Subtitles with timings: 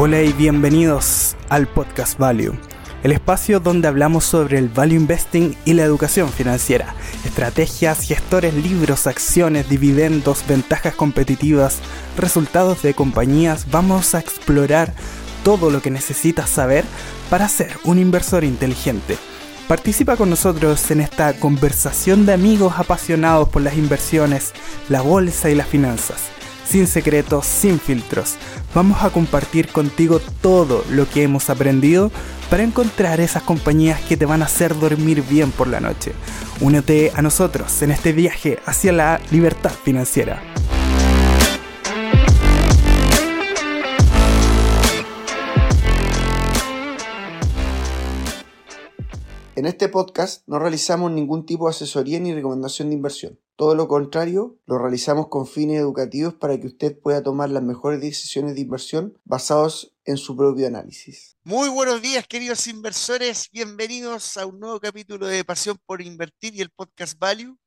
[0.00, 2.56] Hola y bienvenidos al Podcast Value,
[3.02, 6.94] el espacio donde hablamos sobre el value investing y la educación financiera,
[7.24, 11.80] estrategias, gestores, libros, acciones, dividendos, ventajas competitivas,
[12.16, 13.72] resultados de compañías.
[13.72, 14.94] Vamos a explorar
[15.42, 16.84] todo lo que necesitas saber
[17.28, 19.18] para ser un inversor inteligente.
[19.66, 24.52] Participa con nosotros en esta conversación de amigos apasionados por las inversiones,
[24.88, 26.37] la bolsa y las finanzas.
[26.68, 28.36] Sin secretos, sin filtros.
[28.74, 32.10] Vamos a compartir contigo todo lo que hemos aprendido
[32.50, 36.12] para encontrar esas compañías que te van a hacer dormir bien por la noche.
[36.60, 40.42] Únete a nosotros en este viaje hacia la libertad financiera.
[49.56, 53.38] En este podcast no realizamos ningún tipo de asesoría ni recomendación de inversión.
[53.58, 58.00] Todo lo contrario, lo realizamos con fines educativos para que usted pueda tomar las mejores
[58.00, 61.36] decisiones de inversión basados en su propio análisis.
[61.42, 63.50] Muy buenos días, queridos inversores.
[63.50, 67.58] Bienvenidos a un nuevo capítulo de Pasión por Invertir y el podcast Value.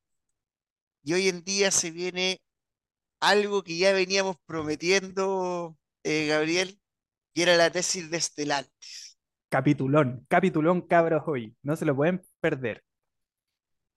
[1.03, 2.41] Y hoy en día se viene
[3.19, 6.79] algo que ya veníamos prometiendo, eh, Gabriel,
[7.33, 9.17] y era la tesis de Estelantes.
[9.49, 12.81] Capitulón, capitulón cabros hoy, no se lo pueden perder.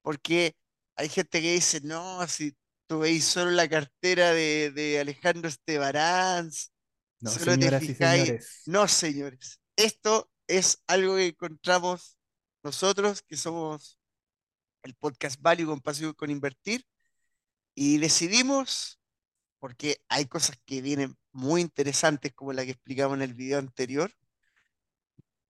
[0.01, 0.57] Porque
[0.95, 2.55] hay gente que dice, no, si
[2.87, 6.71] tú veis solo la cartera de, Alejandro Estebaranz,
[7.19, 8.63] no, solo te fijáis.
[8.65, 12.17] No, señores, esto es algo que encontramos
[12.63, 13.99] nosotros, que somos
[14.83, 16.85] el podcast Value con Pasión con Invertir,
[17.73, 18.99] y decidimos,
[19.59, 24.11] porque hay cosas que vienen muy interesantes, como la que explicamos en el video anterior,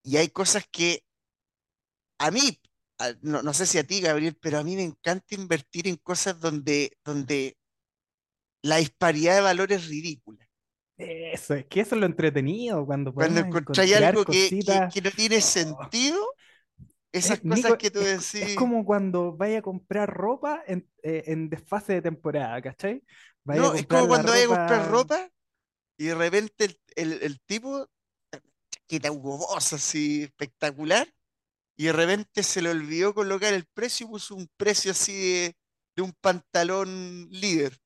[0.02, 1.04] y hay cosas que
[2.18, 2.60] a mí,
[3.22, 6.98] no, sé si a ti, Gabriel, pero a mí me encanta invertir en cosas donde,
[7.04, 7.58] donde
[8.62, 10.48] la disparidad de valores es ridícula.
[10.98, 14.50] Eso, es que eso es lo entretenido, cuando Cuando encontráis algo que,
[14.94, 15.42] que, no tiene oh.
[15.42, 16.26] sentido,
[17.12, 18.36] esas cosas que tú decís.
[18.36, 23.04] Es, como cuando vaya a comprar ropa en, eh, en desfase de temporada, ¿cachai?
[23.44, 25.30] no, es como cuando vaya a comprar ropa
[25.98, 27.88] y de repente el, el, el tipo
[28.90, 31.08] Hugo Boss así espectacular,
[31.76, 35.56] y de repente se le olvidó colocar el precio y puso un precio así de,
[35.96, 37.78] de un pantalón líder.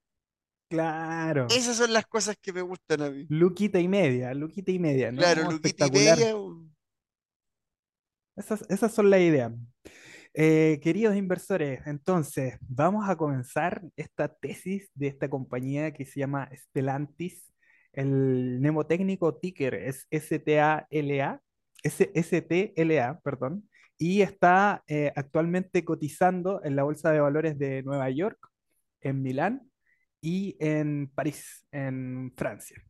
[0.69, 1.47] Claro.
[1.49, 3.25] Esas son las cosas que me gustan a mí.
[3.29, 5.17] Luquita y media, luquita y media, ¿no?
[5.17, 6.35] Claro, luquita y media.
[8.35, 9.51] Esas, esas son las ideas.
[10.35, 16.49] Eh, queridos inversores, entonces vamos a comenzar esta tesis de esta compañía que se llama
[16.55, 17.49] Stellantis
[17.93, 21.41] el mnemotécnico ticker es STALA,
[21.83, 23.68] STLA, perdón,
[23.99, 28.39] y está eh, actualmente cotizando en la Bolsa de Valores de Nueva York,
[29.01, 29.69] en Milán
[30.21, 32.81] y en París, en Francia.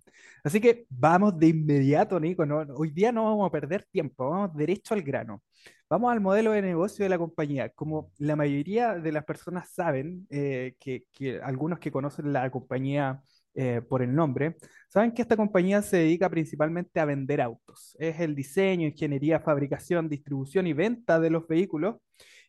[0.43, 2.43] Así que vamos de inmediato, Nico.
[2.75, 5.43] Hoy día no vamos a perder tiempo, vamos derecho al grano.
[5.89, 7.69] Vamos al modelo de negocio de la compañía.
[7.69, 11.05] Como la mayoría de las personas saben, eh, que,
[11.41, 13.21] algunos que conocen la compañía
[13.55, 14.57] eh, por el nombre,
[14.89, 17.95] saben que esta compañía se dedica principalmente a vender autos.
[17.99, 21.97] Es el diseño, ingeniería, fabricación, distribución y venta de los vehículos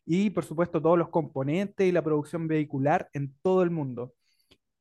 [0.04, 4.14] y por supuesto todos los componentes y la producción vehicular en todo el mundo.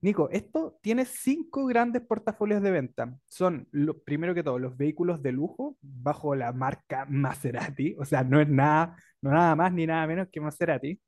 [0.02, 3.14] Nico, esto tiene cinco grandes portafolios de venta.
[3.28, 3.68] Son,
[4.06, 8.48] primero que todo, los vehículos de lujo bajo la marca Maserati, o sea, no es
[8.48, 11.00] nada, no nada más ni nada menos que Maserati.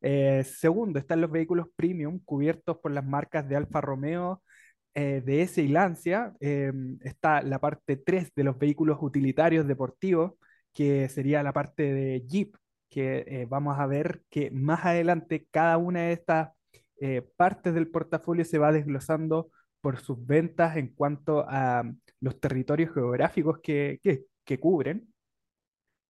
[0.00, 4.42] Eh, segundo, están los vehículos premium cubiertos por las marcas de Alfa Romeo,
[4.94, 10.32] eh, ese y Lancia em, está la parte 3 de los vehículos utilitarios deportivos,
[10.72, 12.56] que sería la parte de Jeep,
[12.88, 16.50] que eh, vamos a ver que más adelante cada una de estas
[17.00, 19.50] eh, partes del portafolio se va desglosando
[19.82, 21.84] por sus ventas en cuanto a
[22.20, 25.12] los territorios geográficos que, que, cubren.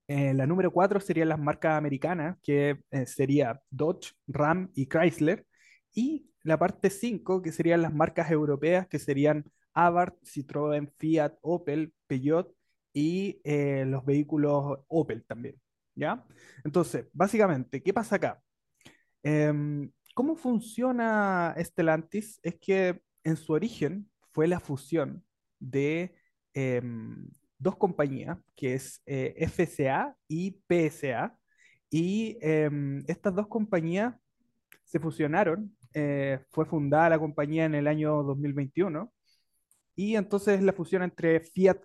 [0.09, 5.47] La número 4 serían las marcas americanas, que sería Dodge, Ram y Chrysler.
[5.93, 9.45] Y la parte 5, que serían las marcas europeas, que serían
[9.75, 12.55] Abarth, Citroën, Fiat, Opel, Peugeot
[12.93, 15.61] y eh, los vehículos Opel también.
[15.95, 16.25] ¿Ya?
[16.65, 18.43] Entonces, básicamente, ¿qué pasa acá?
[19.23, 22.39] Em, ¿Cómo funciona Stellantis?
[22.43, 25.25] Es que en su origen fue la fusión
[25.59, 26.15] de
[26.55, 31.37] em, dos compañías, que es eh, FCA y PSA,
[31.91, 34.15] y em, estas dos compañías
[34.85, 39.11] se fusionaron eh, fue fundada la compañía en el año 2021
[39.95, 41.79] y entonces la fusión entre Fiat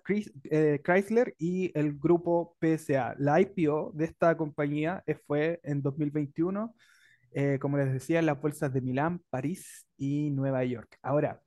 [0.50, 3.14] eh, Chrysler y el grupo PSA.
[3.18, 6.74] La IPO de esta compañía eh, fue en 2021,
[7.58, 10.98] como les decía, en las bolsas de Milán, París y Nueva York.
[11.00, 11.40] Ahora,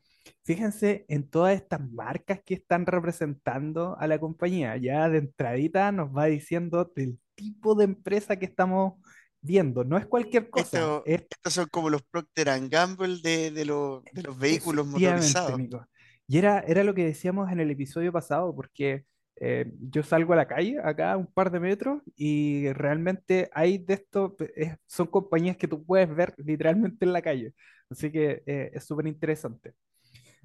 [0.44, 4.78] Fíjense en todas estas marcas que están representando a la compañía.
[4.78, 8.94] Ya de entradita nos va diciendo del tipo de empresa que estamos
[9.42, 9.84] viendo.
[9.84, 13.66] No es cualquier cosa, Esto, es estos son como los Procter and Gamble de, de,
[13.66, 15.58] lo- de los vehículos motorizados.
[15.58, 15.86] Nico.
[16.28, 19.06] Y era, era lo que decíamos en el episodio pasado, porque
[19.38, 23.96] eh, yo salgo a la calle, acá un par de metros, y realmente hay de
[23.96, 27.54] esto, es- son compañías que tú puedes ver literalmente en la calle.
[27.90, 29.74] Así que eh, es súper interesante.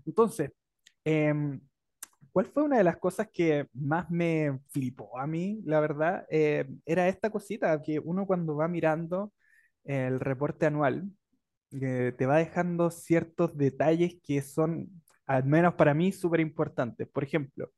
[0.07, 0.51] Entonces,
[1.05, 1.61] em,
[2.33, 6.27] ¿cuál fue una de las cosas que más me flipó a mí, la verdad?
[6.31, 9.33] Eh, era esta cosita que uno cuando va mirando
[9.85, 11.11] el reporte anual,
[11.73, 14.91] eh, te va dejando ciertos detalles que son,
[15.27, 17.09] al menos para mí, súper importantes.
[17.09, 17.71] Por ejemplo,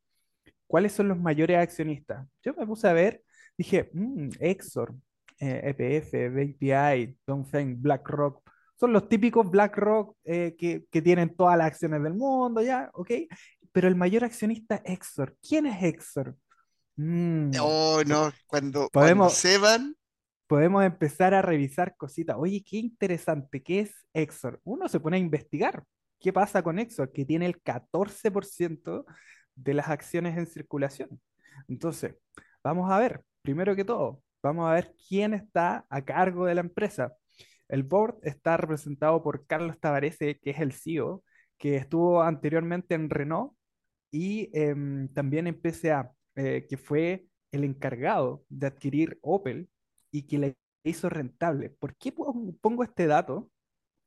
[0.66, 2.26] ¿cuáles son los mayores accionistas?
[2.42, 3.22] Yo me puse a ver,
[3.58, 4.94] dije, mm, Exor,
[5.40, 8.42] eh, EPF, BPI, Dongfeng, BlackRock,
[8.82, 12.90] son los típicos BlackRock eh, que, que tienen todas las acciones del mundo, ¿ya?
[12.94, 13.12] ¿Ok?
[13.70, 15.36] Pero el mayor accionista es Exor.
[15.40, 16.36] ¿Quién es Exor?
[16.96, 19.94] Mm, Oh, no, cuando, cuando podemos, se van,
[20.48, 22.34] podemos empezar a revisar cositas.
[22.36, 24.60] Oye, qué interesante, ¿qué es Exor?
[24.64, 25.84] Uno se pone a investigar.
[26.18, 27.12] ¿Qué pasa con Exor?
[27.12, 29.04] Que tiene el 14%
[29.54, 31.20] de las acciones en circulación.
[31.68, 32.16] Entonces,
[32.64, 36.62] vamos a ver, primero que todo, vamos a ver quién está a cargo de la
[36.62, 37.12] empresa.
[37.72, 41.24] El board está representado por Carlos Tavarese, que es el CEO,
[41.58, 43.54] que estuvo anteriormente en Renault
[44.10, 49.70] y em, también en PSA, eh, que fue el encargado de adquirir Opel
[50.10, 51.70] y que le hizo rentable.
[51.70, 53.50] ¿Por qué pon- pongo este dato?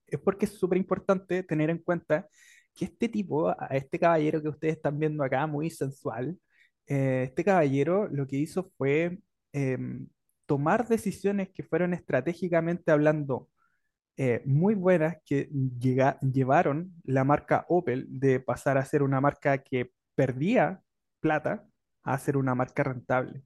[0.08, 2.28] Es porque es súper importante tener en cuenta
[2.76, 6.38] que este tipo, este caballero que ustedes están viendo acá, muy sensual,
[6.88, 9.20] eh, este caballero lo que hizo fue
[9.54, 10.08] em,
[10.46, 13.50] tomar decisiones que fueron estratégicamente hablando
[14.18, 19.92] eh, muy buenas que llevaron la marca Opel de pasar a ser una marca que
[20.16, 20.82] perdía
[21.20, 21.66] plata
[22.04, 23.44] a ser una marca rentable.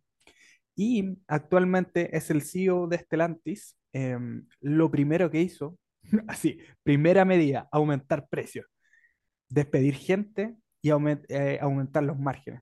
[0.76, 3.76] Y actualmente es el CEO de Stellantis.
[3.94, 5.78] Em, lo primero que hizo,
[6.28, 8.66] así, primera medida, aumentar precios,
[9.50, 10.92] despedir gente y
[11.30, 12.62] eh, aumentar los márgenes.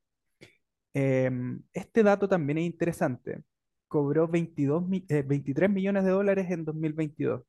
[0.94, 3.44] Em, este dato también es interesante.
[3.88, 7.44] Cobró 22 mi- eh, 23 millones de dólares en 2022.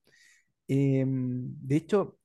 [0.68, 2.18] Em, de hecho,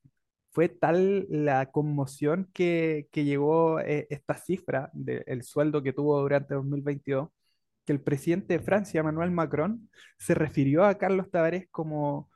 [0.51, 6.53] fue tal la conmoción que, que llegó eh, esta cifra del sueldo que tuvo durante
[6.55, 7.29] 2022,
[7.85, 12.29] que el presidente de Francia, Emmanuel Macron, se refirió a Carlos Tavares como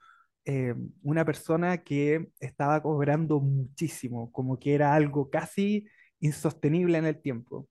[0.45, 5.87] eh, una persona que estaba cobrando muchísimo, como que era algo casi
[6.19, 7.67] insostenible en el tiempo.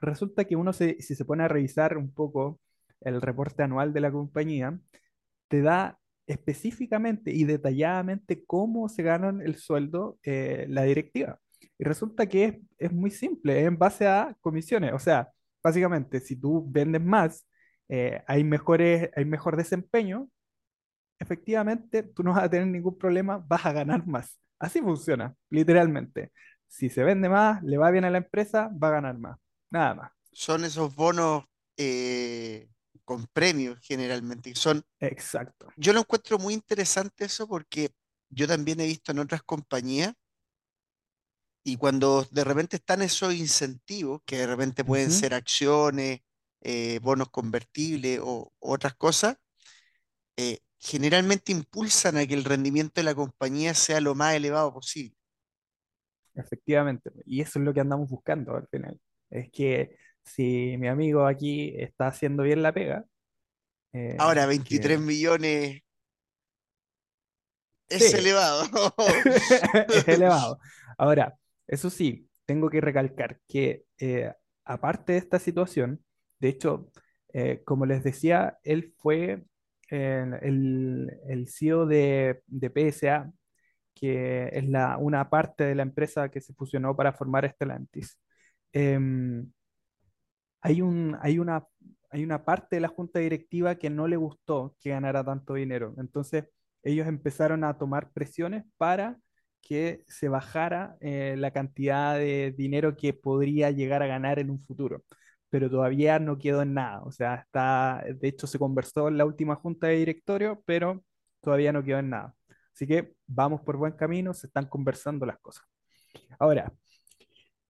[0.00, 2.60] Resulta que uno, si se pone a revisar un poco
[3.00, 4.78] el reporte anual de la compañía,
[5.48, 5.99] te da
[6.30, 11.40] específicamente y detalladamente cómo se ganan el sueldo eh, la directiva.
[11.78, 14.92] Y resulta que es, es muy simple, es en base a comisiones.
[14.92, 15.30] O sea,
[15.62, 17.46] básicamente, si tú vendes más,
[17.88, 20.28] eh, hay mejores, hay mejor desempeño,
[21.18, 24.38] efectivamente tú no vas a tener ningún problema, vas a ganar más.
[24.58, 26.32] Así funciona, literalmente.
[26.68, 29.38] Si se vende más, le va bien a la empresa, va a ganar más.
[29.70, 30.12] Nada más.
[30.32, 31.44] son esos bonos
[31.76, 32.68] eh,
[33.10, 34.50] con premios generalmente.
[34.50, 35.66] y Son, Exacto.
[35.76, 37.90] yo lo encuentro muy interesante eso porque
[38.28, 40.14] yo también he visto en otras compañías
[41.64, 46.20] y cuando de repente están esos incentivos, que de repente pueden ser acciones,
[46.60, 49.34] eh, bonos convertibles o otras cosas,
[50.36, 55.16] eh, generalmente impulsan a que el rendimiento de la compañía sea lo más elevado posible.
[56.36, 59.00] Efectivamente, y eso es lo que andamos buscando al final.
[59.30, 63.04] Es que si mi amigo aquí está haciendo bien la pega,
[64.18, 65.82] Ahora, eh, 23 que millones
[67.90, 68.64] es sí, elevado.
[69.88, 70.58] es elevado.
[70.98, 71.36] Ahora,
[71.66, 74.32] eso sí, tengo que recalcar que eh,
[74.64, 76.02] aparte de esta situación,
[76.38, 76.90] de hecho,
[77.32, 79.42] eh, como les decía, él fue
[79.90, 83.32] eh, el, el CEO de, de PSA,
[83.94, 88.18] que es la, una parte de la empresa que se fusionó para formar Stellantis.
[88.72, 89.50] Em,
[90.60, 91.66] hay un, hay una,
[92.10, 95.94] hay una parte de la junta directiva que no le gustó que ganara tanto dinero.
[95.98, 96.44] Entonces,
[96.82, 99.18] ellos empezaron a tomar presiones para
[99.62, 104.60] que se bajara eh, la cantidad de dinero que podría llegar a ganar en un
[104.60, 105.04] futuro.
[105.50, 107.02] Pero todavía no quedó en nada.
[107.04, 111.04] O sea, está, de hecho, se conversó en la última junta de directorio, pero
[111.40, 112.34] todavía no quedó en nada.
[112.74, 115.64] Así que vamos por buen camino, se están conversando las cosas.
[116.38, 116.72] Ahora,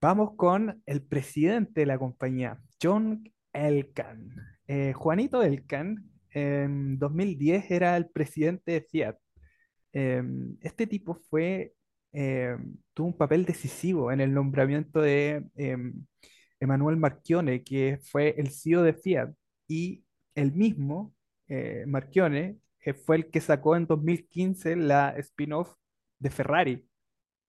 [0.02, 4.34] Vamos con el presidente de la compañía, John Elkann.
[4.66, 9.16] Eh, Juanito Elkann, en 2010 era el presidente de Fiat.
[9.92, 10.22] Eh,
[10.62, 11.74] este tipo fue
[12.12, 12.56] eh,
[12.94, 16.06] tuvo un papel decisivo en el nombramiento de em,
[16.60, 19.32] Emmanuel Marchione, que fue el CEO de Fiat,
[19.68, 21.14] y el mismo
[21.48, 25.74] eh, Marchione eh, fue el que sacó en 2015 la spin-off
[26.18, 26.88] de Ferrari.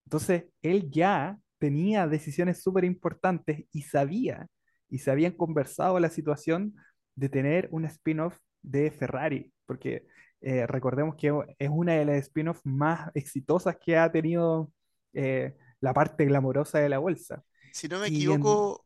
[0.05, 4.47] Entonces, él ya tenía decisiones súper importantes y sabía,
[4.91, 6.75] y se habían conversado la situación
[7.15, 10.07] de tener un spin-off de Ferrari, porque
[10.41, 14.71] eh, recordemos que es una de las spin-offs más exitosas que ha tenido
[15.13, 17.43] eh, la parte glamorosa de la bolsa.
[17.71, 18.43] Si no me Y en...
[18.43, 18.85] equivoco,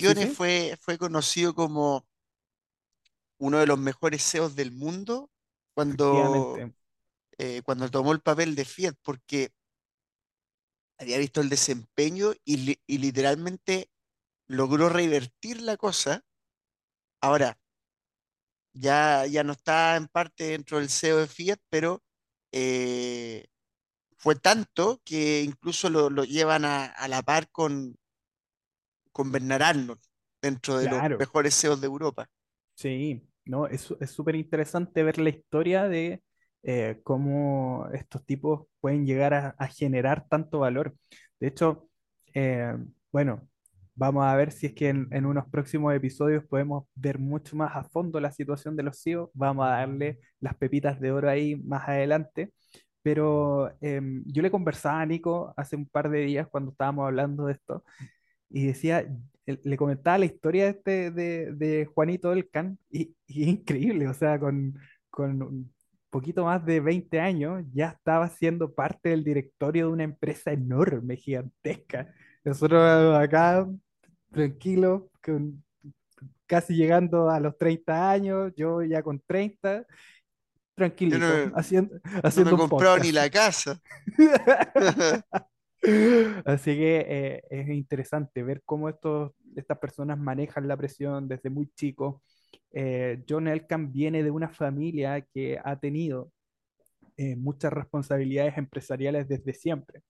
[0.00, 2.06] sí, fue, fue conocido como
[3.38, 5.30] uno de los mejores CEOs del mundo
[5.74, 6.64] cuando,
[7.38, 9.52] eh, cuando tomó el papel de Fiat, porque
[10.98, 13.89] había visto el desempeño y, li- y literalmente
[14.50, 16.22] logró revertir la cosa.
[17.22, 17.58] Ahora,
[18.72, 22.02] ya, ya no está en parte dentro del CEO de Fiat, pero
[22.52, 23.46] eh,
[24.18, 27.96] fue tanto que incluso lo, lo llevan a, a la par con,
[29.12, 30.00] con Bernard Arnold
[30.42, 32.28] dentro de los mejores CEOs de Europa.
[32.74, 36.22] Sí, no, es su- es súper interesante ver la historia de
[36.62, 40.96] eh, cómo estos tipos pueden llegar a, a generar tanto valor.
[41.38, 41.88] De hecho,
[42.34, 42.74] eh,
[43.12, 43.48] bueno,
[44.00, 47.76] vamos a ver si es que en, en unos próximos episodios podemos ver mucho más
[47.76, 49.30] a fondo la situación de los CEOs.
[49.34, 52.52] Vamos a darle las pepitas de oro ahí más adelante.
[53.02, 57.46] Pero em, yo le conversaba a Nico hace un par de días cuando estábamos hablando
[57.46, 57.84] de esto
[58.50, 59.06] y decía,
[59.46, 64.38] le comentaba la historia este, de, de Juanito Elkan y, y es increíble, o sea,
[64.40, 64.78] con,
[65.10, 65.74] con un
[66.10, 71.16] poquito más de 20 años ya estaba siendo parte del directorio de una empresa enorme,
[71.16, 72.12] gigantesca.
[72.44, 72.82] Nosotros
[73.16, 73.66] acá,
[74.30, 75.62] tranquilos, con-
[76.46, 79.86] casi llegando a los 30 años, yo ya con 30 Yo
[80.74, 83.80] tranquilito, no, haciendo, no haciendo un comprado ni la casa.
[86.44, 91.70] Así que eh, es interesante ver cómo estos, estas personas manejan la presión desde muy
[91.74, 92.22] chicos.
[92.72, 96.30] Eh, John Elkann viene de una familia que ha tenido
[97.16, 100.02] eh, muchas responsabilidades empresariales desde siempre.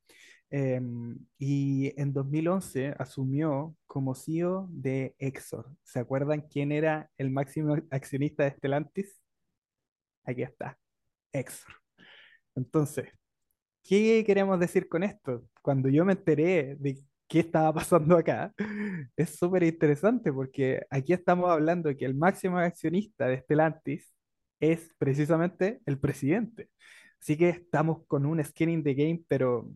[0.50, 5.66] Em, y en 2011 asumió como CEO de Exor.
[5.84, 9.22] ¿Se acuerdan quién era el máximo accionista de Stellantis?
[10.24, 10.78] Aquí está,
[11.32, 11.74] Exor.
[12.56, 13.08] Entonces,
[13.82, 15.44] ¿Qué queremos decir con esto?
[15.62, 18.52] Cuando yo me enteré de qué estaba pasando acá,
[19.16, 24.12] es súper interesante porque aquí estamos hablando que el máximo accionista de Stellantis
[24.60, 26.70] es precisamente el presidente.
[27.20, 29.68] Así que estamos con un skin in the game, pero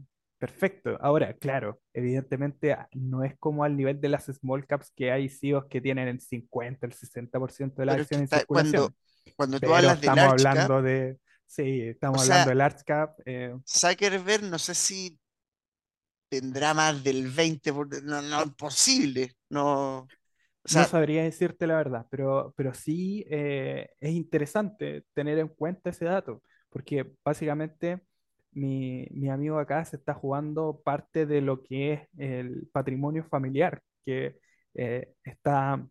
[0.47, 0.99] perfecto.
[1.01, 5.29] Ahora, claro, evidentemente ah, no es como al nivel de las small caps que hay
[5.29, 8.95] CEOs que tienen el 50, el 60% de que acciones en cuando,
[9.37, 12.85] cuando tú hablas de estamos large cap, hablando de, sí, estamos hablando sea, de large
[12.85, 13.19] cap.
[13.27, 15.19] eh, Zuckerberg no sé si
[16.29, 19.35] tendrá más del 20%, por- no, no, imposible.
[19.51, 20.11] No,
[20.65, 25.91] o No sabría decirte la verdad, pero, pero sí eh, es interesante tener en cuenta
[25.91, 28.01] ese dato, porque básicamente
[28.55, 33.83] mi, mi amigo acá se está jugando parte de lo que es el patrimonio familiar,
[34.05, 34.37] que
[34.75, 35.87] eh, está,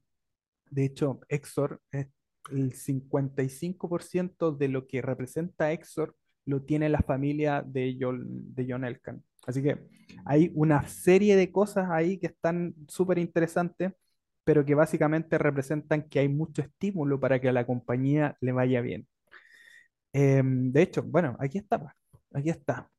[0.69, 2.07] de hecho, Exor, es
[2.51, 6.15] el 55% de lo que representa Exor
[6.45, 9.23] lo tiene la familia de John, de John Elkann.
[9.47, 9.87] Así que
[10.25, 13.93] hay una serie de cosas ahí que están súper interesantes
[14.43, 18.81] pero que básicamente representan que hay mucho estímulo para que a la compañía le vaya
[18.81, 19.07] bien.
[20.13, 21.95] Em, de hecho, bueno, aquí está, pa,
[22.33, 22.89] aquí está.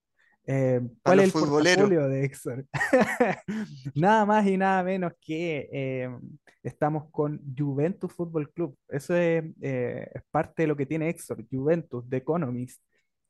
[0.46, 2.68] A ¿cuál es el portafolio de Exxon?
[3.94, 6.20] Nada más y nada menos que em,
[6.62, 8.76] estamos con Juventus Fútbol Club.
[8.88, 12.82] Eso es, eh, es parte de lo que tiene Exxon, Juventus, The Economist.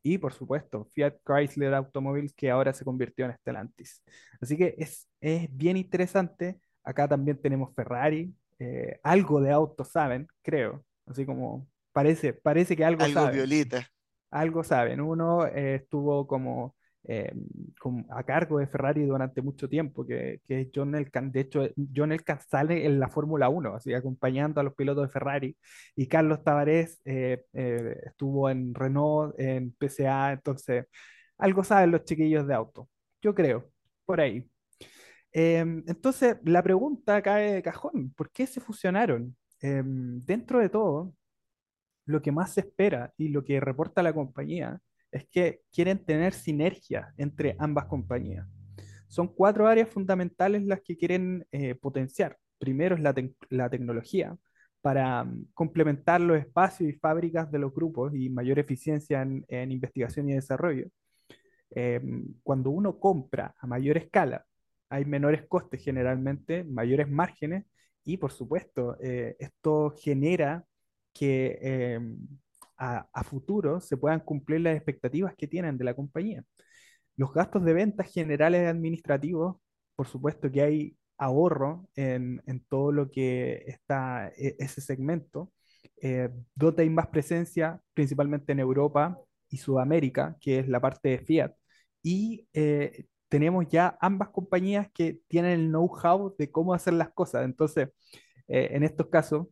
[0.03, 4.03] Y por supuesto, Fiat Chrysler Automobiles, que ahora se convirtió en Stellantis.
[4.41, 6.61] Así que es, es bien interesante.
[6.83, 10.85] Acá también tenemos Ferrari, eh, algo de autos saben, creo.
[11.07, 13.89] Así como parece, parece que algo algo saben violeta.
[14.31, 15.01] Algo saben.
[15.01, 17.33] Uno eh, estuvo como, eh,
[17.79, 21.31] como a cargo de Ferrari durante mucho tiempo, que, que es John Elkann.
[21.33, 25.13] De hecho, John Elkann sale en la Fórmula Uno, así acompañando a los pilotos de
[25.13, 25.57] Ferrari.
[25.97, 30.87] Y Carlos Tavares eh, eh, estuvo en Renault, en PSA, entonces
[31.39, 32.89] algo saben los chiquillos de auto.
[33.23, 33.71] Yo creo,
[34.05, 34.49] por ahí.
[35.33, 39.37] Em, entonces, la pregunta cae de cajón, ¿por qué se fusionaron?
[39.61, 41.15] Em, dentro de todo,
[42.07, 44.81] lo que más se espera y lo que reporta la compañía
[45.11, 48.47] es que quieren tener sinergia entre ambas compañías.
[49.09, 52.37] Son cuatro áreas fundamentales las que quieren eh, potenciar.
[52.59, 54.37] Primero es la, tec- la tecnología
[54.81, 60.29] para mm, complementar los espacios y fábricas de los grupos y mayor eficiencia en, investigación
[60.29, 60.89] y desarrollo.
[61.71, 64.45] Em, cuando uno compra a mayor escala,
[64.89, 67.65] hay menores costes generalmente, mayores márgenes
[68.05, 70.65] y por supuesto, eh, esto genera
[71.15, 72.19] que em,
[72.79, 76.45] a, a futuro se puedan cumplir las expectativas que tienen de la compañía.
[77.17, 79.57] Los gastos de ventas generales administrativos,
[79.97, 85.53] por supuesto que hay ahorro en, en todo lo que está e- ese segmento.
[86.03, 89.19] Eh, donde hay más presencia, principalmente en Europa
[89.49, 91.53] y Sudamérica, que es la parte de Fiat.
[92.03, 97.45] Y eh, tenemos ya ambas compañías que tienen el know-how de cómo hacer las cosas.
[97.45, 97.89] Entonces,
[98.49, 99.47] eh, en estos casos,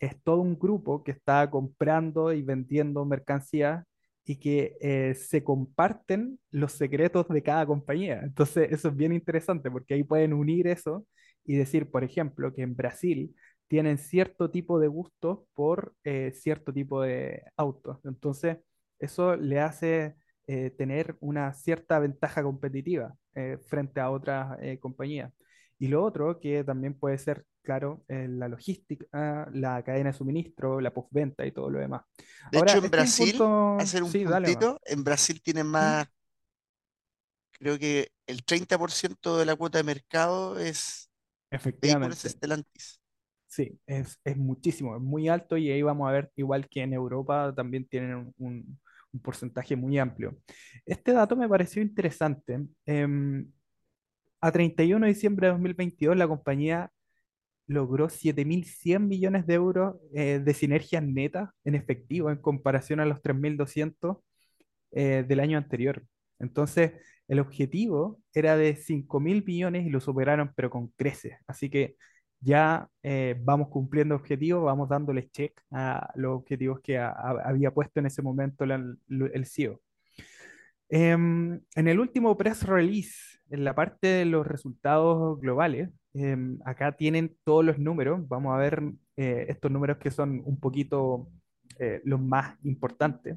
[0.00, 3.84] es todo un grupo que está comprando y vendiendo mercancías
[4.24, 8.20] y que eh, se comparten los secretos de cada compañía.
[8.22, 11.06] Entonces, eso es bien interesante porque ahí pueden unir eso
[11.44, 13.34] y decir, por ejemplo, que en Brasil
[13.68, 17.98] tienen cierto tipo de gusto por eh, cierto tipo de autos.
[18.04, 18.58] Entonces,
[18.98, 23.14] eso le hace eh, tener una cierta ventaja competitiva
[23.66, 25.30] frente a otras compañías.
[25.78, 30.80] Y lo otro que también puede ser, claro, eh, la logística, la cadena de suministro,
[30.80, 32.02] la postventa y todo lo demás.
[32.50, 36.08] De Ahora, hecho, en este Brasil, punto, hacer un sí, puntito, en Brasil tienen más,
[37.52, 41.10] creo que el 30% de la cuota de mercado es
[41.82, 43.00] vehículos Efectivamente, Stellantis.
[43.46, 46.92] sí, es, es muchísimo, es muy alto y ahí vamos a ver, igual que en
[46.92, 48.80] Europa, también tienen un, un-
[49.12, 50.36] un porcentaje muy amplio.
[50.84, 52.58] Este dato me pareció interesante.
[52.84, 53.50] Em,
[54.40, 56.90] a 31 de diciembre de 2022, la compañía
[57.66, 63.20] logró 7.100 millones de euros eh, de sinergias netas en efectivo en comparación a los
[63.22, 64.18] 3.200
[64.92, 66.04] eh, del año anterior.
[66.38, 66.92] Entonces,
[67.28, 71.36] el objetivo era de 5.000 millones y lo superaron, pero con creces.
[71.46, 71.96] Así que
[72.40, 77.72] ya eh, vamos cumpliendo objetivos, vamos dándole check a los objetivos que a- a- había
[77.72, 79.80] puesto en ese momento el CEO.
[80.88, 86.92] Em, en el último press release, en la parte de los resultados globales, em, acá
[86.96, 88.26] tienen todos los números.
[88.28, 88.82] Vamos a ver
[89.16, 91.28] eh, estos números que son un poquito
[91.78, 93.36] eh, los más importantes,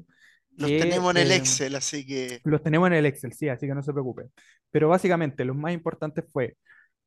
[0.56, 3.48] Los que tenemos en el em, Excel, así que los tenemos en el Excel, sí,
[3.48, 4.30] así que no se preocupen.
[4.70, 6.56] Pero básicamente, los más importantes fue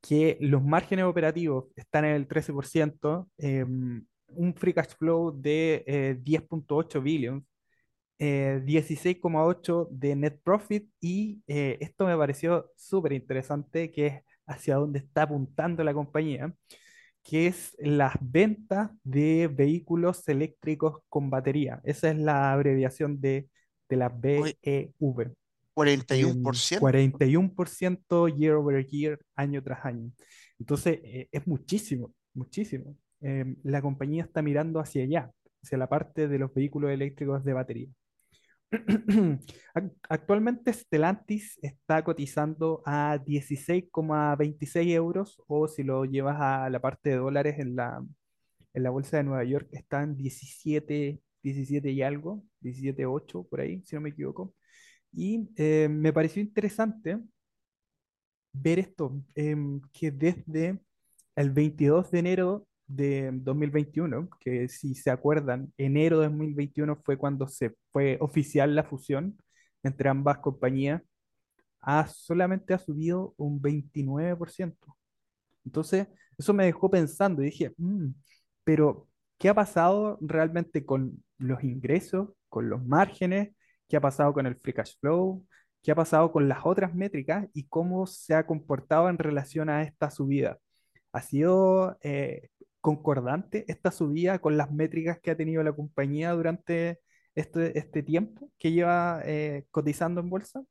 [0.02, 6.18] que los márgenes operativos están en el 13%, em, un free cash flow de eh,
[6.22, 7.46] 10.8 billion
[8.20, 14.76] eh, 16,8 de net profit y eh, esto me pareció súper interesante, que es hacia
[14.76, 16.54] dónde está apuntando la compañía,
[17.24, 21.82] que es las ventas de vehículos eléctricos con batería.
[21.84, 23.50] Esa es la abreviación de,
[23.90, 24.56] de la BEV.
[24.62, 24.92] em,
[25.74, 26.80] 41%.
[26.80, 30.12] 41% year over year, año tras año.
[30.60, 32.96] Entonces, eh, es muchísimo, muchísimo.
[33.22, 35.32] Em, la compañía está mirando hacia allá,
[35.64, 37.90] hacia la parte de los vehículos eléctricos de batería.
[39.76, 47.12] Ac- Actualmente Stellantis está cotizando a 16,26 euros o si lo llevas a la parte
[47.12, 48.04] de dólares en la,
[48.74, 53.82] en la bolsa de Nueva York está en 17, 17 y algo, 17,8 por ahí,
[53.86, 54.56] si no me equivoco.
[55.14, 57.20] Y eh, me pareció interesante
[58.52, 60.80] ver esto, em, que desde
[61.36, 67.48] el 22 de enero de 2021, que si se acuerdan, enero de 2021 fue cuando
[67.48, 69.38] se fue oficial la fusión
[69.84, 71.02] entre ambas compañías,
[71.82, 74.96] ha, solamente ha subido un 29%.
[75.66, 78.10] Entonces, eso me dejó pensando y dije, "Mm,
[78.64, 83.56] pero ¿qué ha pasado realmente con los ingresos, con los márgenes?
[83.88, 85.46] ¿Qué ha pasado con el free cash flow?
[85.82, 89.84] ¿Qué ha pasado con las otras métricas y cómo se ha comportado en relación a
[89.84, 90.60] esta subida?
[91.12, 92.50] ¿Ha sido eh,
[92.84, 97.00] concordante esta subida con las métricas que ha tenido la compañía durante
[97.36, 100.62] este, este tiempo que lleva eh, cotizando en bolsa?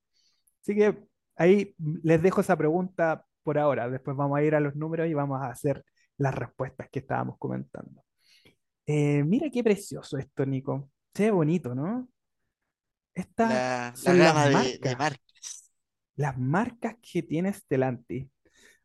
[0.62, 0.98] Así que
[1.36, 3.88] ahí les dejo esa pregunta por ahora.
[3.90, 5.84] Después vamos a ir a los números y vamos a hacer
[6.18, 8.04] las respuestas que estábamos comentando.
[8.86, 10.90] Eh, mira qué precioso esto, Nico.
[11.14, 12.08] Se ve bonito, ¿no?
[13.14, 15.72] Estas La, la son las gama de, de marcas, marcas.
[16.16, 18.28] las marcas que tiene Stellantis.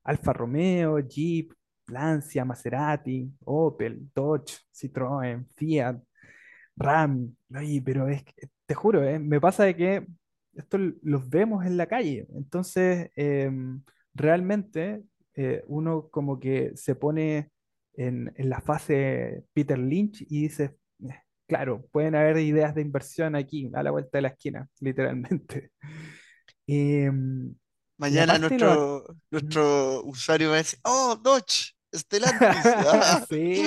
[0.04, 1.54] Alfa Romeo, Jeep,
[1.88, 5.98] Lancia, Maserati, Opel, Dodge, Citroën, Fiat,
[6.76, 7.36] Ram.
[7.86, 10.08] Pero es que, te juro, eh, me pasa de que
[10.54, 12.28] esto los vemos en la calle.
[12.36, 13.82] Entonces, em,
[14.14, 15.04] realmente
[15.36, 17.52] eh, uno como que se pone
[17.94, 21.14] en, en la fase Peter Lynch y dice, "Eh,
[21.48, 25.72] claro, pueden haber ideas de inversión aquí, a la vuelta de la esquina, literalmente.
[26.68, 27.56] Em,
[28.00, 32.48] Mañana nuestro, nuestro usuario va a decir, oh, Dodge, Stellantis.
[33.30, 33.64] Sí,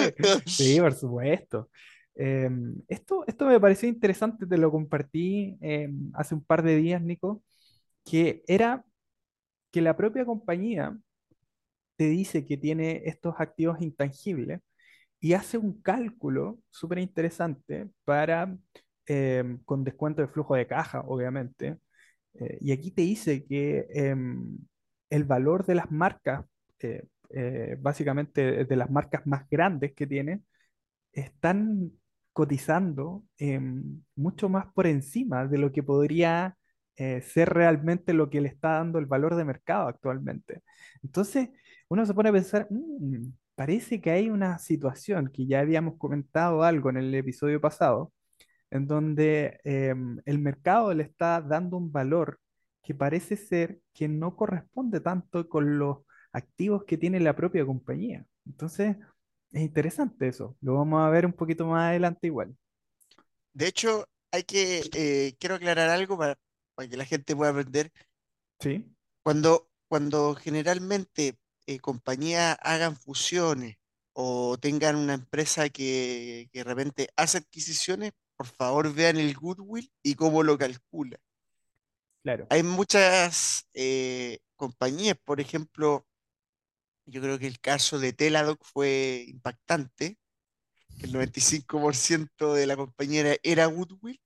[0.47, 1.71] sí, por supuesto.
[2.15, 7.03] Em, esto, esto me pareció interesante, te lo compartí em, hace un par de días,
[7.03, 7.43] Nico,
[8.05, 8.85] que era
[9.71, 10.97] que la propia compañía
[11.97, 14.61] te dice que tiene estos activos intangibles
[15.21, 18.57] y hace un cálculo súper interesante para,
[19.07, 21.79] eh, con descuento de flujo de caja, obviamente.
[22.35, 24.59] Eh, y aquí te dice que em,
[25.11, 26.45] el valor de las marcas,
[27.31, 30.43] eh, eh, básicamente de las marcas más grandes que tiene,
[31.13, 31.93] están
[32.33, 36.57] cotizando em, mucho más por encima de lo que podría
[36.97, 40.63] eh, ser realmente lo que le está dando el valor de mercado actualmente.
[41.03, 41.49] Entonces,
[41.89, 46.63] uno se pone a pensar, "Mm, parece que hay una situación que ya habíamos comentado
[46.63, 48.13] algo en el episodio pasado,
[48.71, 52.39] en donde em, el mercado le está dando un valor
[52.83, 55.99] que parece ser que no corresponde tanto con los
[56.33, 58.27] activos que tiene la propia compañía.
[58.47, 58.97] Entonces,
[59.53, 60.57] es interesante eso.
[60.61, 62.57] Lo vamos a ver un poquito más adelante igual.
[63.53, 66.37] De hecho, hay que, eh, quiero aclarar algo para,
[66.75, 67.93] para que la gente pueda aprender.
[68.61, 68.85] Sí,
[69.23, 73.77] Cuando, cuando generalmente eh, compañías hagan fusiones
[74.13, 79.91] o tengan una empresa que, que de repente hace adquisiciones, por favor vean el goodwill
[80.03, 81.19] y cómo lo calcula.
[82.23, 82.47] claro.
[82.51, 86.07] Hay muchas eh, compañías, por ejemplo,
[87.11, 90.19] yo creo que el caso de Teladoc fue impactante,
[91.03, 94.21] el 95% de la compañía era, goodwill,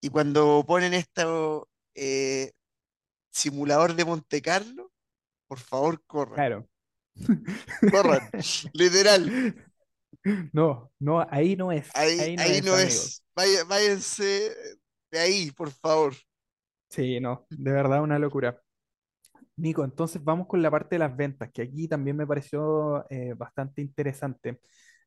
[0.00, 1.24] y cuando ponen este
[3.30, 4.90] simulador de Monte Carlo,
[5.46, 6.68] por favor corran, Claro.
[7.90, 8.30] corran,
[8.74, 9.54] literal,
[10.52, 12.64] No, no, ahí no es, ahí, ahí no ahí es,
[13.36, 14.54] no es, váyanse
[15.10, 16.14] de ahí, por favor.
[16.88, 18.60] Sí, no, de verdad una locura.
[19.60, 23.34] Nico, entonces vamos con la parte de las ventas, que aquí también me pareció eh,
[23.34, 24.60] bastante interesante.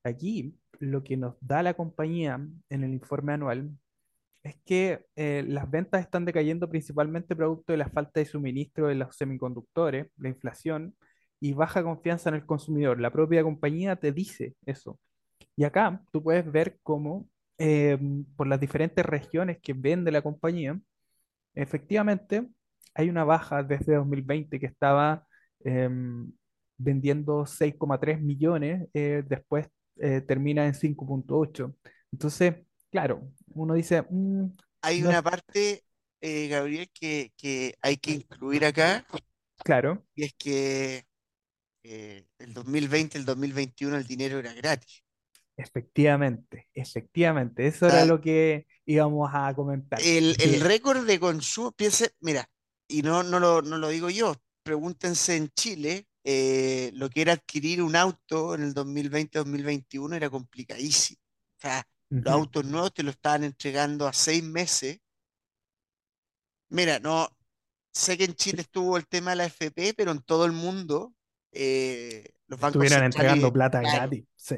[0.03, 2.35] Aquí lo que nos da la compañía
[2.69, 3.71] en el informe anual
[4.43, 8.95] es que eh, las ventas están decayendo principalmente producto de la falta de suministro de
[8.95, 10.95] los semiconductores, la inflación
[11.39, 12.99] y baja confianza en el consumidor.
[13.01, 14.99] La propia compañía te dice eso.
[15.55, 17.97] Y acá tú puedes ver cómo eh,
[18.35, 20.79] por las diferentes regiones que vende la compañía,
[21.55, 22.47] efectivamente
[22.95, 25.25] hay una baja desde 2020 que estaba
[25.63, 26.32] em,
[26.77, 31.75] vendiendo 6,3 millones, eh, después eh, termina en 5.8.
[32.12, 32.56] Entonces,
[32.91, 34.47] claro, uno dice, "Mm,
[34.82, 35.84] Hay no una parte,
[36.21, 39.06] eh, Gabriel, que, que hay que incluir acá,
[39.63, 41.06] claro, y es que
[41.84, 45.03] eh, el 2020, el 2021 el dinero era gratis.
[45.56, 52.49] efectivamente, efectivamente, eso era lo que íbamos a comentar, el, récord de consumo, piense, mira,
[52.88, 57.34] y no, no lo, no lo digo yo, pregúntense en Chile, eh, lo que era
[57.34, 61.22] adquirir un auto en el 2020-2021 era complicadísimo.
[61.58, 61.88] O sea,
[62.19, 65.00] los ujú, autos nuevos te lo estaban entregando a seis meses.
[66.69, 67.30] Mira, no,
[67.93, 71.13] sé que en Chile estuvo el tema de la FP, pero en todo el mundo
[71.52, 74.26] eh, los bancos estuvieran entregando plata gratis.
[74.36, 74.56] Sí,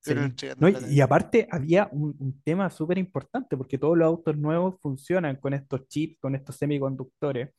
[0.00, 0.32] sí.
[0.58, 5.36] No, y, aparte había un, un tema súper importante porque todos los autos nuevos funcionan
[5.36, 7.50] con estos chips, con estos semiconductores,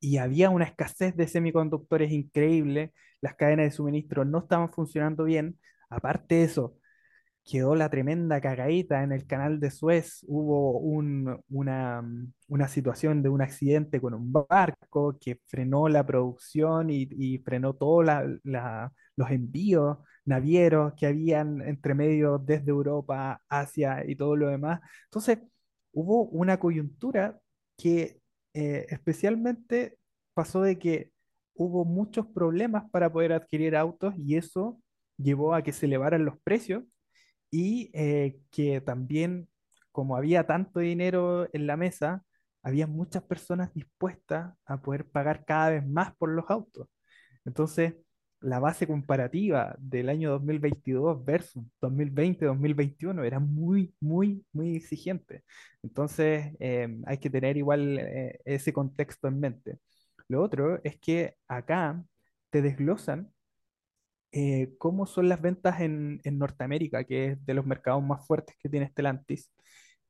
[0.00, 2.92] y había una escasez de semiconductores increíble,
[3.22, 5.58] las cadenas de suministro no estaban funcionando bien.
[5.90, 6.76] Aparte de eso,
[7.44, 10.24] quedó la tremenda cagadita en el canal de Suez.
[10.28, 12.02] Hubo un- una,
[12.48, 17.74] una situación de un accidente con un barco que frenó la producción y, y frenó
[17.74, 18.04] todos
[19.16, 24.80] los envíos navieros que habían entre medio desde Europa, Asia y todo lo demás.
[25.04, 25.38] Entonces,
[25.92, 27.38] hubo una coyuntura
[27.76, 28.20] que
[28.54, 29.98] eh, especialmente
[30.34, 31.12] pasó de que
[31.54, 34.80] hubo muchos problemas para poder adquirir autos y eso
[35.16, 36.84] llevó a que se elevaran los precios
[37.50, 39.48] y eh, que también,
[39.92, 42.24] como había tanto dinero en la mesa,
[42.62, 46.88] había muchas personas dispuestas a poder pagar cada vez más por los autos.
[47.44, 47.94] Entonces,
[48.44, 55.44] la base comparativa del año 2022 versus 2020-2021 era muy, muy, muy exigente.
[55.82, 59.78] Entonces, eh, hay que tener igual eh, ese contexto en mente.
[60.28, 62.02] Lo otro es que acá
[62.50, 63.32] te desglosan
[64.32, 68.56] eh, cómo son las ventas en, en Norteamérica, que es de los mercados más fuertes
[68.58, 69.50] que tiene Stellantis,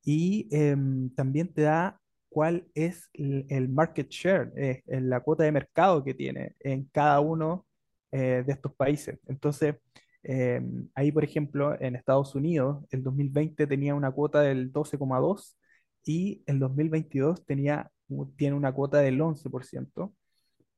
[0.03, 5.53] y em, también te da cuál es el, el market share, eh, la cuota de
[5.53, 7.67] mercado que tiene en cada uno
[8.15, 9.19] eh, de estos países.
[9.27, 9.75] Entonces,
[10.23, 15.57] em, ahí, por ejemplo, en Estados Unidos, el 2020 tenía una cuota del 12,2
[16.05, 17.91] y el 2022 tenía,
[18.37, 20.15] tiene una cuota del 11%.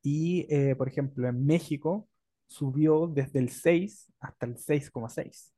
[0.02, 2.08] Y, eh, por ejemplo, en México
[2.46, 5.54] subió desde el 6 hasta el 6,6.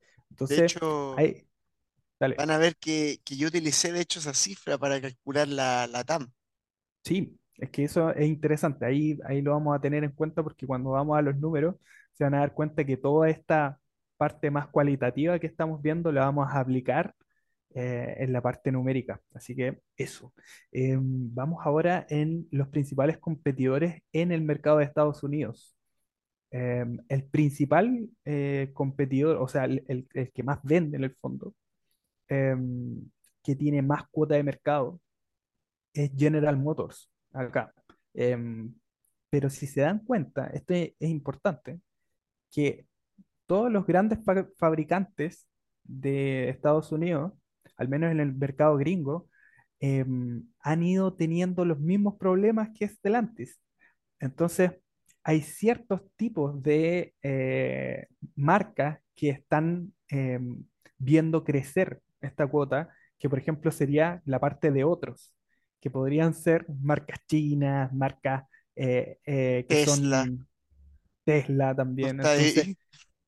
[0.48, 1.46] De Entonces, hecho, ahí,
[2.18, 2.36] dale.
[2.36, 6.02] van a ver que, que yo utilicé de hecho esa cifra para calcular la, la
[6.04, 6.32] TAM.
[7.04, 10.66] Sí, Es que eso es interesante, ahí, ahí lo vamos a tener en cuenta porque
[10.66, 11.74] cuando vamos a los números
[12.12, 13.80] se van a dar cuenta que toda esta
[14.16, 17.14] parte más cualitativa que estamos viendo la vamos a aplicar
[17.74, 19.20] eh, en la parte numérica.
[19.34, 20.32] Así que eso.
[20.72, 25.76] Em, vamos ahora en los principales competidores en el mercado de Estados Unidos.
[26.50, 31.14] Em, el principal eh, competidor, o sea, el, el- el que más vende en el
[31.16, 31.54] fondo,
[32.28, 33.10] em,
[33.44, 35.00] que tiene más cuota de mercado,
[35.94, 37.72] es General Motors, acá.
[38.14, 38.74] Em,
[39.30, 41.80] pero si se dan cuenta, esto es, importante,
[42.50, 42.86] que
[43.46, 45.46] todos los grandes fa- fabricantes
[45.84, 47.32] de Estados Unidos,
[47.76, 49.28] al menos en el mercado gringo,
[49.80, 53.60] em, han ido teniendo los mismos problemas que Stellantis.
[54.20, 54.72] Entonces,
[55.22, 60.64] hay ciertos tipos de eh, marcas que están em,
[60.98, 62.88] viendo crecer esta cuota,
[63.18, 65.34] que por ejemplo sería la parte de otros,
[65.80, 70.48] que podrían ser marcas chinas, marcas eh, eh, que Tesla, son
[71.24, 72.20] Tesla también.
[72.20, 72.76] Entonces,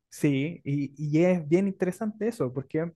[0.09, 2.93] sí, y, y es bien interesante eso, porque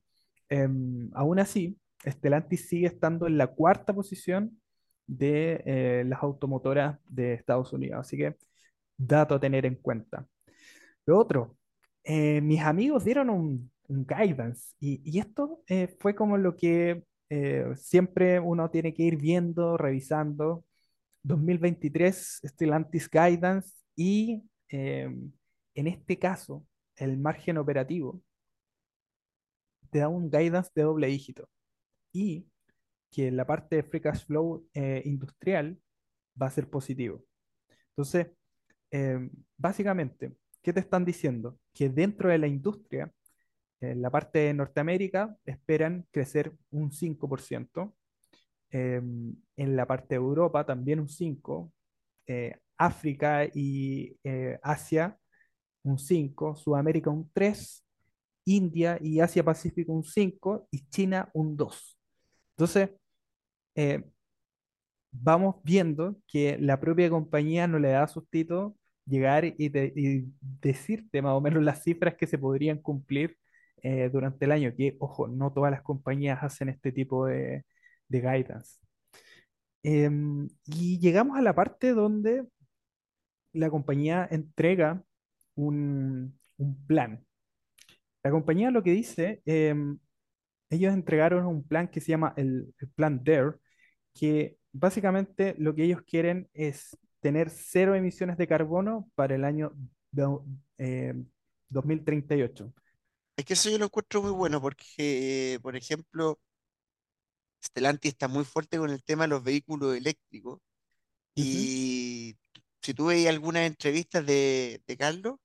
[0.48, 4.60] em, aún así, Stellantis sigue estando en la cuarta posición
[5.06, 8.00] de eh, las automotoras de Estados Unidos.
[8.00, 8.36] Así que
[8.96, 10.26] dato a tener en cuenta.
[11.06, 11.56] Lo otro,
[12.02, 17.04] eh, mis amigos dieron un, un guidance y, y esto eh, fue como lo que
[17.36, 20.64] eh, siempre uno tiene que ir viendo, revisando.
[21.24, 25.08] 2023 Stellantis Guidance y eh,
[25.74, 26.64] en este caso
[26.96, 28.22] el margen operativo
[29.90, 31.48] te da un guidance de doble dígito
[32.12, 32.46] y
[33.10, 35.78] que la parte de free cash flow eh, industrial
[36.40, 37.24] va a ser positivo.
[37.90, 38.28] Entonces,
[38.90, 41.58] eh, básicamente, ¿qué te están diciendo?
[41.72, 43.10] Que dentro de la industria,
[43.92, 47.94] en la parte de Norteamérica, esperan crecer un 5%,
[48.70, 49.00] eh,
[49.56, 51.72] en la parte de Europa también un 5%,
[52.26, 55.16] eh, África y eh, Asia
[55.84, 57.82] un 5%, Sudamérica un 3%,
[58.46, 61.96] India y Asia Pacífico un 5% y China un 2%.
[62.56, 62.90] Entonces,
[63.74, 64.04] eh,
[65.12, 70.24] vamos viendo que la propia compañía no le da sustito llegar y
[70.60, 73.36] decirte más o menos las cifras que se podrían cumplir
[73.84, 77.64] eh, durante el año, que, ojo, no todas las compañías hacen este tipo de,
[78.08, 78.78] de guidance.
[79.82, 82.44] Em, y llegamos a la parte donde
[83.52, 85.02] la compañía entrega
[85.54, 87.24] un, un plan.
[88.22, 89.98] La compañía lo que dice, em,
[90.70, 93.56] ellos entregaron un plan que se llama el, plan DARE,
[94.14, 99.72] que básicamente lo que ellos quieren es tener cero emisiones de carbono para el año
[100.78, 101.14] eh,
[101.68, 102.72] 2038.
[103.36, 106.40] Es que eso yo lo encuentro muy bueno porque, por ejemplo,
[107.64, 110.60] Stellantis está muy fuerte con el tema de los vehículos eléctricos
[111.34, 112.36] y
[112.80, 115.36] si tú veis algunas entrevistas de, de Carlos,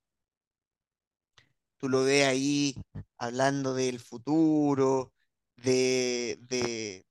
[1.78, 2.76] tú lo ves ahí
[3.18, 5.14] hablando del futuro,
[5.56, 7.06] de, de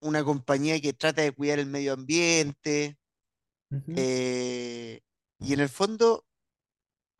[0.00, 2.98] una compañía que trata de cuidar el medio ambiente
[3.96, 5.00] eh,
[5.38, 6.24] y en el fondo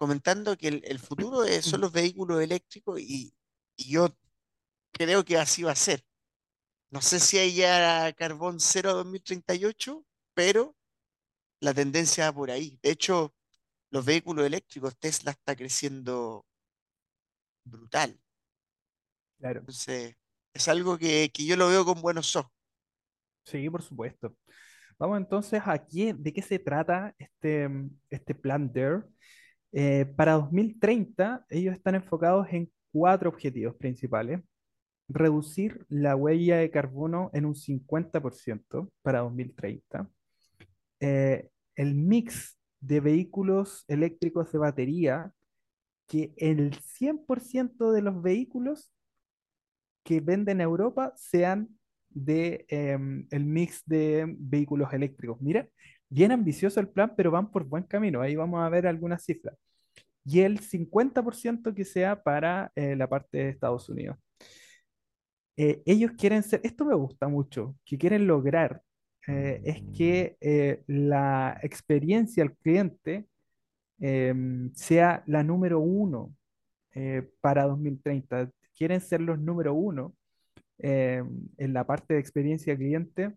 [0.05, 3.35] comentando que el, el futuro es- son los vehículos eléctricos y,
[3.77, 4.17] y yo
[4.93, 6.05] creo que así va a ser.
[6.91, 10.77] No sé si hay ya carbón cero a 2038, pero
[11.61, 12.79] la tendencia va por ahí.
[12.83, 13.35] De hecho,
[13.91, 16.47] los vehículos eléctricos, Tesla está creciendo
[17.65, 18.19] brutal.
[19.39, 20.15] Claro, Entonces,
[20.55, 22.53] es algo que, que yo lo veo con buenos ojos.
[23.45, 24.37] sí, por supuesto.
[24.99, 27.69] Vamos entonces aquí, ¿de qué se trata este,
[28.11, 29.03] este plan DARE?
[29.77, 34.41] Eh, para 2030, ellos están enfocados en cuatro objetivos principales.
[35.09, 40.09] Reducir la huella de carbono en un 50% para 2030.
[41.01, 45.33] Eh, el mix de vehículos eléctricos de batería,
[46.07, 48.93] que el 100% de los vehículos
[50.05, 51.69] que venden en Europa sean
[52.11, 55.41] de em, el mix de vehículos eléctricos.
[55.41, 55.69] Mira,
[56.15, 58.21] bien ambicioso el plan, pero van por buen camino.
[58.21, 59.57] Ahí vamos a ver algunas cifras.
[60.25, 64.17] Y el 50% que sea para eh, la parte de Estados Unidos.
[65.57, 68.83] Eh, ellos quieren ser, esto me gusta mucho, que quieren lograr
[69.27, 70.37] eh, es que
[70.87, 73.27] la experiencia al cliente
[74.01, 76.35] em, sea la número uno
[77.41, 78.51] para 2030.
[78.77, 80.15] Quieren ser los número uno
[80.79, 81.23] eh,
[81.57, 83.33] en la parte de experiencia cliente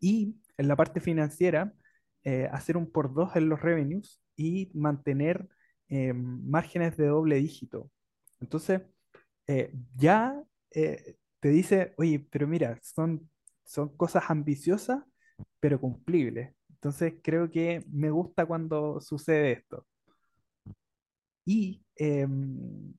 [0.00, 1.74] y en la parte financiera,
[2.24, 5.46] eh, hacer un por dos en los revenues y mantener
[5.88, 7.90] eh, márgenes de doble dígito.
[8.40, 8.82] Entonces,
[9.46, 13.30] eh, ya te dice, oye, pero mira, son,
[13.64, 15.04] son cosas ambiciosas,
[15.60, 16.54] pero cumplibles.
[16.70, 19.86] Entonces creo que me gusta cuando sucede esto.
[21.44, 22.94] Y em,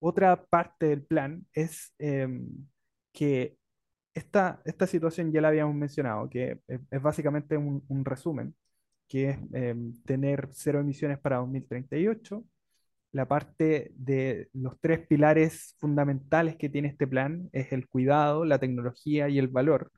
[0.00, 2.48] otra parte del plan es em,
[3.12, 3.58] que
[4.14, 8.54] esta, esta situación ya la habíamos mencionado, que es, básicamente un resumen,
[9.10, 12.44] que es em, tener cero emisiones para 2038.
[13.12, 18.60] La parte de los tres pilares fundamentales que tiene este plan es el cuidado, la
[18.60, 19.92] tecnología y el valor.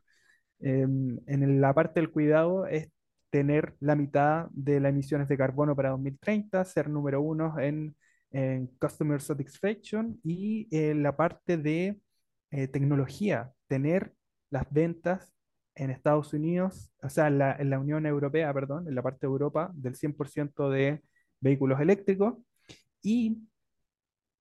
[0.61, 2.88] Em, en la parte del cuidado es
[3.31, 7.96] tener la mitad de las emisiones de carbono para 2030, ser número uno en,
[8.81, 12.01] Customer Satisfaction y en la parte de
[12.51, 14.14] eh, tecnología, tener
[14.51, 15.33] las ventas
[15.74, 19.26] en Estados Unidos, o sea, en la, en la Unión Europea, perdón, en la parte
[19.26, 21.02] de Europa, del 100% de
[21.40, 22.35] vehículos eléctricos
[23.02, 23.38] y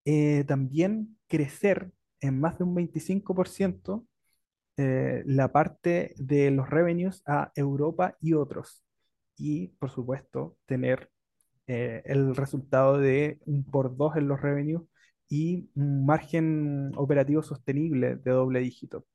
[0.06, 1.92] eh, también crecer
[2.22, 4.06] en más de un 25%
[4.78, 8.84] eh, la parte de los revenues a Europa y otros.
[9.38, 11.10] Y, por supuesto, tener
[11.68, 14.84] eh, el resultado de un por dos en los revenues
[15.30, 19.06] y un margen operativo sostenible de doble dígito.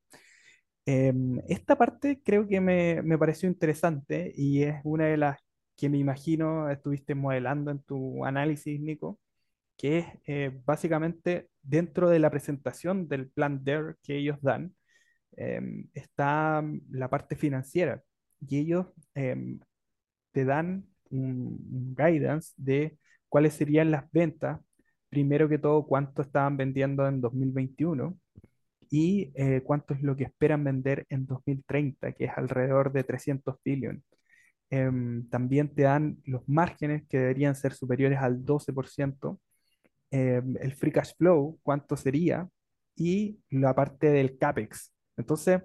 [0.88, 5.38] Em, esta parte creo que me, me pareció interesante y es una de las
[5.76, 9.20] que me imagino estuviste modelando en tu análisis, Nico,
[9.76, 14.74] que es eh, básicamente dentro de la presentación del plan DARE que ellos dan,
[15.36, 18.02] em, está la parte financiera
[18.40, 19.60] y ellos em,
[20.32, 24.60] te dan un guidance de cuáles serían las ventas,
[25.08, 28.18] primero que todo cuánto estaban vendiendo en 2021
[28.90, 33.56] y eh, cuánto es lo que esperan vender en 2030, que es alrededor de 300
[33.64, 34.02] billones.
[34.70, 39.40] Em, también te dan los márgenes que deberían ser superiores al 12%,
[40.10, 42.48] em, el free cash flow, cuánto sería,
[42.96, 44.92] y la parte del CAPEX.
[45.16, 45.62] Entonces,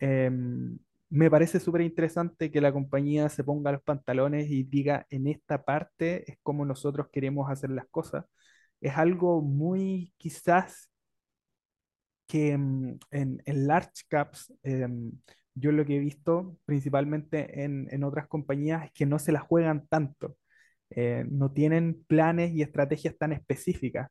[0.00, 0.78] em,
[1.10, 5.64] me parece súper interesante que la compañía se ponga los pantalones y diga, en esta
[5.64, 8.26] parte es como nosotros queremos hacer las cosas.
[8.80, 10.90] Es algo muy quizás
[12.28, 15.12] que mm, en, en large caps, em,
[15.56, 19.40] yo lo que he visto principalmente en, en otras compañías es que no se la
[19.40, 20.36] juegan tanto,
[20.90, 24.10] eh, no tienen planes y estrategias tan específicas,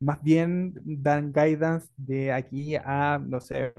[0.00, 3.72] más bien dan guidance de aquí a, no sé,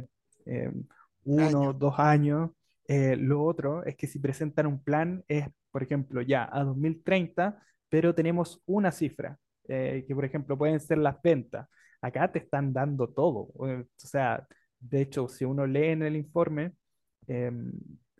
[1.25, 1.73] Un uno, año.
[1.73, 2.51] dos años.
[2.87, 7.61] Eh, lo otro es que si presentan un plan es, por ejemplo, ya a 2030,
[7.89, 11.67] pero tenemos una cifra, eh, que por ejemplo pueden ser las ventas.
[12.03, 13.49] Acá te están dando todo.
[13.67, 14.47] eh, O sea,
[14.79, 16.73] de hecho, si uno lee en el informe,
[17.27, 17.71] em,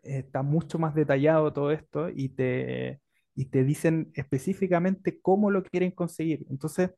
[0.03, 3.01] está mucho más detallado todo esto y te,
[3.35, 6.45] y te dicen específicamente cómo lo quieren conseguir.
[6.49, 6.91] Entonces,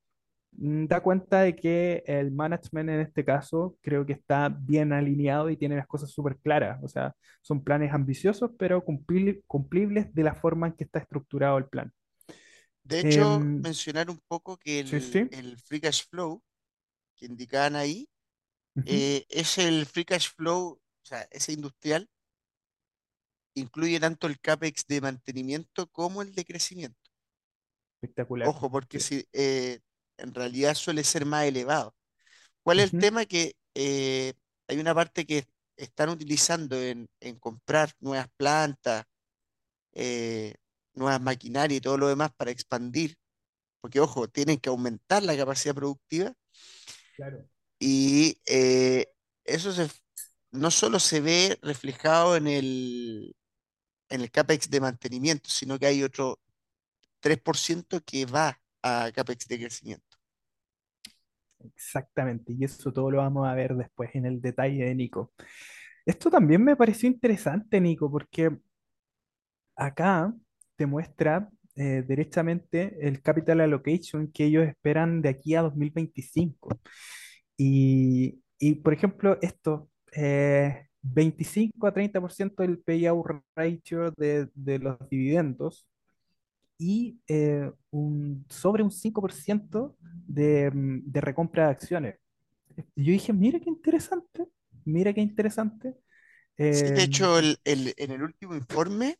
[0.53, 5.49] mm, da cuenta de que el management en este caso creo que está bien alineado
[5.49, 6.79] y tiene las cosas súper claras.
[6.83, 11.57] O sea, son planes ambiciosos, pero cumpli- cumplibles de la forma en que está estructurado
[11.59, 11.91] el plan.
[12.83, 15.29] De hecho, Em, mencionar un poco que sí, el, sí.
[15.31, 16.41] el free cash flow
[17.15, 18.07] que indicaban ahí
[18.85, 22.09] eh, es el free cash flow, o sea, ese industrial
[23.55, 26.99] incluye tanto el CAPEX de mantenimiento como el de crecimiento.
[28.01, 28.47] Espectacular.
[28.49, 29.21] Ojo, porque Sí.
[29.21, 29.79] si, eh,
[30.17, 31.95] en realidad suele ser más elevado.
[32.63, 33.25] ¿Cuál es el tema?
[33.25, 34.33] Que eh,
[34.67, 35.45] hay una parte que
[35.77, 39.05] están utilizando en, en comprar nuevas plantas,
[39.93, 40.55] eh,
[40.93, 43.15] nuevas maquinarias y todo lo demás para expandir,
[43.81, 46.33] porque ojo, tienen que aumentar la capacidad productiva
[47.15, 47.45] Claro.
[47.79, 49.07] y eh,
[49.45, 49.89] eso se,
[50.51, 53.35] no solo se ve reflejado en el,
[54.09, 56.39] en el CAPEX de mantenimiento, sino que hay otro
[57.21, 60.17] 3% que va a CAPEX de crecimiento.
[61.59, 65.33] Exactamente, y eso todo lo vamos a ver después en el detalle de Nico.
[66.05, 68.51] Esto también me pareció interesante, Nico, porque
[69.75, 70.33] acá
[70.75, 76.69] te muestra eh, derechamente el capital allocation que ellos esperan de aquí a 2025.
[77.57, 84.97] Y, y, por ejemplo, esto, eh, 25 a 30% del payout ratio de, de los
[85.09, 85.87] dividendos
[86.77, 89.95] y eh, un, sobre un 5%
[90.27, 92.15] de, mm, de recompra de acciones.
[92.95, 94.47] Yo dije, mira qué interesante,
[94.85, 95.95] mira qué interesante.
[96.69, 99.17] Sí, Eh, de hecho, el- el- en el último informe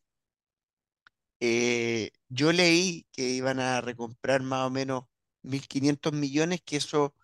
[1.40, 5.06] eh, yo leí que iban a recomprar más o menos
[5.44, 7.16] 1.500 millones, que eso,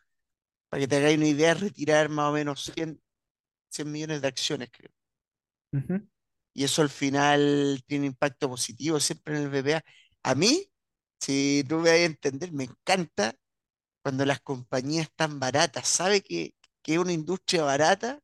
[0.70, 3.02] para que te hagáis una idea, es retirar más o menos 100,
[3.70, 4.92] 100 millones de acciones, creo.
[6.54, 9.84] Y eso al final tiene impacto positivo siempre en el BPA.
[10.24, 10.70] A mí,
[11.20, 13.36] si tú me vas a entender, me encanta
[14.04, 18.20] cuando las compañías están baratas, sabe que, que es una industria barata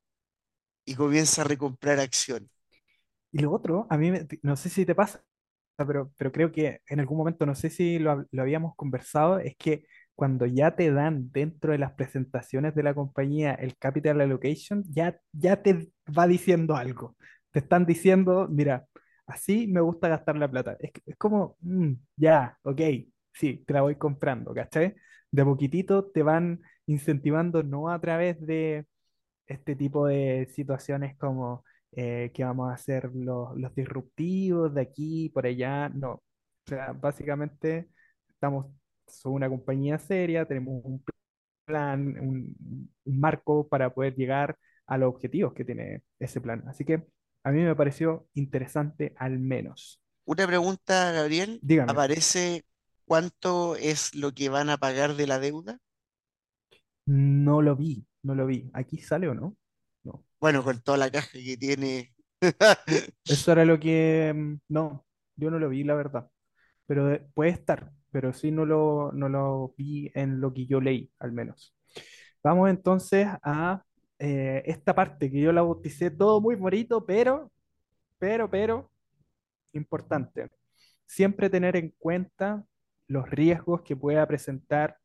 [0.85, 2.49] y comienza a recomprar acciones.
[3.31, 5.23] y lo otro, a mí, me- no sé si te pasa,
[5.85, 9.55] pero, pero creo que en algún momento, no sé si lo, lo habíamos conversado, es
[9.57, 14.83] que cuando ya te dan dentro de las presentaciones de la compañía el capital allocation,
[14.89, 17.15] ya, ya te va diciendo algo.
[17.51, 18.85] Te están diciendo, mira,
[19.27, 20.75] así me gusta gastar la plata.
[20.79, 22.81] Es, es como, mm, ya, ok,
[23.33, 24.95] sí, te la voy comprando, ¿cachai?
[25.31, 28.85] De poquitito te van incentivando no a través de
[29.47, 35.29] este tipo de situaciones como eh, que vamos a hacer los, los disruptivos de aquí
[35.29, 35.89] por allá.
[35.89, 36.21] No, o
[36.65, 37.89] sea, básicamente
[38.29, 38.67] estamos,
[39.07, 41.03] somos una compañía seria, tenemos un
[41.65, 42.55] plan, un,
[43.05, 44.57] un marco para poder llegar
[44.87, 46.63] a los objetivos que tiene ese plan.
[46.67, 47.07] Así que
[47.43, 50.01] a mí me pareció interesante al menos.
[50.25, 51.59] Una pregunta, Gabriel.
[51.61, 52.65] Dígame, ¿Aparece
[53.05, 55.79] cuánto es lo que van a pagar de la deuda?
[57.05, 58.69] no lo vi, no lo vi.
[58.73, 59.55] ¿Aquí sale o no?
[60.07, 60.23] No.
[60.39, 62.13] Bueno, con toda la caja que tiene.
[63.27, 64.33] Eso era lo que...
[64.35, 65.05] mm, No,
[65.35, 66.29] yo no lo vi, la verdad.
[66.87, 70.81] pero de- puede estar, pero sí no lo, no lo vi en lo que yo
[70.81, 71.75] leí, al menos.
[72.43, 73.83] Vamos entonces a
[74.19, 77.51] eh, esta parte que yo la bauticé todo muy bonito, pero,
[78.19, 78.91] pero, pero,
[79.73, 80.49] importante.
[81.05, 82.65] Siempre tener en cuenta
[83.07, 84.97] los riesgos que pueda presentar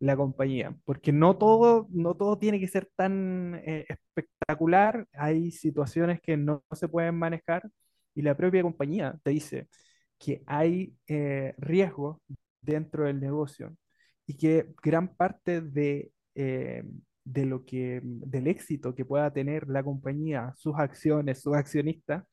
[0.00, 6.20] la compañía, porque no todo, no todo tiene que ser tan eh, espectacular, hay situaciones
[6.20, 7.68] que no se pueden manejar
[8.14, 9.68] y la propia compañía te dice
[10.18, 12.18] que hay eh, riesgos
[12.60, 13.76] dentro del negocio
[14.26, 16.84] y que gran parte de, eh,
[17.24, 22.24] de lo que, del éxito que pueda tener la compañía, sus acciones, sus accionistas,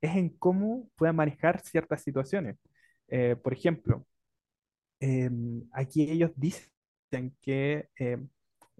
[0.00, 2.56] es en cómo pueda manejar ciertas situaciones.
[3.08, 4.06] Eh, por ejemplo,
[5.00, 5.30] eh,
[5.72, 6.68] aquí ellos dicen
[7.40, 8.18] que eh,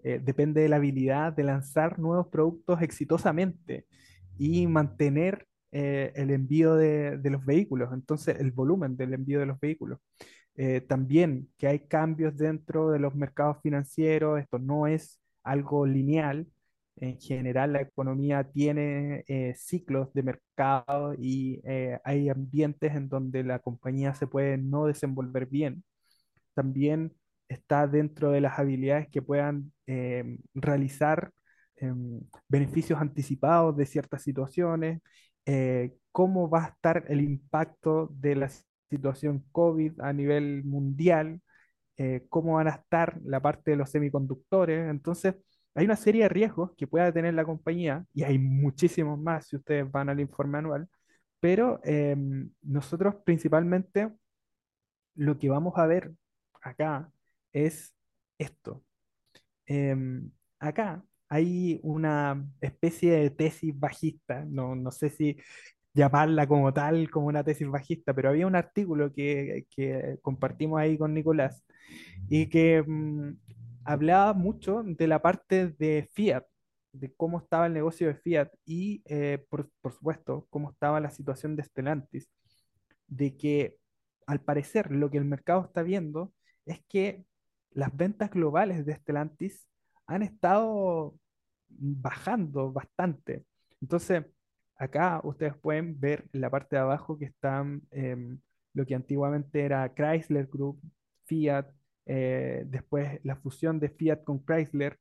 [0.03, 3.87] eh, depende de la habilidad de lanzar nuevos productos exitosamente
[4.37, 9.59] y mantener eh, el envío de, los vehículos, entonces el volumen del envío de los
[9.59, 9.99] vehículos.
[10.55, 16.47] Eh, también que hay cambios dentro de los mercados financieros, esto no es algo lineal.
[16.97, 19.23] En general, la economía tiene
[19.55, 21.61] ciclos de mercado y
[22.03, 25.83] hay ambientes en donde la compañía se puede no desenvolver bien
[26.53, 27.13] también
[27.53, 31.31] está dentro de las habilidades que puedan eh, realizar
[31.77, 35.01] em, beneficios anticipados de ciertas situaciones,
[35.45, 38.49] eh, cómo va a estar el impacto de la
[38.89, 41.41] situación COVID a nivel mundial,
[41.97, 44.89] eh, cómo van a estar la parte de los semiconductores.
[44.89, 45.35] Entonces,
[45.75, 49.55] hay una serie de riesgos que pueda tener la compañía y hay muchísimos más si
[49.57, 50.87] ustedes van al informe anual,
[51.39, 54.09] pero em, nosotros principalmente
[55.15, 56.11] lo que vamos a ver
[56.61, 57.09] acá
[57.53, 57.95] es
[58.37, 58.83] esto.
[59.65, 65.37] Em, acá hay una especie de tesis bajista, no, no sé si
[65.93, 70.97] llamarla como tal, como una tesis bajista, pero había un artículo que, que compartimos ahí
[70.97, 71.63] con Nicolás
[72.29, 73.37] y que mm,
[73.85, 76.45] hablaba mucho de la parte de Fiat,
[76.93, 81.09] de cómo estaba el negocio de Fiat y, eh, por, por supuesto, cómo estaba la
[81.11, 82.29] situación de Stellantis
[83.07, 83.77] de que
[84.27, 86.33] al parecer lo que el mercado está viendo
[86.65, 87.25] es que
[87.75, 89.67] las ventas globales de Stellantis
[90.07, 91.15] han estado
[91.67, 93.45] bajando bastante.
[93.81, 94.25] Entonces,
[94.77, 98.39] acá ustedes pueden ver en la parte de abajo que están em,
[98.73, 100.81] lo que antiguamente era Chrysler Group,
[101.25, 101.67] Fiat,
[102.05, 104.99] eh, después la fusión de Fiat con Chrysler,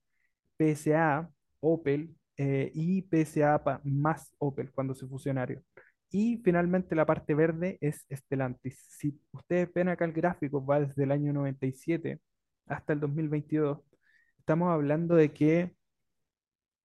[0.59, 5.63] PSA, Opel eh, y PSA más Opel cuando se fusionaron.
[6.11, 8.79] Y finalmente la parte verde es Stellantis.
[8.99, 12.21] Si ustedes ven acá el gráfico, va desde el año 97
[12.67, 13.79] hasta el 2022.
[14.39, 15.75] Estamos hablando de que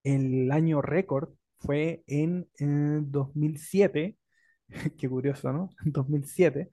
[0.03, 4.17] el año récord fue en eh, 2007,
[4.97, 5.69] qué curioso, ¿no?
[5.85, 6.69] 2007,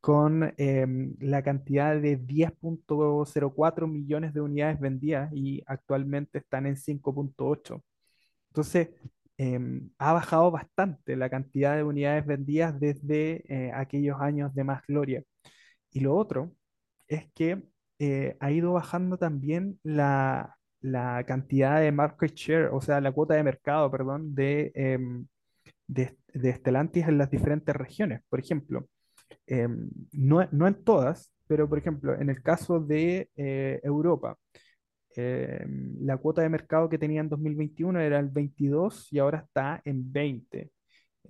[0.00, 7.82] con em, la cantidad de 10.04 millones de unidades vendidas y actualmente están en 5.8.
[8.50, 8.90] Entonces,
[9.36, 14.82] em, ha bajado bastante la cantidad de unidades vendidas desde eh, aquellos años de más
[14.86, 15.22] gloria.
[15.90, 16.52] Y lo otro
[17.08, 17.62] es que
[17.98, 23.34] eh, ha ido bajando también la, la cantidad de market share, o sea, la cuota
[23.34, 25.26] de mercado, perdón, de, em,
[25.86, 28.22] de, de Stellantis en las diferentes regiones.
[28.28, 28.88] Por ejemplo,
[29.46, 34.38] em, no, no en todas, pero por ejemplo, en el caso de eh, Europa,
[35.16, 35.66] eh,
[36.00, 40.12] la cuota de mercado que tenía en 2021 era el 22 y ahora está en
[40.12, 40.70] 20.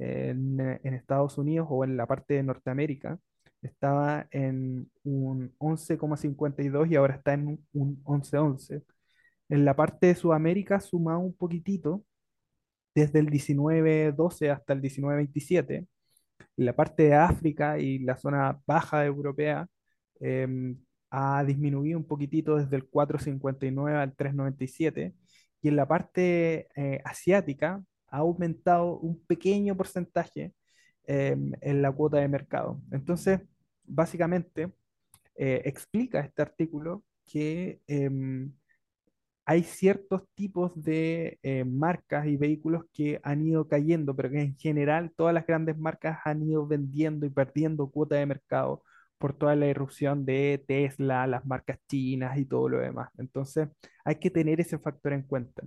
[0.00, 3.18] En, eh, en Estados Unidos o en la parte de Norteamérica
[3.62, 8.82] estaba en un 11,52 y ahora está en un 11,11.
[9.48, 12.04] En la parte de Sudamérica suma un poquitito,
[12.94, 15.86] desde el 1912 hasta el 1927.
[16.56, 19.68] La parte de África y la zona baja europea
[20.20, 20.78] em,
[21.10, 25.14] ha disminuido un poquitito desde el 4,59 al 3,97
[25.62, 30.52] y en la parte eh, asiática ha aumentado un pequeño porcentaje
[31.08, 32.80] em, en la cuota de mercado.
[32.92, 33.40] Entonces,
[33.84, 34.72] básicamente,
[35.36, 38.52] eh, explica este artículo que em,
[39.46, 44.56] hay ciertos tipos de eh, marcas y vehículos que han ido cayendo, pero que en
[44.58, 48.82] general todas las grandes marcas han ido vendiendo y perdiendo cuota de mercado
[49.18, 53.10] por toda la irrupción de Tesla, las marcas chinas y todo lo demás.
[53.18, 53.68] Entonces,
[54.04, 55.62] hay que tener ese factor en cuenta.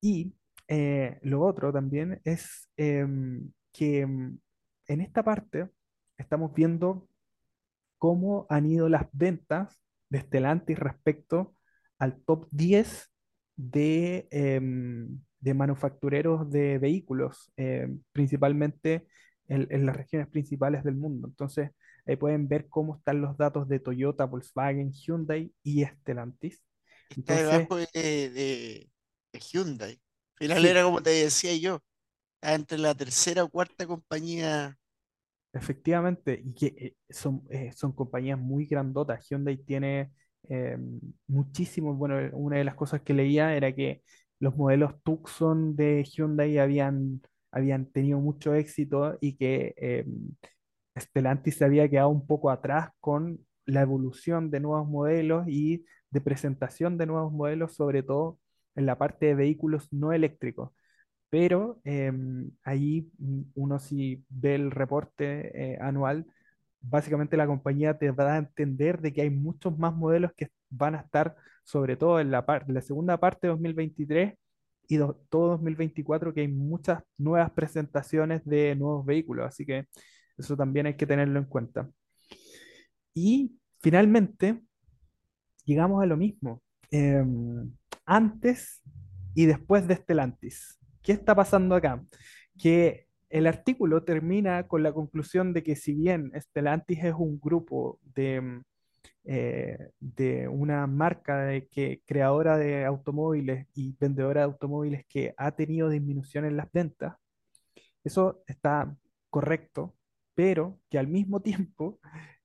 [0.00, 0.34] Y
[0.68, 4.38] eh, lo otro también es em, que em,
[4.86, 5.68] en esta parte
[6.18, 7.08] estamos viendo
[7.98, 11.54] cómo han ido las ventas de Stellantis respecto
[11.98, 13.10] al top 10
[13.56, 17.52] de, em, de manufactureros de vehículos,
[18.12, 19.06] principalmente
[19.48, 21.28] en, en, las regiones principales del mundo.
[21.28, 21.70] Entonces,
[22.06, 26.60] Ahí pueden ver cómo están los datos de Toyota, Volkswagen, Hyundai y Stellantis.
[27.10, 28.90] Está debajo de, de,
[29.38, 30.00] Hyundai.
[30.40, 31.80] Al final era como te decía yo,
[32.42, 34.76] entre la tercera o cuarta compañía.
[35.54, 39.28] Efectivamente, y que eh, son, eh, son compañías muy grandotas.
[39.28, 40.10] Hyundai tiene
[40.48, 40.76] eh,
[41.26, 44.02] muchísimo, bueno, una de las cosas que leía era que
[44.40, 50.04] los modelos Tucson de Hyundai habían, habían tenido mucho éxito y que
[50.98, 56.20] Stellantis se había quedado un poco atrás con la evolución de nuevos modelos y de
[56.20, 58.38] presentación de nuevos modelos, sobre todo
[58.74, 60.70] en la parte de vehículos no eléctricos.
[61.32, 66.26] Pero em, ahí mm, uno si ve el reporte eh, anual,
[66.82, 70.94] básicamente la compañía te va a entender de que hay muchos más modelos que van
[70.94, 74.34] a estar, sobre todo en la, la segunda parte de 2023
[74.88, 74.98] y
[75.30, 79.46] todo 2024, que hay muchas nuevas presentaciones de nuevos vehículos.
[79.46, 79.86] Así que
[80.36, 81.90] eso también hay que tenerlo en cuenta.
[83.14, 84.60] Y finalmente,
[85.64, 86.62] llegamos a lo mismo.
[86.90, 87.72] Em,
[88.04, 88.82] antes
[89.34, 90.81] y después de Stellantis.
[91.02, 92.04] ¿Qué está pasando acá?
[92.58, 97.98] Que el artículo termina con la conclusión de que si bien Stellantis es un grupo
[98.02, 98.62] de,
[99.24, 105.52] eh, de una marca de que, creadora de automóviles y vendedora de automóviles que ha
[105.52, 107.16] tenido disminución en las ventas,
[108.04, 108.94] eso está
[109.30, 109.96] correcto,
[110.34, 111.98] pero que al mismo tiempo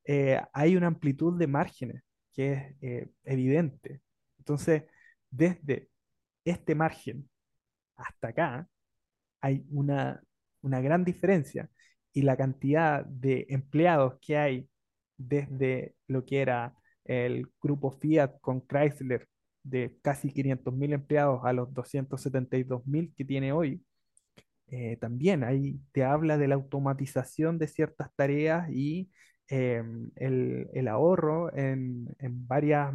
[0.05, 2.03] eh, hay una amplitud de márgenes
[2.33, 4.01] que es eh, evidente.
[4.39, 4.83] Entonces,
[5.29, 5.89] desde
[6.45, 7.29] este margen
[7.97, 8.67] hasta acá
[9.41, 10.21] hay una,
[10.61, 11.69] una gran diferencia.
[12.13, 14.69] Y la cantidad de empleados que hay
[15.17, 16.75] desde lo que era
[17.05, 19.27] el grupo Fiat con Chrysler
[19.63, 23.83] de casi 500.000 empleados a los 272.000 que tiene hoy,
[24.69, 29.09] eh, también ahí te habla de la automatización de ciertas tareas y
[29.47, 32.07] em, el, ahorro en,
[32.47, 32.93] varias,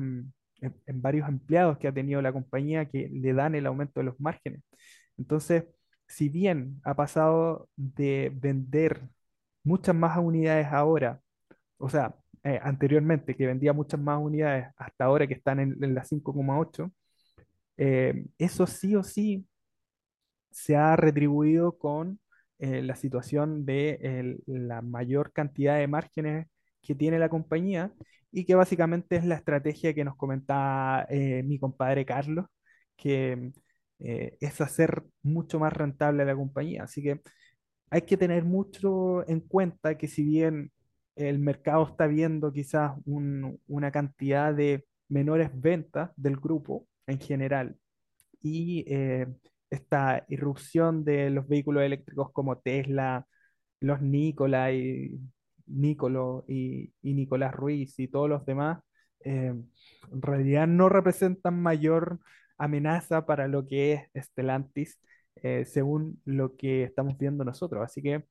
[0.62, 4.04] mm, en, varios empleados que ha tenido la compañía que le dan el aumento de
[4.04, 4.62] los márgenes.
[5.18, 5.64] Entonces,
[6.06, 9.02] si bien ha pasado de vender
[9.64, 11.20] muchas más unidades ahora,
[11.78, 15.94] o sea, eh, anteriormente que vendía muchas más unidades hasta ahora que están en, en
[15.94, 16.92] las 5,8,
[17.76, 19.46] eh, eso sí o sí
[20.50, 22.20] se ha retribuido con
[22.58, 26.46] eh, la situación de la mayor cantidad de márgenes
[26.82, 27.92] que tiene la compañía
[28.32, 32.46] y que básicamente es la estrategia que nos comentaba eh, mi compadre Carlos,
[32.96, 33.52] que
[34.00, 36.84] eh, es hacer mucho más rentable la compañía.
[36.84, 37.20] Así que
[37.90, 40.72] hay que tener mucho en cuenta que si bien
[41.16, 47.76] el mercado está viendo quizás una cantidad de menores ventas del grupo en general
[48.42, 48.84] y
[49.70, 53.26] esta irrupción de los vehículos eléctricos como Tesla,
[53.80, 55.18] los Nikola y
[55.72, 58.82] Nicolo y, Nicolás Ruiz y todos los demás,
[59.24, 59.54] eh,
[60.12, 62.20] en realidad no representan mayor
[62.58, 64.98] amenaza para lo que es Stellantis,
[65.36, 67.82] eh, según lo que estamos viendo nosotros.
[67.82, 68.24] Así que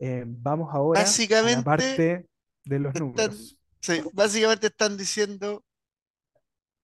[0.00, 2.26] eh, vamos ahora a la parte
[2.64, 3.58] de los números.
[3.80, 5.64] Sí, básicamente están diciendo,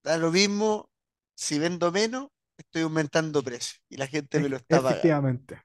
[0.03, 0.89] da lo mismo
[1.35, 4.91] si vendo menos estoy aumentando precio y la gente me lo está pagando.
[4.91, 5.63] Efectivamente,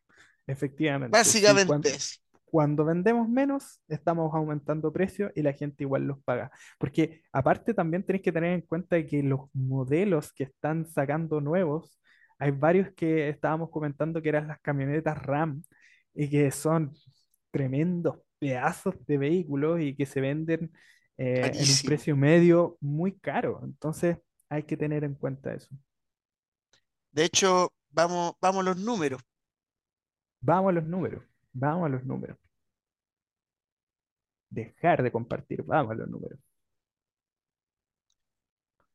[0.47, 1.17] efectivamente.
[1.17, 2.21] Básicamente es.
[2.49, 6.51] Cuando vendemos menos, estamos aumentando precios y la gente igual los paga.
[6.77, 11.99] Porque aparte también tenéis que tener en cuenta que los modelos que están sacando nuevos,
[12.39, 15.63] hay varios que estábamos comentando que eran las camionetas RAM
[16.13, 16.93] y que son
[17.51, 20.71] tremendos pedazos de vehículos y que se venden
[21.17, 23.59] eh, en un precio medio muy caro.
[23.63, 24.17] Entonces
[24.49, 25.69] hay que tener en cuenta eso.
[27.11, 29.21] De hecho, vamos, vamos a los números.
[30.41, 32.37] Vamos a los números, vamos a los números.
[34.49, 36.39] Dejar de compartir, vamos a los números.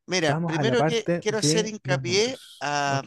[0.07, 3.01] Mira, Vamos primero que quiero hacer hincapié a,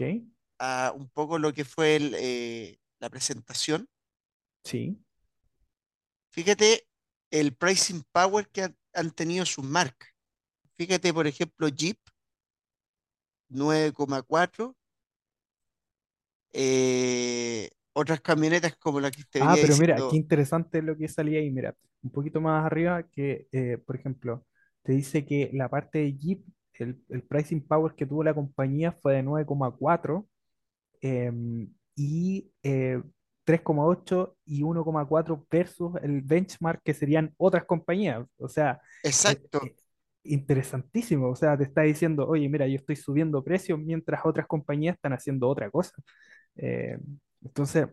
[0.59, 3.89] a un poco lo que fue el, eh, la presentación.
[4.65, 4.99] Sí.
[6.33, 6.89] Fíjate
[7.31, 10.09] el pricing power que han, han tenido sus marcas.
[10.77, 11.99] Fíjate, por ejemplo, Jeep,
[13.51, 14.75] 9,4.
[16.53, 21.41] eh, otras camionetas como la que te Ah, pero mira, qué interesante lo que salía
[21.41, 21.51] ahí.
[21.51, 24.47] Mira, un poquito más arriba que, eh, por ejemplo,
[24.83, 26.45] te dice que la parte de Jeep,
[26.75, 30.27] el, el pricing power que tuvo la compañía fue de 9,4
[31.01, 33.03] em, y eh,
[33.45, 38.25] 3,8 y 1,4 versus el benchmark que serían otras compañías.
[38.39, 39.61] O sea, eh, exacto.
[39.65, 39.75] eh,
[40.23, 41.31] interesantísimo.
[41.31, 45.13] O sea, te está diciendo, oye, mira, yo estoy subiendo precios mientras otras compañías están
[45.15, 45.95] haciendo otra cosa.
[47.43, 47.87] Entonces,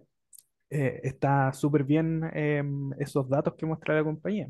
[0.69, 4.49] eh, está súper bien em, esos datos que muestra la compañía.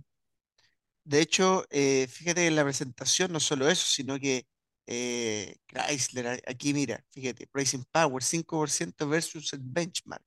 [1.04, 4.48] De hecho, eh, fíjate en la presentación, no solo eso, sino que
[4.88, 10.24] eh, Chrysler, aquí mira, fíjate, pricing power 5% versus el benchmark.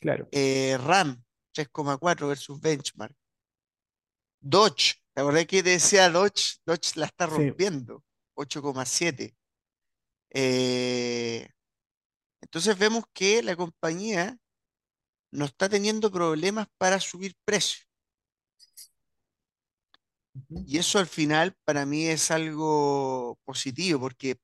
[0.00, 1.22] Claro, RAM
[1.54, 3.14] 3,4 versus benchmark.
[4.40, 6.60] Dodge, ¿te acordás que te decía Dodge?
[6.64, 8.02] Dodge la está sí, rompiendo,
[8.34, 9.34] 8,7.
[12.40, 14.38] Entonces vemos que la compañía
[15.32, 17.86] no está teniendo problemas para subir precios.
[20.66, 24.40] Y eso al final para mí es algo positivo, porque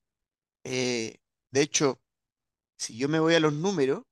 [0.64, 1.18] eh,
[1.50, 2.00] de hecho,
[2.76, 4.02] si yo me voy a los números,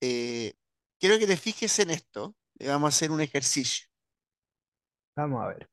[0.00, 0.54] eh,
[1.00, 2.36] quiero que te fijes en esto.
[2.54, 3.88] Le vamos a hacer un ejercicio.
[5.16, 5.70] Vamos a ver.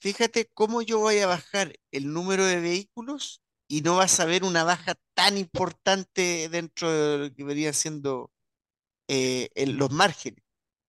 [0.00, 4.44] Fíjate cómo yo voy a bajar el número de vehículos y no vas a ver
[4.44, 8.32] una baja tan importante dentro de lo que venía siendo
[9.08, 10.42] eh, los márgenes.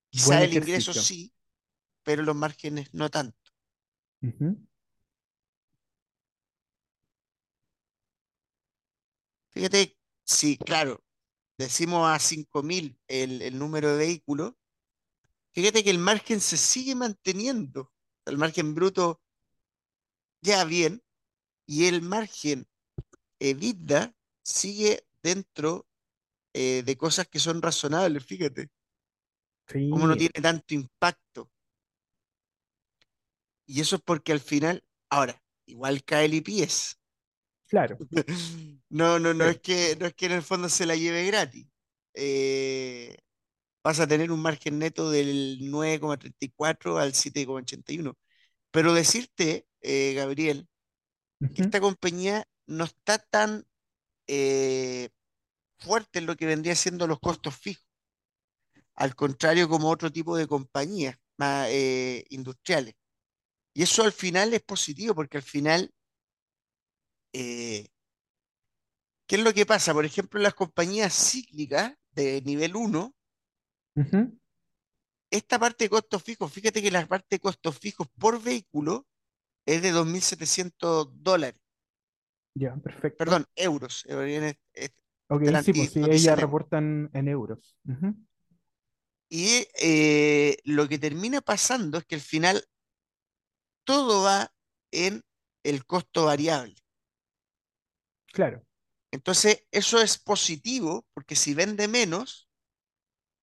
[0.09, 1.34] Quizá el ingreso sí,
[2.03, 3.38] pero los márgenes no tanto.
[9.49, 11.03] Fíjate, sí, claro,
[11.57, 14.53] decimos a 5.000 el, el número de vehículos,
[15.51, 17.91] fíjate que el margen se sigue manteniendo.
[18.25, 19.21] El margen bruto
[20.41, 21.01] ya bien
[21.68, 22.65] y el margen
[23.39, 25.86] EBITDA sigue dentro
[26.53, 28.72] eh, de cosas que son razonables, fíjate,
[29.68, 31.51] como no tiene tanto impacto.
[33.68, 36.97] Y eso es porque al final, ahora, igual cae el IPS.
[37.68, 37.97] claro,
[38.89, 41.28] No, no, no sí, es que, no es que en el fondo se la lleve
[41.28, 41.68] gratis.
[42.13, 43.18] Eh,
[43.84, 48.15] vas a tener un margen neto del 9,34 al 7,81.
[48.72, 50.70] Pero decirte, eh, Gabriel,
[51.40, 53.66] esta compañía no está tan
[54.28, 55.10] eh,
[55.78, 57.86] fuerte en lo que vendría siendo los costos fijos,
[58.96, 62.96] al contrario como otro tipo de compañías más eh, industriales.
[63.74, 65.94] Y eso al final es positivo, porque al final,
[67.34, 67.88] eh,
[69.28, 69.94] ¿qué es lo que pasa?
[69.94, 73.14] Por ejemplo, las compañías cíclicas de nivel uno
[73.96, 74.40] ujú,
[75.30, 79.06] esta parte de costos fijos, fíjate que la parte de costos fijos por vehículo
[79.68, 81.59] es de 2.700 dólares,
[82.55, 83.18] Ya, perfecto.
[83.24, 84.03] perdón, euros.
[84.07, 84.55] eh,
[85.30, 87.78] Ok, sí, pues sí, ellas reportan en euros.
[89.30, 92.63] Y eh, lo que termina pasando es que al final
[93.84, 94.51] todo va
[94.91, 95.24] en
[95.63, 96.76] el costo variable.
[98.34, 98.63] Claro,
[99.11, 102.49] Entonces, eso es positivo porque si vende menos,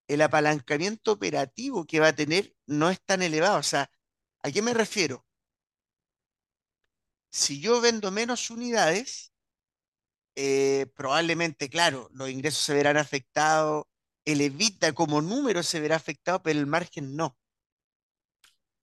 [0.09, 3.59] el apalancamiento operativo que va a tener no es tan elevado.
[3.59, 3.91] O sea,
[4.43, 5.24] ¿a qué me refiero?
[7.35, 9.33] Si yo vendo menos unidades,
[10.37, 13.87] eh, probablemente, claro, los ingresos se verán afectados,
[14.25, 17.37] el EBITDA como número se verá afectado, pero el margen no.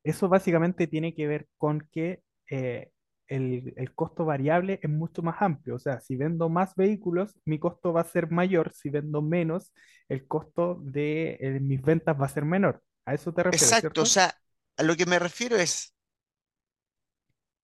[0.04, 2.92] eso básicamente tiene que ver con que eh,
[3.28, 5.76] el, el costo variable es mucho más amplio.
[5.76, 8.74] O sea, si vendo más vehículos, mi costo va a ser mayor.
[8.74, 9.72] Si vendo menos,
[10.10, 12.82] el costo de eh, mis ventas va a ser menor.
[13.06, 14.34] A eso te refieres, Exacto, o sea,
[14.78, 15.94] a lo que me refiero es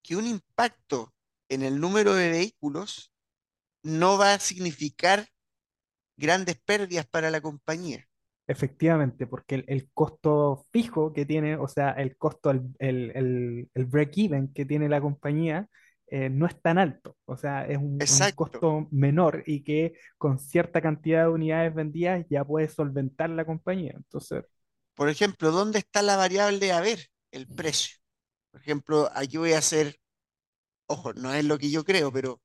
[0.08, 1.14] que un impacto
[1.49, 3.14] en el número de vehículos
[3.84, 5.28] no va a significar
[6.18, 8.08] grandes pérdidas para la compañía.
[8.49, 13.86] Efectivamente, porque el, el costo fijo que tiene, o sea, el costo, el, el, el-
[13.86, 15.68] break-even que tiene la compañía,
[16.10, 17.18] eh, no es tan alto.
[17.26, 22.45] O sea, es un, costo menor y que con cierta cantidad de unidades vendidas ya
[22.45, 23.91] puede solventar la compañía.
[23.97, 24.45] Entonces,
[24.95, 27.08] Por ejemplo, ¿dónde está la variable a ver?
[27.32, 27.97] El precio.
[28.58, 29.99] Por ejemplo, aquí voy a hacer,
[30.88, 32.41] ojo, no es lo que yo creo, pero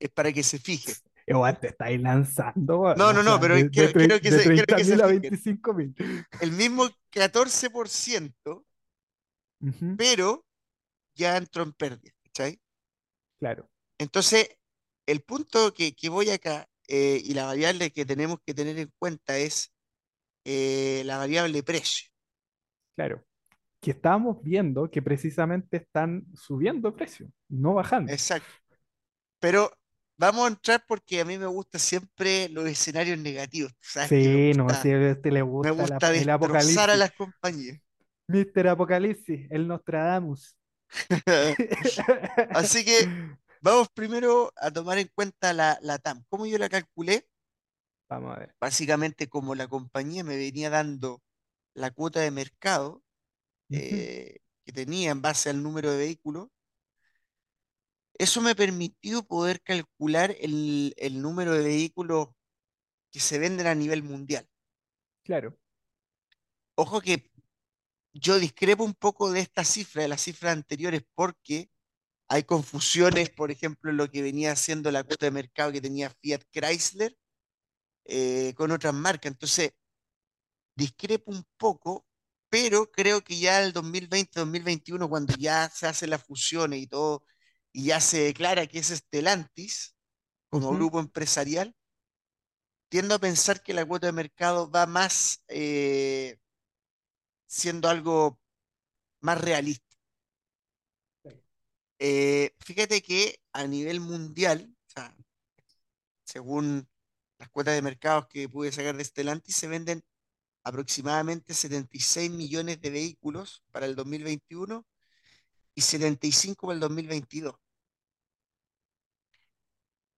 [0.00, 0.96] es para que se fije.
[1.26, 4.66] Igual te estáis lanzando, No, no, no, pero de, quiero, quiero que de se, quiero
[4.66, 5.34] 30 que se mil a fijen.
[5.46, 5.94] 25 mil.
[6.40, 8.66] El mismo 14%,
[9.62, 10.46] Ujú, pero
[11.16, 12.60] ya entró en pérdida, ¿cachai?
[13.40, 14.48] Claro, Entonces,
[15.06, 18.92] el punto que, que voy acá eh, y la variable que tenemos que tener en
[18.98, 19.72] cuenta es
[20.44, 22.10] eh, la variable precio.
[22.96, 23.24] claro.
[23.80, 28.10] Que estábamos viendo que precisamente están subiendo precios, no bajando.
[28.12, 28.48] Exacto.
[29.40, 29.70] Pero
[30.16, 33.72] vamos a entrar porque a mí me gusta siempre los escenarios negativos.
[33.80, 36.94] Sabes Sí, no, gusta, si a este le me gusta la- gusta el destrozar a
[36.94, 36.98] apocalipsis.
[36.98, 37.78] las compañías.
[38.28, 38.68] Mr.
[38.68, 40.56] Apocalipsis, el Nostradamus.
[42.50, 43.08] Así que
[43.60, 46.24] vamos primero a tomar en cuenta la, la TAM.
[46.28, 47.28] ¿Cómo yo la calculé?
[48.08, 48.54] Vamos a ver.
[48.60, 51.22] Básicamente como la compañía me venía dando
[51.74, 53.02] la cuota de mercado
[53.70, 56.48] Eh, que tenía en base al número de vehículos,
[58.14, 62.28] eso me permitió poder calcular el, el número de vehículos
[63.10, 64.48] que se venden a nivel mundial.
[65.22, 65.58] Claro.
[66.74, 67.30] Ojo que
[68.12, 71.70] yo discrepo un poco de esta cifra, de las cifras anteriores, porque
[72.28, 76.10] hay confusiones, por ejemplo, en lo que venía haciendo la cuota de mercado que tenía
[76.10, 77.16] Fiat Chrysler
[78.04, 79.32] eh, con otras marcas.
[79.32, 79.72] Entonces,
[80.74, 82.06] discrepo un poco,
[82.50, 87.24] pero creo que ya el 2020-2021, cuando ya se hace la fusión y todo,
[87.72, 89.94] y ya se declara que es Stellantis
[90.50, 91.74] como grupo empresarial,
[92.88, 96.38] tiendo a pensar que la cuota de mercado va más eh,
[97.46, 98.40] siendo algo
[99.20, 99.84] más realista.
[101.98, 105.16] Eh, fíjate que a nivel mundial, o sea,
[106.24, 106.88] según
[107.38, 110.02] las cuotas de mercados que pude sacar de Stellantis, se venden
[110.64, 114.86] aproximadamente 76 millones de vehículos para el 2021
[115.74, 117.54] y 75 para el 2022.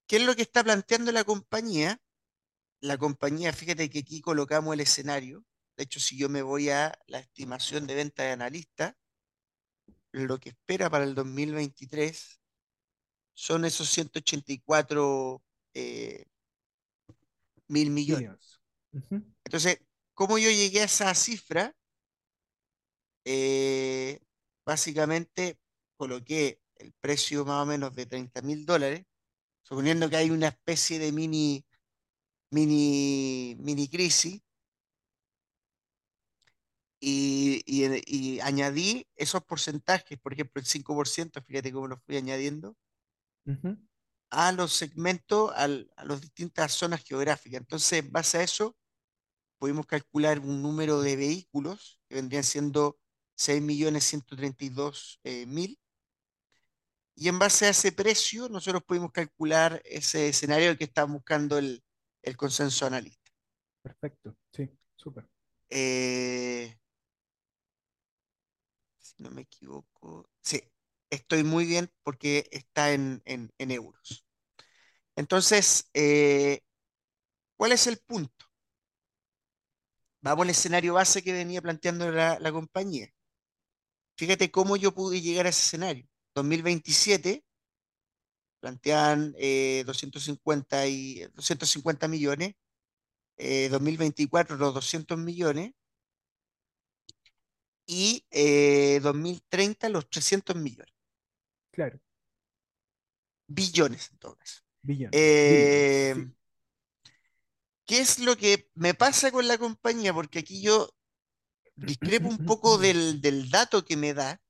[0.06, 2.00] ¿Qué es lo que está planteando la compañía?
[2.80, 5.44] La compañía, fíjate que aquí colocamos el escenario.
[5.76, 8.96] De hecho, si yo me voy a la estimación de venta de analista,
[10.12, 12.40] lo que espera para el 2023
[13.34, 15.42] son esos 184
[15.74, 16.26] eh,
[17.68, 18.60] mil millones.
[19.44, 19.80] Entonces,
[20.20, 21.74] ¿cómo yo llegué a esa cifra?
[23.24, 24.20] Eh,
[24.64, 25.58] básicamente
[25.96, 29.04] coloqué el precio más o menos de 30 mil dólares,
[29.62, 31.66] suponiendo que hay una especie de mini,
[32.50, 34.42] mini, mini crisis,
[37.00, 42.76] y, y, y añadí esos porcentajes, por ejemplo, el 5%, fíjate cómo los fui añadiendo,
[44.30, 47.60] a los segmentos, al- a las distintas zonas geográficas.
[47.60, 48.76] Entonces, en base a eso,
[49.60, 52.98] pudimos calcular un número de vehículos que vendrían siendo
[53.36, 55.78] 6.132.000
[57.14, 61.82] y en base a ese precio nosotros pudimos calcular ese escenario que está buscando el,
[62.22, 63.30] el consenso analista.
[63.82, 64.36] Perfecto.
[64.52, 65.28] Sí, súper.
[65.70, 66.76] Eh,
[68.98, 70.62] si no me equivoco, sí,
[71.10, 74.26] estoy muy bien porque está en, en- en euros.
[75.16, 76.62] Entonces, eh,
[77.56, 78.46] ¿cuál es el punto?
[80.22, 83.08] Vamos al escenario base que venía planteando la, la compañía.
[84.16, 86.06] Fíjate cómo yo pude llegar a ese escenario.
[86.34, 87.42] 2027
[88.60, 92.54] plantean eh, 250, y, 250 millones,
[93.38, 95.72] eh, 2024 los 200 millones
[97.86, 100.94] y eh, 2030 los 300 millones,
[101.72, 101.98] Claro.
[103.48, 104.60] billones en todo caso.
[104.82, 105.10] Billions.
[105.14, 106.32] Eh, Billions.
[106.32, 106.39] Sí.
[107.90, 110.14] ¿Qué es lo que me pasa con la compañía?
[110.14, 110.90] Porque aquí yo
[111.74, 114.40] discrepo un poco del, del dato que me da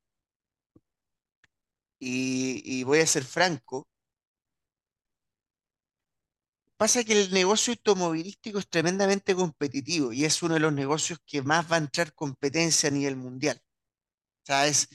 [1.99, 3.89] y, y voy a ser franco.
[6.77, 11.41] Pasa que el negocio automovilístico es tremendamente competitivo y es uno de los negocios que
[11.41, 13.59] más va a entrar competencia a nivel mundial.
[14.43, 14.87] O sea, es,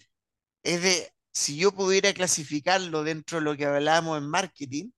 [0.64, 4.92] es de, si yo pudiera clasificarlo dentro de lo que hablábamos en marketing,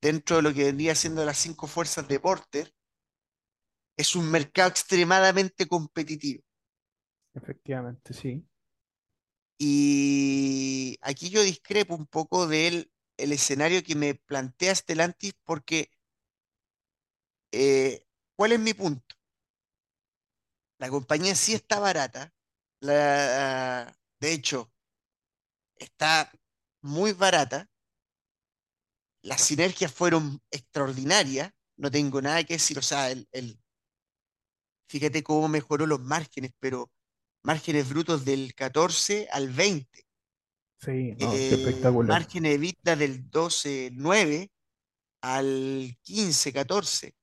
[0.00, 2.74] dentro de lo que vendría siendo las cinco fuerzas de Porter,
[3.96, 6.42] es un mercado extremadamente competitivo.
[7.34, 8.46] Efectivamente, sí.
[9.58, 15.90] Y aquí yo discrepo un poco del el escenario que me plantea Stellantis porque,
[17.52, 19.14] eh, ¿cuál es mi punto?
[20.78, 22.32] La compañía sí está barata,
[22.80, 24.72] la, de hecho,
[25.76, 26.32] está
[26.80, 27.68] muy barata,
[29.22, 33.60] las sinergias fueron extraordinarias, no tengo nada que decir, o sea, el, el-
[34.88, 36.90] fíjate cómo mejoró los márgenes, pero
[37.42, 40.04] márgenes brutos del 14 al 20.
[40.78, 42.16] Sí, no, eh, espectacular.
[42.16, 44.50] margen de EBITDA del 12.9
[45.22, 47.14] al 15, 14.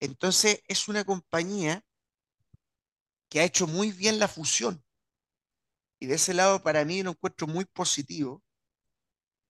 [0.00, 1.84] Entonces es una compañía
[3.28, 4.82] que ha hecho muy bien la fusión.
[5.98, 8.44] Y de ese lado para mí lo encuentro muy positivo.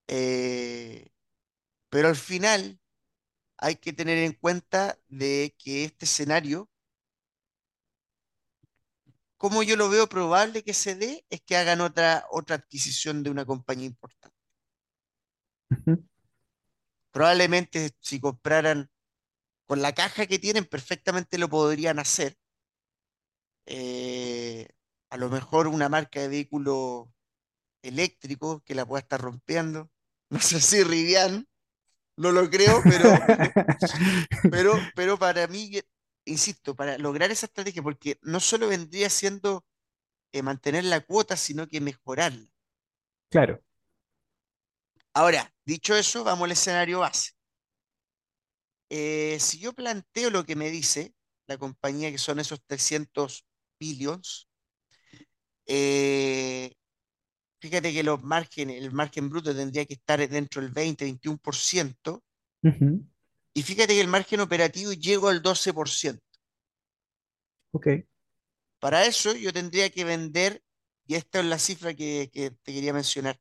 [0.08, 1.10] Eh,
[1.94, 2.80] pero al final
[3.56, 6.68] hay que tener en cuenta de que este escenario,
[9.36, 13.30] como yo lo veo probable que se dé, es que hagan otra, otra adquisición de
[13.30, 14.36] una compañía importante.
[17.12, 18.90] Probablemente si compraran
[19.64, 22.36] con la caja que tienen, perfectamente lo podrían hacer.
[23.66, 24.66] Eh,
[25.10, 27.14] a lo mejor una marca de vehículo
[27.82, 29.92] eléctrico que la pueda estar rompiendo.
[30.30, 31.46] No sé si Rivian,
[32.16, 33.10] no lo creo, pero,
[34.50, 35.80] pero, pero para mí,
[36.24, 39.64] insisto, para lograr esa estrategia, porque no solo vendría siendo
[40.32, 42.48] eh, mantener la cuota, sino que mejorarla.
[43.30, 43.62] Claro.
[45.12, 47.32] Ahora, dicho eso, vamos al escenario base.
[48.90, 51.14] Eh, si yo planteo lo que me dice
[51.46, 53.44] la compañía, que son esos 300
[53.78, 54.48] billions,
[55.66, 56.74] eh,
[57.64, 62.22] fíjate que los márgenes, el margen bruto tendría que estar dentro del 20-21%,
[62.62, 63.06] Ujú.
[63.54, 66.20] y fíjate que el margen operativo llegó al 12%.
[67.72, 67.86] Ok.
[68.80, 70.62] Para eso yo tendría que vender,
[71.06, 73.40] y esta es la cifra que, que te quería mencionar,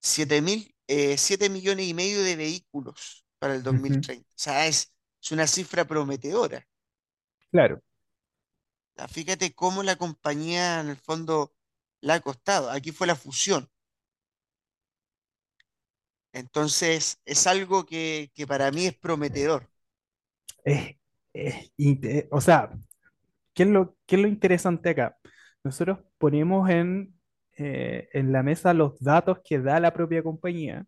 [0.00, 3.72] 7 mil, eh, 7 millones y medio de vehículos para el Ujú.
[3.72, 4.28] 2030.
[4.28, 6.64] O sea, es, es una cifra prometedora.
[7.50, 7.82] Claro.
[9.08, 11.52] Fíjate cómo la compañía en el fondo
[12.02, 12.70] la ha costado.
[12.70, 13.70] Aquí fue la fusión.
[16.32, 19.68] Entonces, es algo que, que para mí es prometedor.
[20.64, 20.96] Es-
[21.32, 22.70] es inte- o sea,
[23.54, 25.18] ¿qué es lo, qué es lo interesante acá?
[25.64, 27.14] Nosotros ponemos en,
[27.58, 30.86] eh, en la mesa los datos que da la propia compañía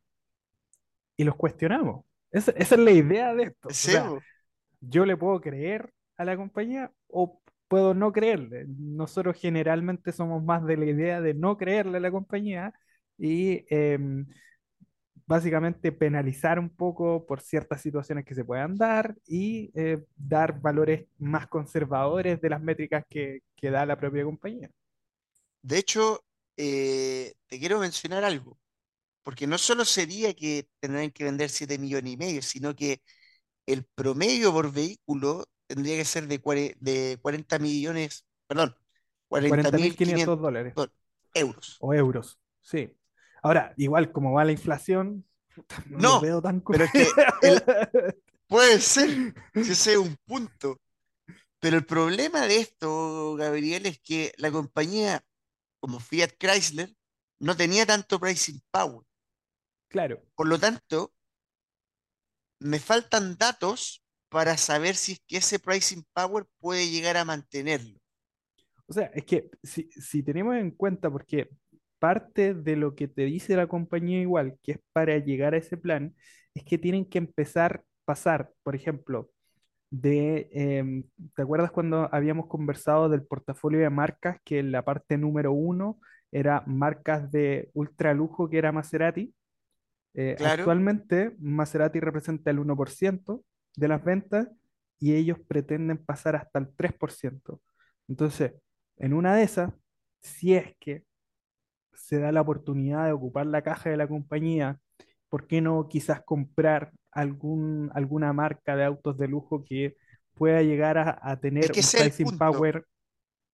[1.17, 2.05] y los cuestionamos.
[2.31, 3.71] Esa, esa es la idea de esto.
[3.71, 4.15] O sea,
[4.81, 7.42] yo le puedo creer a la compañía o
[7.73, 8.67] puedo no creerle.
[8.69, 12.75] Nosotros generalmente somos más de la idea de no creerle a la compañía
[13.17, 14.27] y em,
[15.27, 21.07] básicamente penalizar un poco por ciertas situaciones que se puedan dar y eh, dar valores
[21.17, 24.69] más conservadores de las métricas que, que da la propia compañía.
[25.63, 26.27] De hecho,
[26.59, 28.59] eh, te quiero mencionar algo,
[29.23, 33.01] porque no solo sería que tendrían que vender 7 millones y medio, sino que
[33.65, 38.77] el promedio por vehículo tendría que ser de, cuare- de 40 millones, perdón,
[39.29, 40.75] 40 mil 40.500 500 dólares
[41.35, 41.85] euros.
[41.85, 42.97] o euros, sí.
[43.43, 45.27] Ahora, igual como va la inflación,
[45.87, 46.63] no lo No, veo tan...
[46.71, 47.07] pero es que
[47.43, 47.63] el,
[48.49, 50.81] puede ser, ese es un punto.
[51.61, 55.25] Pero el problema de esto, Gabriel, es que la compañía
[55.81, 56.95] como Fiat Chrysler
[57.41, 59.05] no tenía tanto pricing power.
[59.89, 60.23] Claro.
[60.35, 61.13] Por lo tanto,
[62.61, 64.02] me faltan datos
[64.33, 68.01] para saber si es que ese pricing power puede llegar a mantenerlo.
[68.87, 71.51] O sea, es que si, si tenemos en cuenta, porque
[71.99, 75.77] parte de lo que te dice la compañía igual, que es para llegar a ese
[75.77, 76.15] plan,
[76.55, 79.31] es que tienen que empezar a pasar, por ejemplo,
[79.91, 81.05] de, em,
[81.37, 86.01] ¿te acuerdas cuando habíamos conversado del portafolio de marcas, que en la parte número uno
[86.31, 89.35] era marcas de ultra lujo, que era Maserati?
[90.15, 93.45] Eh, Claro, actualmente Maserati representa el 1%
[93.77, 94.49] de las ventas
[94.99, 97.61] y ellos pretenden pasar hasta el 3%.
[98.09, 98.53] Entonces,
[98.97, 99.73] en una de esas,
[100.21, 101.05] si es que
[101.93, 104.79] se da la oportunidad de ocupar la caja de la compañía,
[105.29, 109.97] ¿por qué no quizás comprar algún, alguna marca de autos de lujo que
[110.35, 112.87] pueda llegar a, a es tener que un pricing power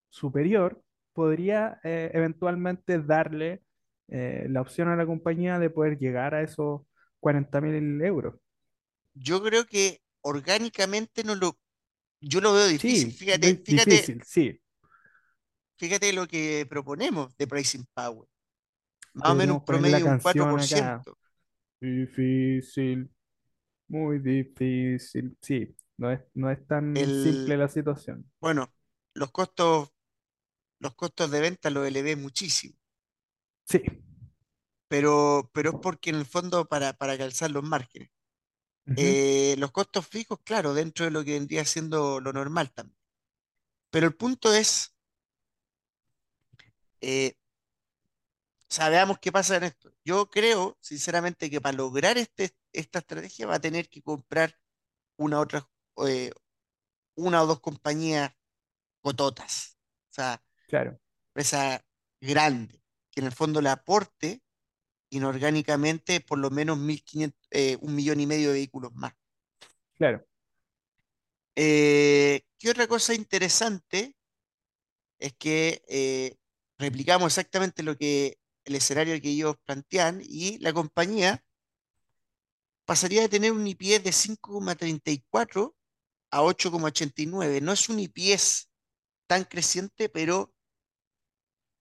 [0.09, 0.81] superior?
[1.13, 3.61] Podría eh, eventualmente darle
[4.07, 6.81] eh, la opción a la compañía de poder llegar a esos
[7.19, 8.35] 40 mil euros.
[9.13, 11.57] Yo creo que orgánicamente no lo,
[12.21, 13.11] yo lo veo difícil.
[13.13, 14.61] Sí, Fíjate, fíjate, difícil, sí.
[15.77, 18.27] fíjate lo que proponemos de pricing power.
[19.13, 21.03] Más o menos un promedio de un canción acá.
[21.03, 21.17] 4%.
[21.81, 23.09] Difícil,
[23.89, 25.37] muy difícil.
[25.41, 28.31] Sí, no es, no es tan simple la situación.
[28.41, 28.73] bueno,
[29.13, 29.91] los costos,
[30.79, 32.75] los costos de venta los elevé muchísimo,
[33.65, 33.79] Sí.
[34.87, 38.09] pero, pero es porque en el fondo para, para calzar los márgenes.
[38.95, 42.97] Eh, los costos fijos, claro, dentro de lo que vendría siendo lo normal también.
[43.91, 44.93] Pero el punto es,
[47.01, 47.35] eh,
[48.69, 49.91] o sea, veamos qué pasa en esto.
[50.05, 54.59] Yo creo, sinceramente, que para lograr este, esta estrategia va a tener que comprar
[55.17, 55.67] una otra,
[56.07, 56.31] eh,
[57.15, 58.31] una o dos compañías
[59.01, 59.77] cototas.
[60.09, 60.99] O sea, Claro.
[61.29, 61.83] empresa
[62.21, 64.43] grande, que en el fondo le aporte
[65.09, 69.13] inorgánicamente por lo menos 1.500, eh, un millón y medio de vehículos más.
[69.95, 70.25] claro.
[71.55, 74.15] Eh, ¿qué otra cosa interesante?
[75.17, 76.37] Es que eh,
[76.77, 81.43] replicamos exactamente lo que el escenario que ellos plantean y la compañía
[82.85, 85.75] pasaría de tener un IPS de 5,34
[86.31, 87.61] a 8,89.
[87.61, 88.69] No es un IPS
[89.27, 90.53] tan creciente, pero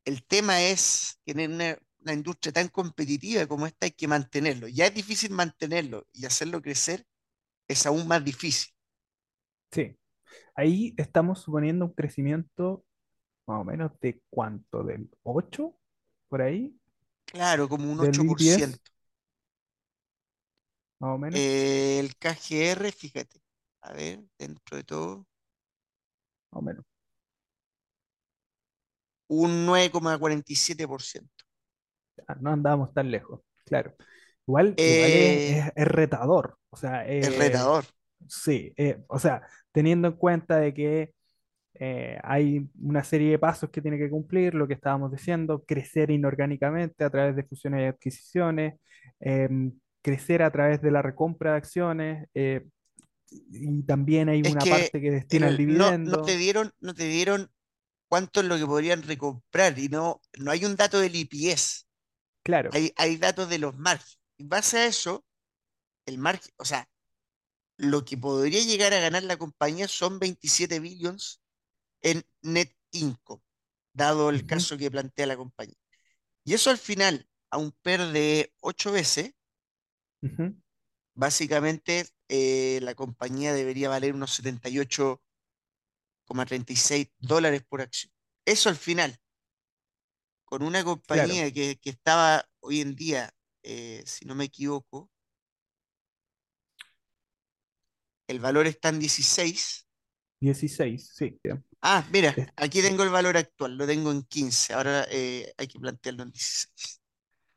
[0.05, 4.69] el tema es que en una, una industria tan competitiva como esta hay que mantenerlo.
[4.69, 7.07] Ya es difícil mantenerlo y hacerlo crecer
[7.69, 8.73] es aún más difícil.
[9.73, 9.97] Sí.
[10.57, 12.85] Ahí estamos suponiendo un crecimiento
[13.47, 15.77] más o menos de cuánto, del 8
[16.29, 16.77] por ahí,
[17.27, 18.91] Claro, como un del IPS, 8%.
[21.01, 21.41] más o menos.
[21.41, 23.41] Eh, el KGR, fíjate,
[23.83, 25.27] a ver, dentro de todo,
[26.53, 26.85] Más o menos.
[29.29, 31.45] un 9,47%.
[32.29, 33.95] Ah, no andábamos tan lejos, claro.
[34.47, 36.59] Igual, igual es, Eh, es- retador.
[36.71, 37.85] O sea, es eh, retador.
[38.29, 39.43] sí, eh, o sea,
[39.73, 41.13] teniendo en cuenta de que
[42.23, 47.05] hay una serie de pasos que tiene que cumplir, lo que estábamos diciendo, crecer inorgánicamente
[47.05, 48.75] a través de fusiones y adquisiciones,
[49.21, 52.29] em, crecer a través de la recompra de acciones,
[53.51, 56.37] y también hay una que parte que destina al el- no, no te dividendo.
[56.37, 57.51] dieron, no te dieron
[58.09, 61.87] cuánto es lo que podrían recomprar y no, no hay un dato del IPS,
[62.49, 64.19] Claro, hay, hay datos de los márgenes.
[64.39, 65.25] En base a eso,
[66.07, 66.89] el margen, o sea,
[67.79, 71.43] lo que podría llegar a ganar la compañía son 27 billions
[72.03, 73.43] en net income,
[73.95, 75.77] dado el caso que plantea la compañía.
[76.45, 79.35] Y eso al final, a un PER de 8 veces,
[81.15, 85.23] básicamente eh, la compañía debería valer unos setenta y ocho
[86.27, 88.13] coma treinta y seis dólares por acción.
[88.45, 89.19] Eso al final,
[90.49, 93.31] con una claro, compañía que, que estaba hoy en día,
[93.63, 95.11] eh, si no me equivoco,
[98.29, 99.87] el valor está en 16.
[100.41, 101.39] 16, sí.
[101.83, 104.75] Ah, mira, aquí tengo el valor actual, lo tengo en 15.
[104.75, 107.01] Ahora eh, hay que plantearlo en 16.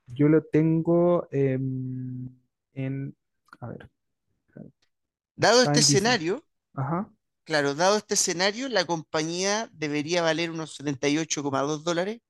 [0.07, 3.15] Yo lo tengo en,
[3.59, 3.89] a ver,
[5.35, 7.11] Dado está este en 10, escenario, ajá,
[7.43, 12.21] claro, dado este escenario, la compañía debería valer unos setenta y ocho coma dos dólares,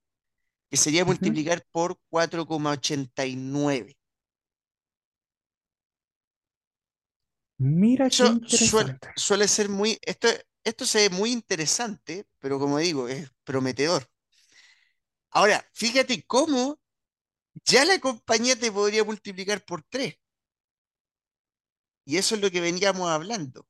[0.72, 3.97] que sería multiplicar por cuatro coma ochenta y nueve.
[7.57, 10.30] Mira qué Eso suele, suele ser muy, esto,
[10.63, 14.09] esto se ve muy interesante, pero como digo, es prometedor.
[15.32, 16.80] Ahora, fíjate cómo
[17.65, 20.15] ya la compañía te podría multiplicar por 3,
[22.05, 23.67] y eso es lo que veníamos hablando.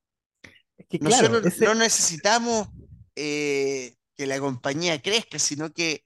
[0.77, 2.69] Es que claro, Nosotros no ese, necesitamos
[3.15, 6.05] eh, que la compañía crezca, sino que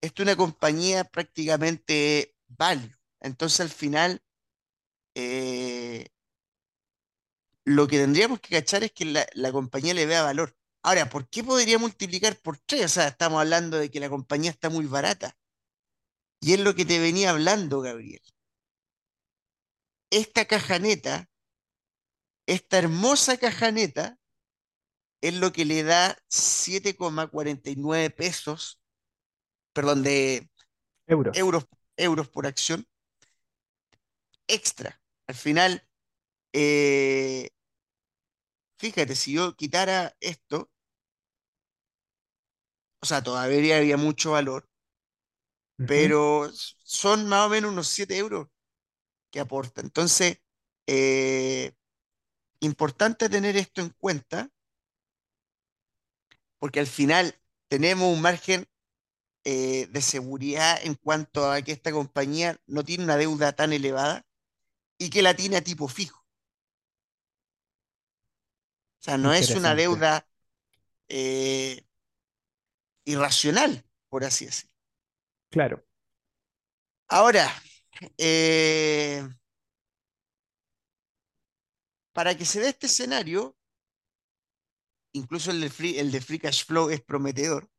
[0.00, 2.94] es una compañía prácticamente value.
[3.20, 4.22] Entonces, al final,
[5.14, 6.08] eh,
[7.64, 10.56] lo que tendríamos que cachar es que la, la compañía le vea valor.
[10.82, 12.84] Ahora, ¿por qué podría multiplicar por 3?
[12.84, 15.36] O sea, estamos hablando de que la compañía está muy barata.
[16.40, 18.22] Y es lo que te venía hablando, Gabriel.
[20.10, 21.30] Esta caja neta,
[22.46, 24.18] esta hermosa caja neta,
[25.20, 28.79] es lo que le da 7,49 pesos,
[29.72, 30.48] perdón, de
[31.06, 31.36] euros.
[31.36, 31.66] euros,
[31.96, 32.86] euros por acción
[34.46, 35.00] extra.
[35.26, 35.86] Al final,
[36.52, 37.50] eh,
[38.78, 40.70] fíjate, si yo quitara esto,
[43.00, 44.68] o sea, todavía había mucho valor,
[45.86, 48.48] pero son más o menos unos 7 euros
[49.30, 49.80] que aporta.
[49.80, 50.38] Entonces,
[50.86, 51.72] eh,
[52.60, 54.50] importante tener esto en cuenta,
[56.58, 57.34] porque al final
[57.68, 58.66] tenemos un margen
[59.44, 64.26] eh, de seguridad en cuanto a que esta compañía no tiene una deuda tan elevada
[64.98, 66.20] y que la tiene a tipo fijo.
[69.00, 70.28] O sea, no es una deuda
[71.08, 71.82] eh,
[73.04, 74.76] irracional, por así decirlo.
[75.48, 75.86] Claro.
[77.08, 77.50] Ahora,
[78.18, 79.26] eh,
[82.12, 83.56] para que se dé este escenario,
[85.12, 87.70] incluso el de free, el de free cash flow es prometedor.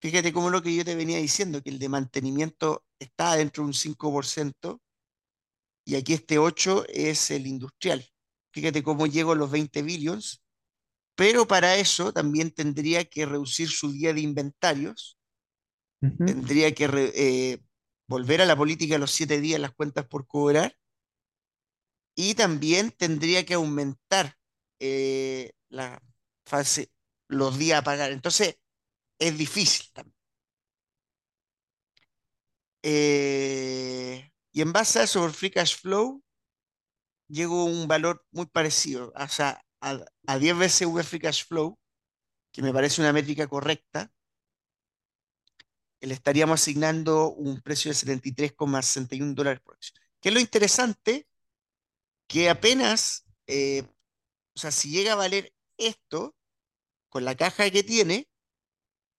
[0.00, 3.68] Fíjate cómo lo que yo te venía diciendo, que el de mantenimiento está dentro de
[3.68, 4.80] un 5%
[5.84, 8.04] y aquí este 8 es el industrial.
[8.52, 10.42] Fíjate cómo llego a los 20 billions,
[11.16, 15.18] pero para eso también tendría que reducir su día de inventarios,
[16.24, 17.62] tendría que re- eh,
[18.08, 20.76] volver a la política de los 7 días las cuentas por cobrar
[22.14, 24.34] y también tendría que aumentar
[24.80, 26.00] eh, la
[26.46, 26.90] fase,
[27.28, 28.12] los días a pagar.
[28.12, 28.56] Entonces,
[29.18, 30.16] es difícil también.
[32.82, 36.22] Eh, y en base a eso, por free cash flow,
[37.28, 41.46] llego a un valor muy parecido, o sea, a, a 10 veces V Free Cash
[41.46, 41.78] Flow,
[42.52, 44.10] que me parece una métrica correcta,
[46.00, 49.98] le estaríamos asignando un precio de 73,61 dólares por acción.
[50.20, 51.26] ¿Qué es lo interesante?
[52.28, 53.82] Que apenas, eh,
[54.54, 56.34] o sea, si llega a valer esto,
[57.08, 58.28] con la caja que tiene,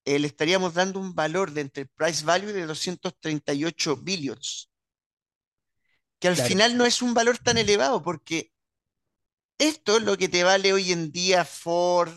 [0.08, 4.70] eh, le estaríamos dando un valor de enterprise value de 238 billions,
[6.20, 8.52] que al Claro, final no es un valor tan elevado, porque
[9.58, 12.12] esto es lo que te vale hoy en día Ford,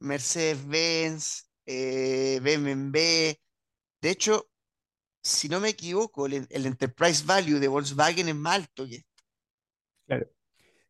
[0.00, 3.40] Mercedes-Benz, eh, BMW.
[4.02, 4.50] De hecho,
[5.22, 9.04] si no me equivoco, el, el enterprise value de Volkswagen es más alto que
[10.06, 10.26] claro.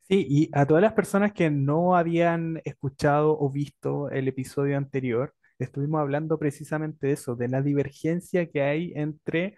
[0.02, 5.34] Sí, y a todas las personas que no habían escuchado o visto el episodio anterior,
[5.64, 9.56] estuvimos hablando precisamente de eso, de la divergencia que hay entre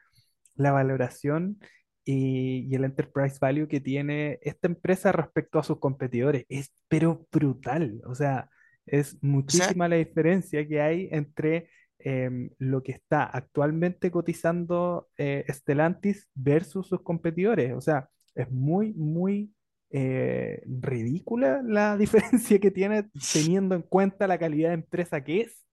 [0.55, 1.59] la valoración
[2.05, 6.45] y, y el enterprise value que tiene esta empresa respecto a sus competidores.
[6.49, 8.49] Es pero brutal, o sea,
[8.91, 15.09] es O sea, muchísima la diferencia que hay entre em, lo que está actualmente cotizando
[15.17, 17.73] eh, Stellantis versus sus competidores.
[17.75, 19.53] O sea, es muy, muy
[19.91, 25.65] eh, ridícula la diferencia que tiene teniendo en cuenta la calidad de empresa que es.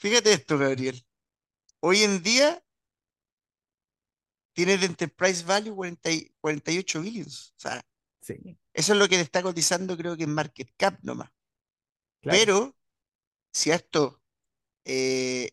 [0.00, 1.04] Fíjate esto, Gabriel.
[1.80, 2.62] Hoy en día
[4.54, 7.54] tiene de enterprise value 40 y- 48 billions.
[7.56, 7.82] O sea,
[8.22, 8.34] Sí,
[8.74, 11.30] eso es lo que le está cotizando, creo que en market cap nomás.
[12.20, 12.76] claro, Pero
[13.52, 14.20] si a esto
[14.84, 15.50] eh,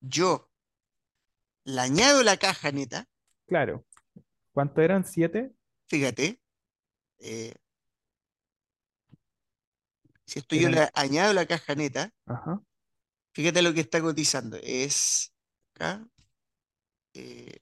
[0.00, 0.50] yo
[1.64, 3.08] le añado la caja neta,
[3.46, 3.84] claro.
[4.52, 5.04] ¿Cuánto eran?
[5.04, 5.54] ¿Siete?
[5.86, 6.40] fíjate,
[7.18, 7.54] eh,
[10.26, 12.62] si esto yo le añado la caja neta, ajá.
[13.34, 14.56] Fíjate lo que está cotizando.
[14.62, 15.34] Es
[15.74, 16.06] acá,
[17.14, 17.58] eh,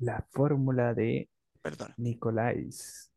[0.00, 1.28] La fórmula de
[1.98, 3.12] Nicolás.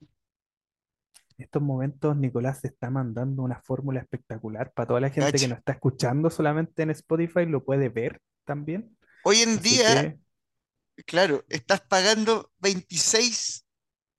[0.00, 5.58] En estos momentos Nicolás está mandando una fórmula espectacular para toda la gente que nos
[5.58, 8.98] está escuchando solamente en Spotify, lo puede ver también.
[9.22, 10.18] Hoy en Así día,
[10.96, 13.64] que, claro, estás pagando 26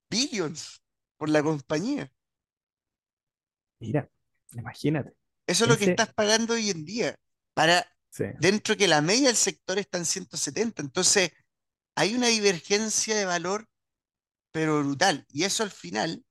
[0.09, 0.81] billions
[1.17, 2.09] por la compañía.
[3.79, 4.09] Mira,
[4.53, 5.13] imagínate.
[5.47, 7.15] Eso es lo que Ese, estás pagando hoy en día.
[7.53, 8.25] Para sí.
[8.39, 10.81] dentro que la media del sector está en 170.
[10.81, 11.31] Entonces,
[11.95, 13.67] hay una divergencia de valor,
[14.51, 15.25] pero brutal.
[15.29, 16.23] Y eso al final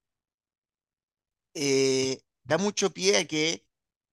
[1.54, 3.64] eh, da mucho pie a que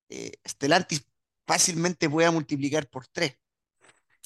[0.10, 1.08] eh, Stellantis
[1.46, 3.38] fácilmente pueda multiplicar por 3.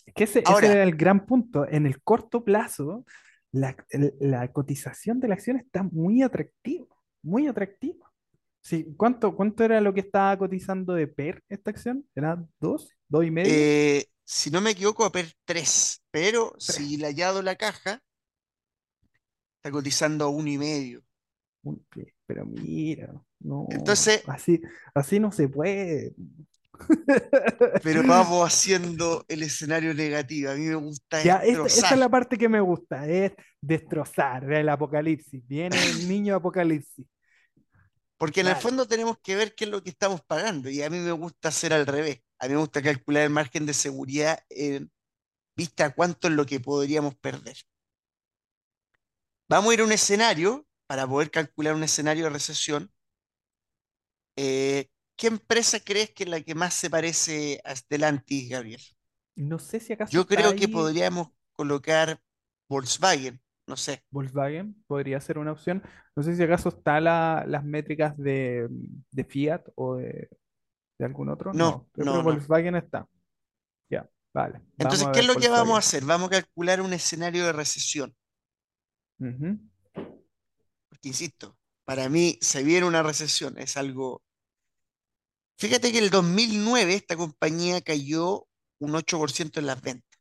[0.05, 1.68] Es que ese, ese Ahora, era el gran punto.
[1.68, 3.05] En el corto plazo,
[3.51, 3.76] la,
[4.20, 6.88] la cotización de la acción está muy atractiva,
[7.22, 8.09] muy atractiva.
[8.70, 12.06] Sí, ¿cuánto, cuánto era lo que estaba cotizando de PER esta acción?
[12.14, 12.96] ¿Era dos?
[13.08, 13.52] ¿Dos y medio?
[13.52, 16.76] eh, si no me equivoco, a per 3, pero Tres.
[16.76, 18.00] si le añado la caja,
[19.58, 21.02] está cotizando a uno y medio.
[21.90, 24.62] Pie, Pero mira, no, Entonces, así,
[24.94, 26.14] así no se puede.
[27.84, 30.52] pero vamos haciendo el escenario negativo.
[30.52, 34.70] A mí me gusta Ya, esta, es la parte que me gusta, es destrozar el
[34.70, 35.42] apocalipsis.
[35.48, 37.08] Viene el niño apocalipsis.
[38.20, 40.70] Porque en el fondo tenemos que ver qué es lo que estamos pagando.
[40.70, 42.22] Y a mí me gusta hacer al revés.
[42.38, 44.91] A mí me gusta calcular el margen de seguridad en
[45.56, 47.56] vista a cuánto es lo que podríamos perder.
[49.48, 52.91] Vamos a ir a un escenario para poder calcular un escenario de recesión.
[54.36, 58.82] Eh, ¿qué empresa crees que es la que más se parece a Stellantis, Gabriel?
[59.36, 62.22] No sé si acaso Yo creo que podríamos colocar
[62.68, 64.04] Volkswagen, no sé.
[64.10, 65.82] Volkswagen, podría ser una opción.
[66.16, 68.68] No sé si acaso está la- las métricas de,
[69.12, 70.28] de Fiat o de,
[70.98, 71.54] de algún otro.
[71.54, 72.24] No, No.
[72.24, 73.08] Volkswagen está.
[73.90, 74.62] Ya, vale.
[74.78, 76.04] Entonces, ¿qué es lo que vamos a hacer?
[76.04, 78.14] Vamos a calcular un escenario de recesión.
[80.90, 84.22] Porque, insisto, para mí se viene una recesión, es algo...
[85.58, 88.48] Fíjate que el 2009 esta compañía cayó
[88.80, 90.20] un 8% en las ventas.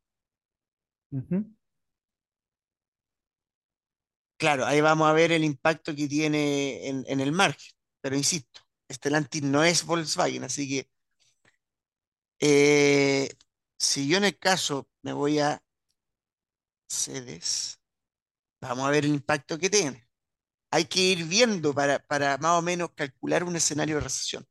[4.39, 7.73] Claro, ahí vamos a ver el impacto que tiene en, en el margen.
[8.01, 8.61] Pero insisto,
[8.91, 10.89] Stellantis no es Volkswagen, así que
[12.41, 13.29] eh,
[13.77, 15.61] si yo en el caso me voy a
[16.89, 17.81] CEDES,
[18.61, 20.09] vamos a ver el impacto que tiene.
[20.71, 24.47] Hay que ir viendo para, para más o menos calcular un escenario de recesión.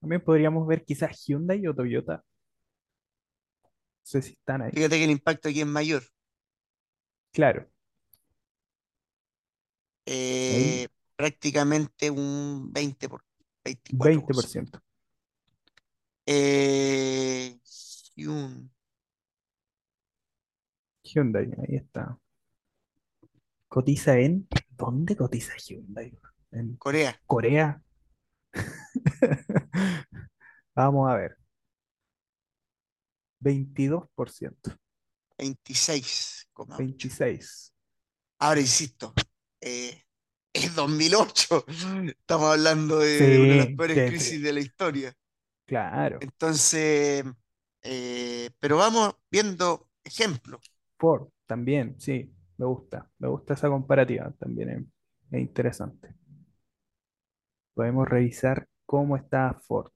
[0.00, 2.16] También podríamos ver quizás Hyundai o Toyota.
[3.62, 3.72] No
[4.02, 4.70] sé si están ahí.
[4.72, 6.02] Fíjate que el impacto aquí es mayor.
[7.32, 7.68] Claro,
[10.10, 13.22] eh, prácticamente un 20 por
[13.64, 14.04] 24%.
[14.04, 14.80] 20%.
[16.26, 17.58] Eh,
[18.16, 18.70] Hyun-
[21.02, 22.18] Hyundai, ahí está.
[23.68, 24.48] Cotiza en.
[24.70, 26.18] ¿Dónde cotiza Hyundai?
[26.52, 27.82] ¿En Corea, Corea?
[30.74, 31.36] Vamos a ver.
[33.40, 34.76] 22%.
[35.38, 36.76] 26,8.
[36.78, 37.72] 26.
[38.40, 39.14] Ahora insisto,
[39.60, 40.04] eh,
[40.52, 41.64] es 2008.
[42.18, 45.14] Estamos hablando de Sí, una de las peores crisis de la historia.
[45.66, 46.20] Claro.
[46.20, 47.24] Entonces,
[47.82, 50.60] eh, pero vamos viendo ejemplos.
[50.98, 52.32] Ford también, sí.
[52.58, 53.10] Me gusta.
[53.18, 54.32] Me gusta esa comparativa.
[54.38, 54.82] También es,
[55.32, 56.14] es interesante.
[57.72, 59.90] Podemos revisar cómo está Ford.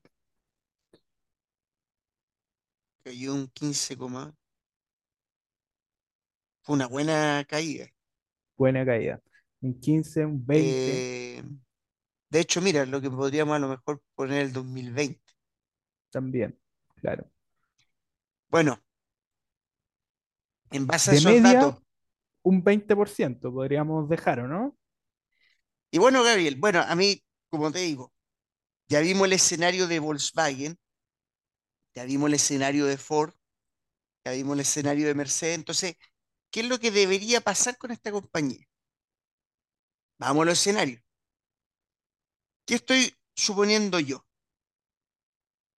[3.04, 4.34] Cayó un 15, coma-
[6.62, 7.86] fue una buena caída.
[8.56, 9.20] Buena caída.
[9.62, 11.42] Un 15, un 20 Eh,
[12.30, 15.20] de hecho, mira, lo que podríamos a lo mejor poner el 2020.
[16.10, 16.58] también.
[16.96, 17.30] Claro.
[18.48, 18.78] Bueno,
[20.70, 21.82] en base a esos media, datos.
[22.42, 24.76] un 20% podríamos dejar, ¿o no?
[25.90, 28.12] Y bueno, Gabriel, bueno, a mí, como te digo,
[28.88, 30.78] ya vimos el escenario de Volkswagen,
[31.94, 33.34] ya vimos el escenario de Ford,
[34.24, 35.56] ya vimos el escenario de Mercedes.
[35.56, 35.96] Entonces,
[36.50, 38.66] ¿qué es lo que debería pasar con esta compañía?
[40.18, 41.02] Vamos a los escenarios.
[42.66, 44.24] ¿Qué estoy suponiendo yo?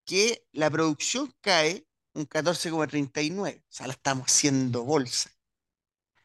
[0.06, 5.30] Que la producción cae un 14,39, o sea, la estamos haciendo bolsa.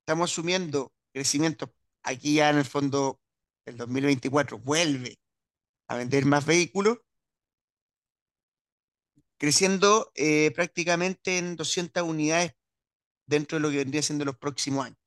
[0.00, 1.72] Estamos asumiendo crecimiento.
[2.02, 3.20] Aquí ya en el fondo
[3.66, 5.18] el 2024 vuelve
[5.88, 6.98] a vender más vehículos,
[9.38, 12.54] creciendo eh, prácticamente en 200 unidades
[13.26, 14.98] dentro de lo que vendría siendo los próximos años.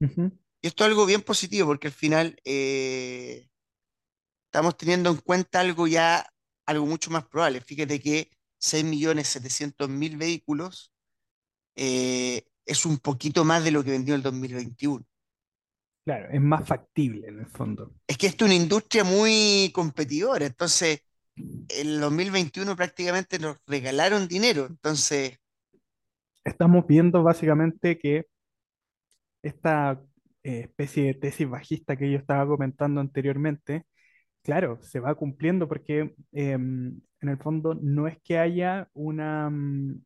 [0.00, 3.48] Y esto es algo bien positivo porque al final eh,
[4.46, 6.26] estamos teniendo en cuenta algo ya,
[6.66, 7.60] algo mucho más probable.
[7.60, 10.92] Fíjate que 6.700.000 vehículos
[11.76, 15.06] eh, es un poquito más de lo que vendió el 2021.
[16.04, 17.92] Claro, es más factible en el fondo.
[18.06, 21.00] Es que esto es una industria muy competidora, entonces
[21.68, 25.38] el 2021 prácticamente nos regalaron dinero, entonces,
[26.46, 28.26] Estamos viendo básicamente que
[29.42, 30.00] esta
[30.44, 33.84] eh, especie de tesis bajista que yo estaba comentando anteriormente,
[34.42, 40.02] claro, se va cumpliendo porque em, en el fondo no es que haya una, mm,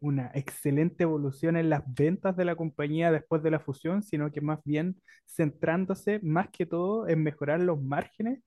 [0.00, 4.40] una excelente evolución en las ventas de la compañía después de la fusión, sino que
[4.40, 4.96] más bien
[5.26, 8.40] centrándose más que todo en mejorar los márgenes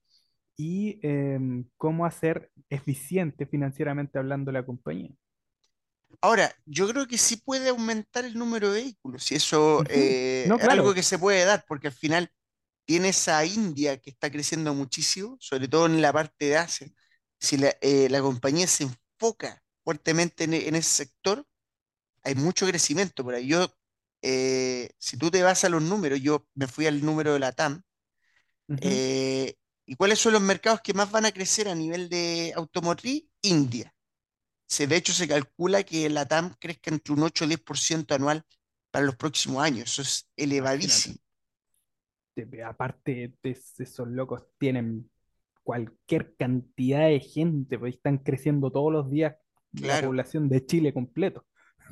[0.57, 5.11] y em, cómo hacer eficiente financieramente hablando la compañía.
[6.21, 9.89] ahora, yo creo que sí puede aumentar el número de vehículos, y eso Ujú.
[9.89, 12.29] eh, No, es algo que se puede dar, porque al final
[12.85, 16.89] tienes a India que está creciendo muchísimo, sobre todo en la parte de Asia.
[17.39, 21.45] Si la, eh, la compañía se enfoca fuertemente en, en ese sector,
[22.23, 23.47] hay mucho crecimiento por ahí.
[23.47, 23.67] Yo,
[24.21, 27.51] eh, si tú te vas a los números, yo me fui al número de la
[27.53, 27.83] TAM,
[28.81, 29.55] eh,
[29.87, 33.23] ¿y cuáles son los mercados que más van a crecer a nivel de automotriz?
[33.41, 33.93] India.
[34.67, 38.43] Se, de hecho, se calcula que la TAM crezca entre un 8 y 10% anual
[38.91, 39.89] para los próximos años.
[39.89, 41.15] Eso es elevadísimo.
[42.65, 45.09] Aparte de esos locos tienen
[45.63, 49.35] cualquier cantidad de gente, pues están creciendo todos los días
[49.71, 51.45] la población de Chile completo.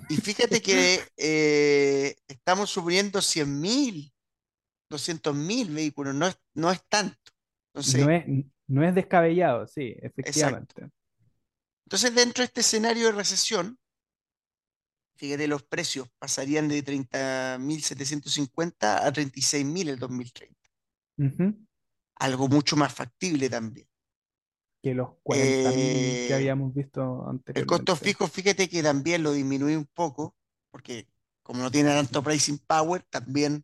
[0.09, 4.13] Y fíjate que eh, estamos suponiendo 100.000,
[4.89, 7.34] 200.000 vehículos, no es, no es tanto.
[7.75, 8.25] No es,
[8.67, 10.07] no es descabellado, sí, exacto.
[10.07, 10.89] efectivamente.
[11.85, 13.77] Entonces, dentro de este escenario de recesión,
[15.15, 20.55] fíjate, los precios pasarían de 30.750 a 36.000 el 2030.
[21.17, 21.65] Ujú.
[22.17, 23.87] algo mucho más factible también.
[24.81, 29.75] Que los 40.000 que Eh, habíamos visto el costo fijo, fíjate que también lo disminuí
[29.75, 30.35] un poco,
[30.71, 31.07] porque
[31.43, 33.63] como no tiene tanto pricing power, también el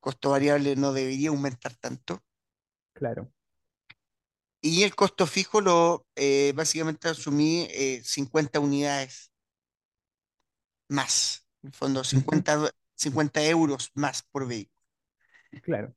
[0.00, 2.22] costo variable no debería aumentar tanto.
[2.92, 3.32] Claro.
[4.60, 9.32] Y el costo fijo lo eh, básicamente asumí eh, 50 unidades
[10.88, 14.78] más, en el fondo Ujú, 50, do- 50 euros más por vehículo.
[15.62, 15.94] Claro.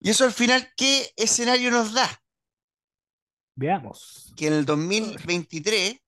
[0.00, 2.08] Y eso al final, ¿qué escenario nos da?
[3.54, 4.32] Veamos.
[4.36, 6.00] Que en el Ugh, 2023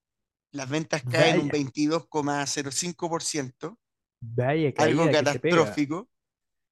[0.51, 3.77] las ventas caen un Vaya, 22,05%,
[4.21, 6.09] vaya algo catastrófico.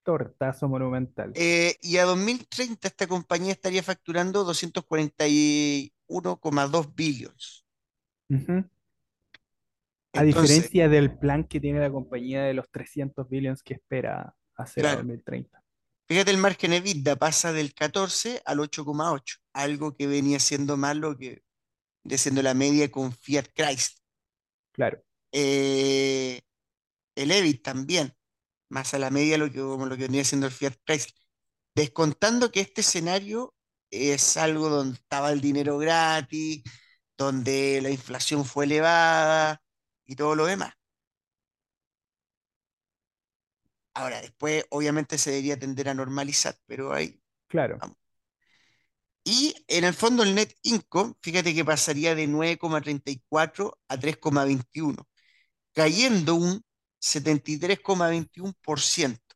[0.10, 1.31] Tortazo monumental.
[1.36, 7.64] Eh, y a 2030 esta compañía estaría facturando 241,2 billones.
[10.14, 14.88] A diferencia del plan que tiene la compañía de los 300 billions que espera hacer
[14.88, 15.64] a claro, 2030.
[16.07, 21.19] fíjate el margen EBITDA pasa del 14 al 8,8, algo que venía siendo más lo
[21.19, 21.44] que
[22.03, 24.02] de siendo la media con Fiat Chrysler.
[24.72, 26.41] Claro, Eh,
[27.14, 28.15] el EBIT también,
[28.70, 31.14] más a la media lo que, como lo que venía siendo el Fiat Chrysler.
[31.76, 33.56] Descontando que este escenario
[33.91, 36.64] es algo donde estaba el dinero gratis,
[37.18, 39.62] donde la inflación fue elevada
[40.06, 40.74] y todo lo demás.
[43.94, 47.78] Ahora, después obviamente se debería tender a normalizar, pero ahí claro.
[47.80, 47.98] vamos.
[49.24, 55.06] Y en el fondo el net income, fíjate que pasaría de 9,34 a 3,21,
[55.74, 56.64] cayendo un
[57.00, 59.36] 73,21%.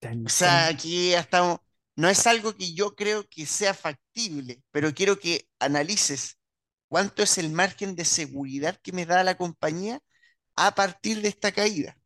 [0.00, 1.58] Chan, O sea, aquí ya estamos,
[1.96, 6.38] no es algo que yo creo que sea factible, pero quiero que analices
[6.88, 10.00] cuánto es el margen de seguridad que me da la compañía
[10.56, 11.96] a partir de esta caída.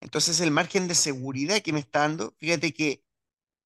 [0.00, 3.02] Entonces, el margen de seguridad que me está dando, fíjate que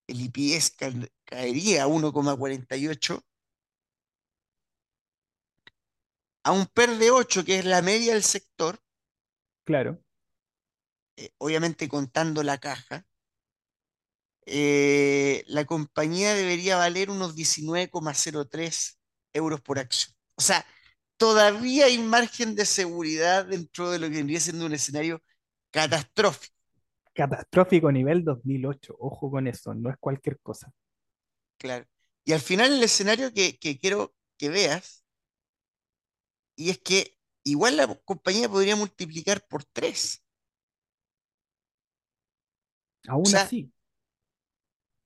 [0.08, 0.92] el IPS ca-
[1.24, 3.22] caería a 1,48
[6.46, 8.80] a un PER de 8, que es la media del sector,
[9.64, 10.00] Claro.
[11.16, 13.04] eh, obviamente contando la caja,
[14.46, 18.98] eh, la compañía debería valer unos 19,03
[19.32, 20.14] euros por acción.
[20.36, 20.64] O sea,
[21.16, 25.22] todavía hay margen de seguridad dentro de lo que vendría siendo un escenario
[25.70, 26.54] catastrófico,
[27.14, 28.94] Catastrófico nivel 2008.
[29.00, 30.72] Ojo con eso, no es cualquier cosa.
[31.58, 31.86] claro.
[32.24, 35.04] Y al final el escenario que, que quiero que veas,
[36.56, 40.24] y es que igual la compañía podría multiplicar por 3.
[43.08, 43.72] O Aún sea, así,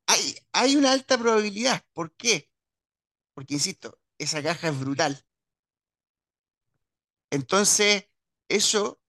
[0.06, 1.84] hay, hay una alta probabilidad.
[1.92, 2.50] ¿Por qué?
[3.34, 5.24] Porque, insisto, esa caja es brutal.
[7.30, 8.06] Entonces,
[8.48, 9.00] eso,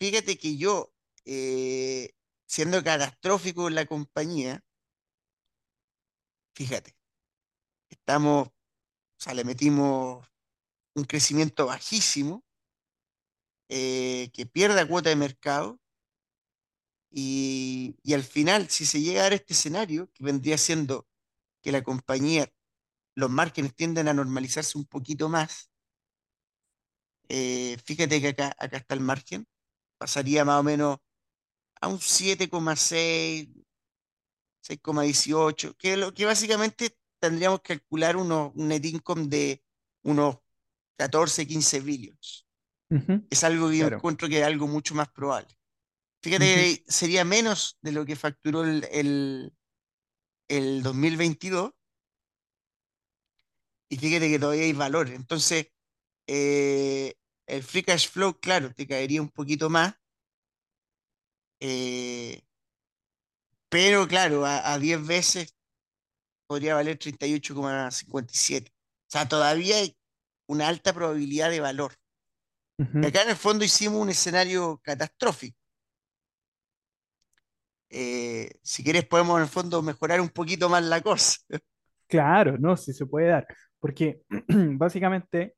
[0.00, 0.92] fíjate que yo,
[1.24, 2.14] eh,
[2.46, 4.64] siendo catastrófico en la compañía,
[6.54, 6.96] fíjate,
[7.88, 8.52] estamos, o
[9.16, 10.26] sea, le metimos
[10.98, 12.44] un crecimiento bajísimo,
[13.68, 15.80] eh, que pierda cuota de mercado,
[17.10, 21.06] y, al final, si se llega a dar este escenario, que vendría siendo
[21.62, 22.52] que la compañía,
[23.14, 25.70] los márgenes tienden a normalizarse un poquito más,
[27.28, 29.46] eh, fíjate que acá, acá está el margen,
[29.98, 30.98] pasaría más o menos
[31.80, 33.48] a un 7,6,
[34.62, 39.62] 6,18, que, lo, que básicamente tendríamos que calcular uno, un net income de
[40.02, 40.38] unos
[40.98, 42.46] 14, 15 billions.
[43.30, 45.48] Es algo que yo encuentro que es algo mucho más probable.
[46.22, 49.52] Fíjate que sería menos de lo que facturó el, el,
[50.48, 51.70] el 2022
[53.90, 55.08] y fíjate que todavía hay valor.
[55.10, 55.68] Entonces,
[56.26, 57.14] eh,
[57.46, 59.94] el free cash flow, claro, te caería un poquito más,
[61.60, 62.42] eh,
[63.68, 65.54] pero claro, a, a 10 veces
[66.46, 68.70] podría valer 38,57.
[68.70, 69.97] O sea, todavía hay
[70.48, 71.92] una alta probabilidad de valor.
[72.78, 75.56] Acá en el fondo hicimos un escenario catastrófico.
[77.90, 81.36] Eh, si quieres podemos en el fondo mejorar un poquito más la cosa.
[82.10, 83.46] Claro, no, sí se puede dar.
[83.78, 85.54] Porque básicamente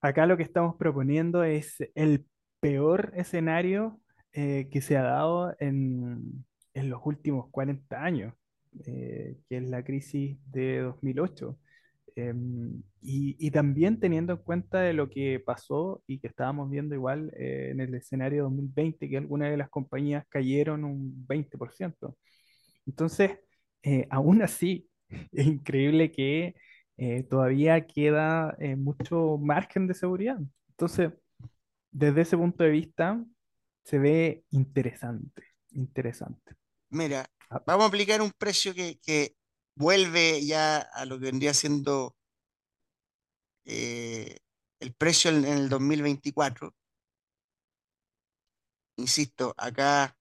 [0.00, 2.24] acá lo que estamos proponiendo es el
[2.60, 4.00] peor escenario
[4.32, 8.34] eh, que se ha dado en, en los últimos 40 años,
[8.86, 11.58] eh, que es la crisis de 2008.
[12.16, 16.94] Em, y, y también teniendo en cuenta de lo que pasó y que estábamos viendo
[16.94, 22.16] igual eh, en el escenario 2020, que algunas de las compañías cayeron un 20%.
[22.86, 23.38] Entonces,
[23.82, 24.88] eh, aún así,
[25.32, 26.54] es increíble que
[26.96, 30.38] eh, todavía queda eh, mucho margen de seguridad.
[30.70, 31.12] Entonces,
[31.90, 33.24] desde ese punto de vista,
[33.84, 36.54] se ve interesante, interesante.
[36.90, 39.34] Mira, Ah, Vamos a aplicar un precio que, que
[39.74, 42.16] vuelve ya a lo que vendría siendo
[43.64, 44.38] eh,
[44.80, 46.74] el precio en, en el 2024.
[48.96, 50.16] Insisto, acá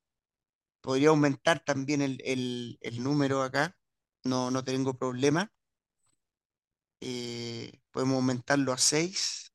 [0.82, 3.78] podría aumentar también el, el- el número acá,
[4.24, 5.52] no, no tengo problema.
[7.02, 9.52] Eh, podemos aumentarlo a 6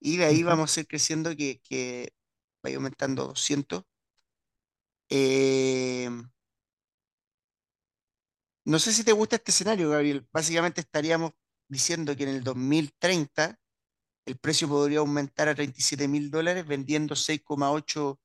[0.00, 2.12] y de ahí vamos a ir creciendo que, que
[2.62, 3.84] vaya aumentando a 200.
[5.10, 6.08] Eh,
[8.68, 10.26] no sé si te gusta este escenario, Gabriel.
[10.32, 11.32] Básicamente estaríamos
[11.68, 13.58] diciendo que en el 2030
[14.26, 18.20] el precio podría aumentar a 37 mil dólares vendiendo 6,8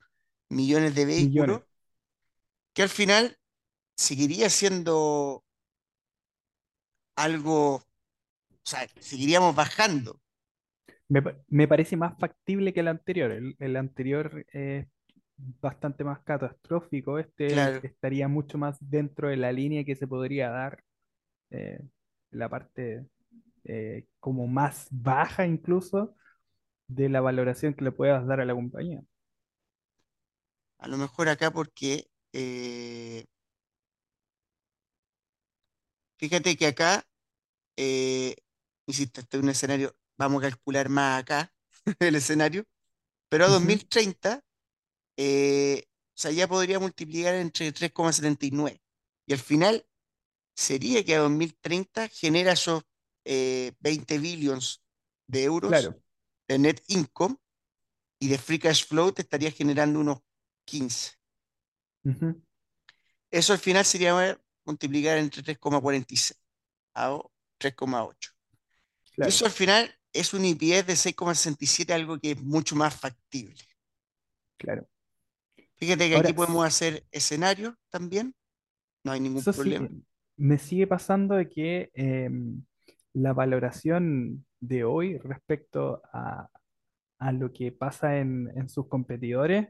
[0.50, 1.64] millones de vehículos, Millones.
[2.74, 3.38] que al final
[3.98, 5.44] seguiría siendo
[7.16, 7.84] algo, o
[8.64, 10.22] sea, seguiríamos bajando.
[11.10, 13.32] Me, me parece más factible que el anterior.
[13.32, 14.88] El, el anterior es
[15.38, 17.20] bastante más catastrófico.
[17.20, 20.84] Este Claro, estaría mucho más dentro de la línea que se podría dar,
[21.52, 21.80] eh,
[22.32, 23.08] la parte
[23.66, 26.16] eh, como más baja incluso
[26.88, 29.02] de la valoración que le puedas dar a la compañía.
[30.80, 33.26] a lo mejor acá porque, eh,
[36.18, 37.06] fíjate que acá,
[38.88, 41.54] insisto, este es un escenario, vamos a calcular más acá
[42.00, 42.64] el escenario,
[43.30, 44.42] pero a Ujú, 2030,
[45.18, 48.82] eh, o sea, ya podría multiplicar entre 3,79
[49.26, 49.86] y al final
[50.56, 52.84] sería que a 2030 genera esos
[53.26, 54.84] eh, 20 billions
[55.28, 56.02] de euros Claro.
[56.48, 57.38] de net income
[58.20, 60.20] y de free cash flow te estaría generando unos
[60.66, 61.14] 15.
[62.06, 62.42] Ujú,
[63.32, 66.38] Eso al final sería eh, multiplicar entre 3,46
[66.96, 67.20] a
[67.58, 68.32] 3,8.
[69.16, 72.96] Y Claro, eso al final es un IPS de 6,67, algo que es mucho más
[72.96, 73.58] factible.
[74.58, 74.88] claro.
[75.78, 78.36] Fíjate que aquí podemos hacer escenarios también,
[79.04, 79.90] no hay ningún sí, problema.
[80.38, 82.64] me sigue pasando de que em,
[83.14, 86.48] la valoración de hoy respecto a,
[87.20, 89.70] a lo que pasa en, en sus competidores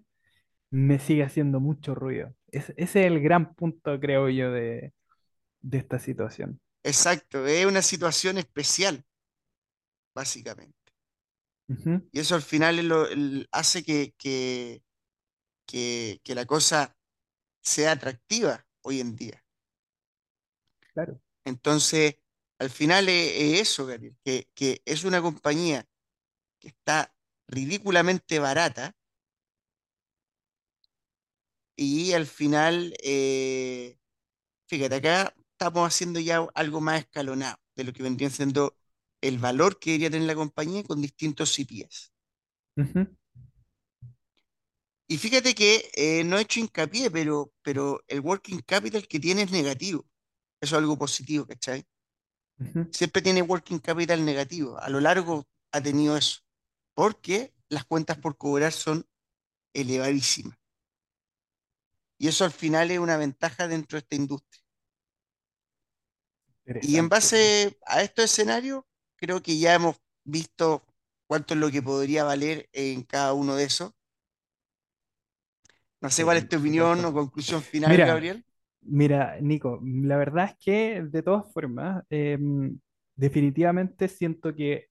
[0.71, 2.33] me sigue haciendo mucho ruido.
[2.49, 4.93] Es- ese es el gran punto, creo yo, de,
[5.61, 6.61] de esta situación.
[6.83, 9.03] Exacto, es una situación especial,
[10.15, 10.93] básicamente.
[12.11, 14.82] Y eso al final lo- el- hace que, que,
[15.73, 16.95] que, que la cosa
[17.61, 19.43] sea atractiva hoy en día.
[20.93, 21.19] claro.
[21.45, 22.15] Entonces,
[22.59, 25.85] al final es, es eso, Gabriel, que, que es una compañía
[26.59, 27.13] que está
[27.47, 28.95] ridículamente barata
[31.75, 33.97] y al final, eh,
[34.67, 38.77] fíjate, acá estamos haciendo ya algo más escalonado de lo que vendría siendo
[39.21, 42.09] el valor que debería tener la compañía con distintos CPS.
[42.77, 43.07] Ujú,
[45.13, 49.43] Y fíjate que eh, no he hecho hincapié, pero, pero el working capital que tiene
[49.43, 50.09] es negativo.
[50.59, 51.85] Eso es algo positivo, ¿cachai?
[52.91, 54.75] Siempre tiene working capital negativo.
[54.79, 56.41] A lo largo ha tenido eso.
[56.95, 59.07] Porque las cuentas por cobrar son
[59.73, 60.57] elevadísimas.
[62.17, 64.63] Y eso al final es una ventaja dentro de esta industria.
[66.81, 68.83] Y en base a estos escenarios,
[69.15, 70.83] creo que ya hemos visto
[71.27, 73.93] cuánto es lo que podría valer en cada uno de esos.
[76.03, 78.43] No sé cuál es tu opinión o conclusión final, Mira, Gabriel.
[78.81, 82.77] mira, Nico, la verdad es que de todas formas, em,
[83.15, 84.87] definitivamente siento que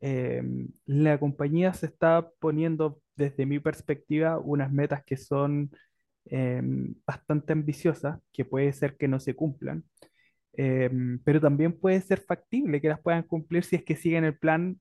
[0.00, 0.42] eh,
[0.86, 5.70] la compañía se está poniendo, desde mi perspectiva, unas metas que son
[6.24, 6.60] eh,
[7.06, 9.84] bastante ambiciosas, que puede ser que no se cumplan,
[10.54, 10.90] eh,
[11.24, 14.80] pero también puede ser factible que las puedan cumplir si es que siguen el plan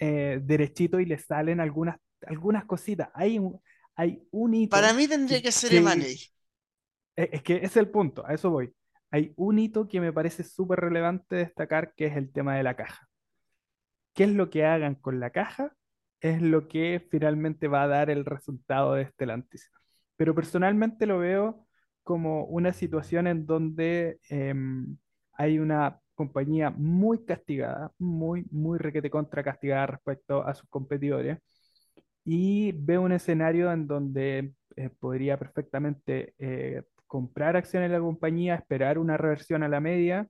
[0.00, 1.96] eh, derechito y les salen algunas,
[2.26, 3.08] algunas cositas.
[3.14, 3.60] Hay un,
[3.98, 5.94] hay un Para hito mí tendría que, ser M&A.
[5.96, 6.30] eh,
[7.16, 8.72] es que ese es el punto, a eso voy.
[9.10, 12.76] Hay un hito que me parece súper relevante destacar, que es el tema de la
[12.76, 13.08] caja.
[14.14, 15.74] qué es lo que hagan con la caja
[16.20, 19.70] es lo que finalmente va a dar el resultado de Stellantis.
[20.16, 21.66] Pero personalmente lo veo
[22.02, 24.96] como una situación en donde em,
[25.32, 31.38] hay una compañía muy castigada, muy, muy requete contra castigada respecto a sus competidores,
[32.30, 38.54] y veo un escenario en donde eh, podría perfectamente eh, comprar acciones de la compañía,
[38.54, 40.28] esperar una reversión a la media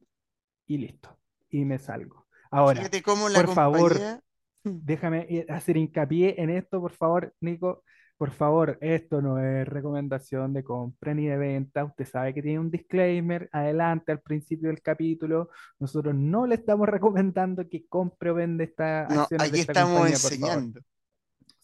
[0.68, 1.18] y listo,
[1.50, 2.26] y me salgo.
[2.52, 4.20] Ahora, Fíjate cómo la por favor, compañía,
[4.64, 4.78] Mm.
[4.84, 7.82] déjame i- hacer hincapié en esto, por favor, Nico.
[8.16, 11.84] Por favor, esto no es recomendación de compra ni de venta.
[11.84, 15.50] Usted sabe que tiene un disclaimer adelante al principio del capítulo.
[15.78, 19.72] Nosotros no le estamos recomendando que compre o venda estas no, acciones de aquí esta
[19.72, 20.80] estamos compañía, enseñando.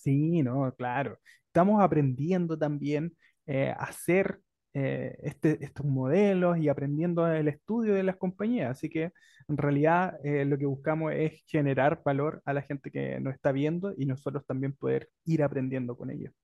[0.04, 1.18] Sí, no, claro.
[1.46, 3.16] Estamos aprendiendo también
[3.46, 4.40] eh, a ser
[4.74, 8.70] eh, este, estos modelos y aprendiendo el estudio de las compañías.
[8.72, 9.12] Así que
[9.48, 13.50] en realidad eh, lo que buscamos es generar valor a la gente que nos está
[13.52, 16.34] viendo y nosotros también poder ir aprendiendo con ellos.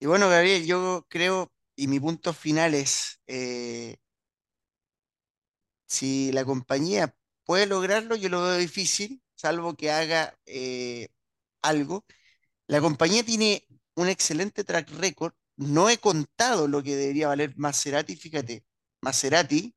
[0.00, 3.20] Y bueno, Gabriel, yo creo, y mi punto final es,
[5.86, 7.14] si la compañía
[7.44, 10.34] puede lograrlo, yo lo veo difícil, salvo que haga
[11.68, 12.04] algo.
[12.66, 15.34] La compañía tiene un excelente track record.
[15.56, 18.64] No he contado lo que debería valer Maserati, fíjate,
[19.00, 19.74] Maserati,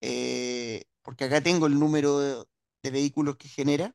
[0.00, 2.44] eh, porque acá tengo el número de,
[2.82, 3.94] de vehículos que genera.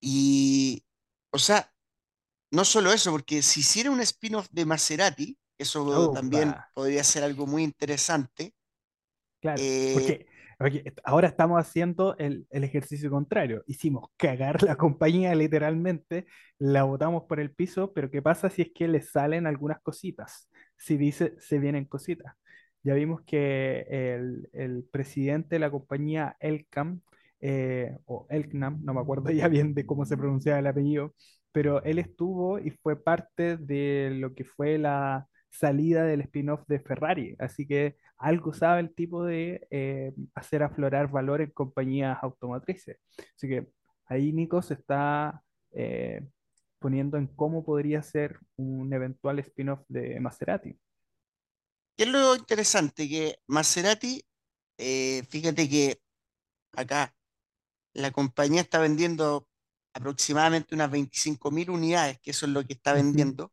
[0.00, 0.84] Y,
[1.30, 1.72] o sea,
[2.50, 7.46] no solo eso, porque si hiciera un spin-off de Maserati, eso también podría ser algo
[7.46, 8.54] muy interesante.
[9.40, 10.26] claro, eh, porque,
[11.04, 13.62] ahora estamos haciendo el, ejercicio contrario.
[13.66, 16.26] Hicimos cagar la compañía literalmente,
[16.58, 20.48] la botamos por el piso, pero ¿qué pasa si es que le salen algunas cositas?
[20.76, 22.34] Si dice, se vienen cositas.
[22.82, 27.00] Ya vimos que el, el presidente de la compañía Elcam,
[27.40, 31.14] eh, o Elknam, no me acuerdo ya bien de cómo se pronunciaba el apellido,
[31.52, 35.28] pero él estuvo y fue parte de lo que fue la
[35.58, 37.36] salida del spin-off de Ferrari.
[37.38, 42.98] Así que algo sabe el tipo de eh, hacer aflorar valor en compañías automotrices.
[43.36, 43.68] Así que
[44.06, 46.20] ahí Nico se está eh,
[46.78, 50.78] poniendo en cómo podría ser un eventual spin-off de Maserati.
[51.96, 53.08] ¿qué es lo interesante?
[53.08, 54.24] Que Maserati,
[54.78, 56.00] eh, fíjate que
[56.72, 57.14] acá
[57.92, 59.46] la compañía está vendiendo
[59.92, 63.52] aproximadamente unas 25.000 unidades, que eso es lo que está vendiendo.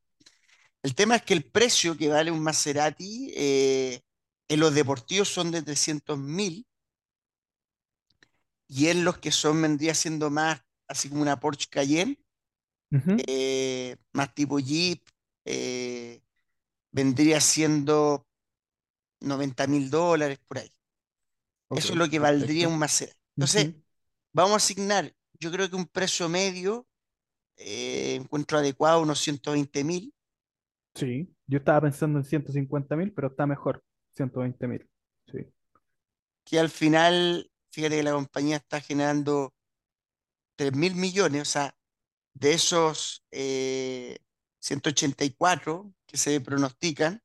[0.83, 4.01] El tema es que el precio que vale un Maserati eh,
[4.47, 6.65] en los deportivos son de 300.000
[8.67, 12.17] y en los que son vendría siendo más, así como una Porsche Cayenne,
[13.27, 15.01] eh, más tipo Jeep,
[15.45, 16.21] eh,
[16.91, 18.27] vendría siendo
[19.19, 20.73] 90.000 dólares por ahí.
[21.71, 22.69] Eso es lo que valdría perfecto.
[22.69, 23.19] un Maserati.
[23.35, 23.75] Entonces,
[24.33, 26.87] vamos a asignar, yo creo que un precio medio,
[27.57, 30.13] eh, encuentro adecuado, unos 120.000,
[30.95, 33.83] Sí, yo estaba pensando en 150 mil, pero está mejor,
[34.15, 34.89] 120 mil.
[35.31, 35.45] Sí.
[36.43, 39.53] que al final, fíjate que la compañía está generando
[40.57, 41.75] 3.000 millones, o sea,
[42.33, 44.17] de esos eh,
[44.59, 47.23] 184 que se pronostican,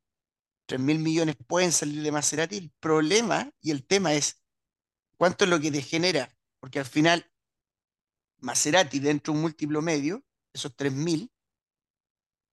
[0.69, 2.57] 3.000 millones pueden salir de Maserati.
[2.57, 4.43] El problema y el tema es
[5.17, 6.29] cuánto es lo que te genera,
[6.61, 7.31] porque al final
[8.39, 11.31] Maserati dentro de un múltiplo medio, esos 3.000,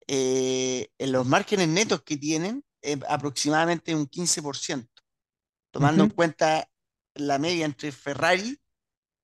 [0.07, 4.89] eh, en los márgenes netos que tienen, eh, aproximadamente un 15%,
[5.71, 6.69] tomando en cuenta
[7.15, 8.59] la media entre Ferrari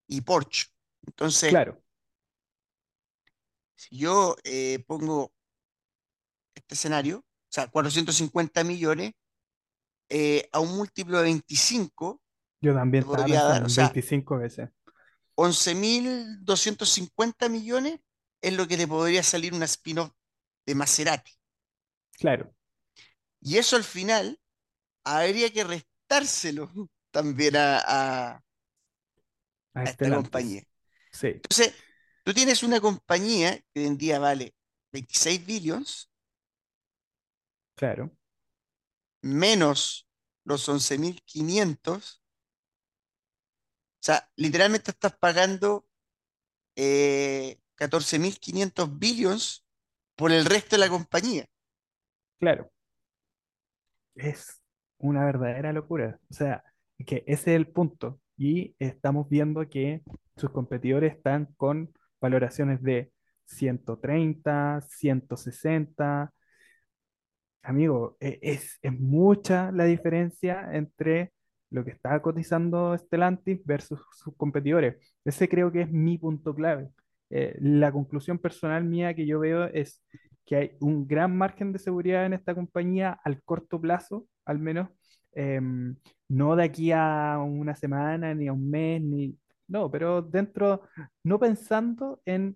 [0.08, 0.68] y Porsche.
[1.06, 1.82] Entonces, Claro,
[3.76, 5.34] si yo eh, pongo
[6.54, 9.14] este escenario, o sea, 450 millones,
[10.10, 12.22] eh, a un múltiplo de 25,
[12.62, 14.70] yo también podría dar, o sea, 25 veces.
[15.36, 18.02] 11.250 millones
[18.42, 20.12] es lo que te podría salir una spin-off
[20.70, 21.34] de Maserati.
[22.20, 22.54] Claro,
[23.42, 24.40] Y eso al final
[25.06, 26.72] habría que restárselo
[27.12, 28.44] también a, a-
[29.74, 30.12] a a esta Stellantis.
[30.12, 30.64] compañía.
[31.12, 31.76] Sí, Entonces,
[32.24, 34.56] tú tienes una compañía que hoy en día vale
[34.92, 36.12] 26 billions
[37.76, 38.12] claro.
[39.22, 40.08] menos
[40.44, 42.22] los 11.500.
[44.02, 45.88] O sea, literalmente estás pagando
[46.76, 49.66] eh, 14.500 billions
[50.20, 51.46] por el resto de la compañía.
[52.40, 52.70] Claro,
[54.16, 54.62] es
[54.98, 56.20] una verdadera locura.
[56.30, 56.62] O sea,
[57.06, 58.20] que ese es el punto.
[58.36, 60.02] Y estamos viendo que
[60.36, 63.14] sus competidores están con valoraciones de
[63.46, 66.34] 130, 160.
[67.64, 71.32] Amigo, e- es, es mucha la diferencia entre
[71.70, 74.98] lo que está cotizando Stellantis versus sus competidores.
[75.24, 76.90] Ese creo que es mi punto clave.
[77.30, 80.04] Eh, la conclusión personal mía que yo veo es
[80.46, 84.90] que hay un gran margen de seguridad en esta compañía al corto plazo, al menos,
[85.34, 85.96] em,
[86.28, 89.38] no de aquí a una semana, ni a un mes, ni...
[89.68, 90.82] No, pero dentro,
[91.24, 92.56] no pensando en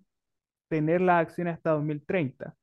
[0.70, 2.56] tener las acciones hasta 2030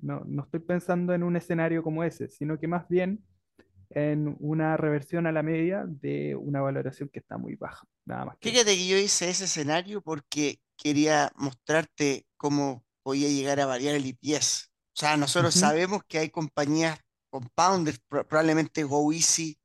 [0.00, 3.24] no, no estoy pensando en un escenario como ese, sino que más bien
[3.90, 7.86] en una reversión a la media de una valoración que está muy baja.
[8.06, 8.50] Nada más que.
[8.50, 14.06] Fíjate que yo hice ese escenario porque quería mostrarte cómo podía llegar a variar el
[14.06, 14.68] EPS.
[14.94, 16.98] O sea, nosotros sabemos que hay compañías
[17.30, 19.58] compounders, pro- probablemente GoEasy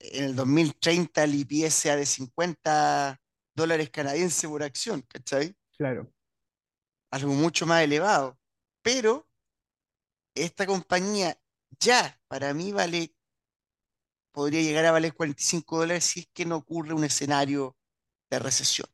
[0.00, 3.20] en el 2030 el EPS sea de 50
[3.54, 5.56] dólares canadienses por acción, ¿cachai?
[5.76, 6.12] claro.
[7.10, 8.38] Algo mucho más elevado.
[8.82, 9.28] Pero
[10.34, 11.38] esta compañía
[11.78, 13.14] ya para mí vale,
[14.32, 17.76] podría llegar a valer 45 dólares si es que no ocurre un escenario
[18.30, 18.88] de recesión.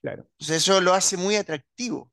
[0.00, 0.26] Claro.
[0.38, 2.10] Entonces eso lo hace muy atractivo.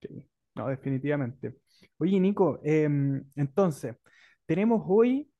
[0.00, 1.56] Sí, no, definitivamente.
[1.98, 3.96] Oye, Nico, em, entonces,
[4.46, 5.30] tenemos hoy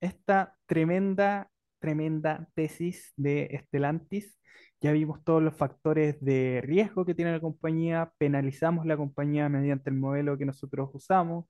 [0.00, 4.38] esta tremenda, tremenda tesis de Stellantis.
[4.80, 9.90] Ya vimos todos los factores de riesgo que tiene la compañía, penalizamos la compañía mediante
[9.90, 11.46] el modelo que nosotros usamos,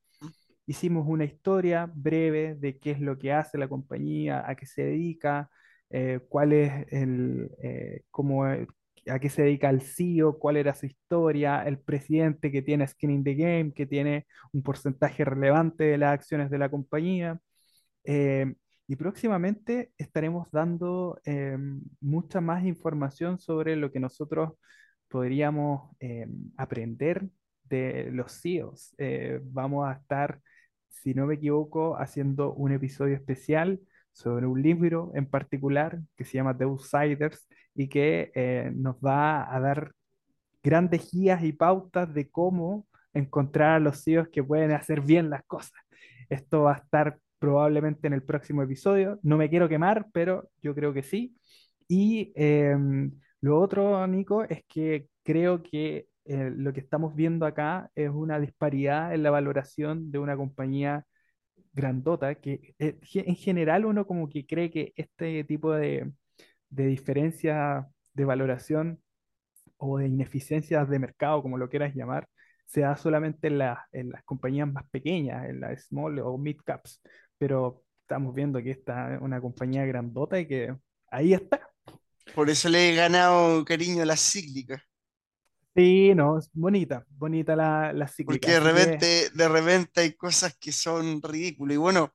[0.66, 4.82] hicimos una historia breve de qué es lo que hace la compañía, a qué se
[4.84, 5.50] dedica,
[5.90, 8.66] eh, cuál es el, eh, cómo, eh,
[9.08, 13.10] a qué se dedica el CEO, cuál era su historia, el presidente que tiene skin
[13.10, 17.40] in the game, que tiene un porcentaje relevante de las acciones de la compañía.
[18.04, 18.54] Eh,
[18.86, 21.58] y próximamente estaremos dando eh,
[22.00, 24.52] mucha más información sobre lo que nosotros
[25.08, 27.28] podríamos eh, aprender
[27.64, 28.94] de los CEOs.
[28.98, 30.40] Eh, vamos a estar,
[30.88, 33.80] si no me equivoco, haciendo un episodio especial
[34.18, 39.54] sobre un libro en particular que se llama The Outsiders y que eh, nos va
[39.54, 39.92] a dar
[40.60, 45.44] grandes guías y pautas de cómo encontrar a los CEOs que pueden hacer bien las
[45.44, 45.80] cosas.
[46.28, 49.20] Esto va a estar probablemente en el próximo episodio.
[49.22, 51.36] No me quiero quemar, pero yo creo que sí.
[51.86, 57.90] Y em, lo otro, Nico, es que creo que eh, lo que estamos viendo acá
[57.94, 61.06] es una disparidad en la valoración de una compañía
[61.72, 66.12] grandota, que eh, en general uno como que cree que este tipo de,
[66.70, 69.00] de diferencia de valoración
[69.78, 72.28] o de ineficiencias de mercado, como lo quieras llamar,
[72.66, 76.58] se da solamente en, la- en las compañías más pequeñas, en las small o mid
[76.64, 77.00] caps,
[77.38, 80.76] pero estamos viendo que esta es una compañía grandota y que
[81.10, 81.70] ahí está.
[82.34, 84.80] Por eso le he ganado cariño a las cíclicas.
[85.74, 90.72] Sí, no, es bonita, bonita la, la Porque de repente, de repente hay cosas que
[90.72, 91.74] son ridículas.
[91.74, 92.14] Y bueno,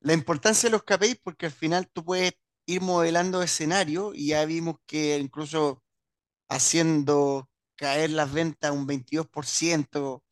[0.00, 2.34] la importancia de los KPIs, porque al final tú puedes
[2.66, 5.84] ir modelando escenario y ya vimos que incluso
[6.48, 10.24] haciendo caer las ventas un 22%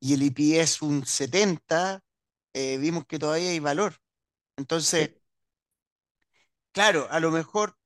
[0.00, 2.04] y el EPS un 70%,
[2.54, 3.94] eh, vimos que todavía hay valor.
[4.56, 5.20] Entonces, sí,
[6.72, 7.76] claro, a lo mejor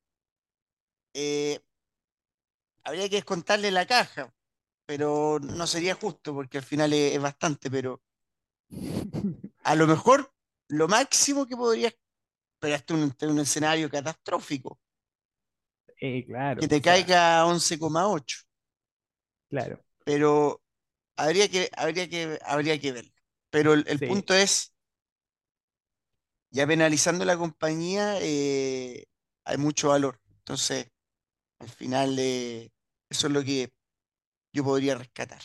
[1.15, 1.61] eh,
[2.85, 4.33] habría que descontarle la caja,
[4.87, 8.03] pero no sería justo porque al final es, es bastante, pero
[9.65, 10.33] a lo mejor
[10.69, 11.93] lo máximo que podría,
[12.61, 14.81] pero hasta un, un escenario catastrófico,
[16.01, 16.25] eh,
[16.59, 18.39] que claro, o te sea, caiga a 11,8,
[19.49, 20.63] claro, pero
[21.17, 23.13] habría que, habría que, habría que verlo.
[23.51, 24.05] Pero el, el sí.
[24.05, 24.75] punto es,
[26.51, 29.07] ya penalizando la compañía, eh,
[29.45, 30.21] hay mucho valor.
[30.39, 30.91] Entonces,
[31.61, 32.73] al final, eh,
[33.15, 33.71] eso es lo que
[34.53, 35.39] yo podría rescatar.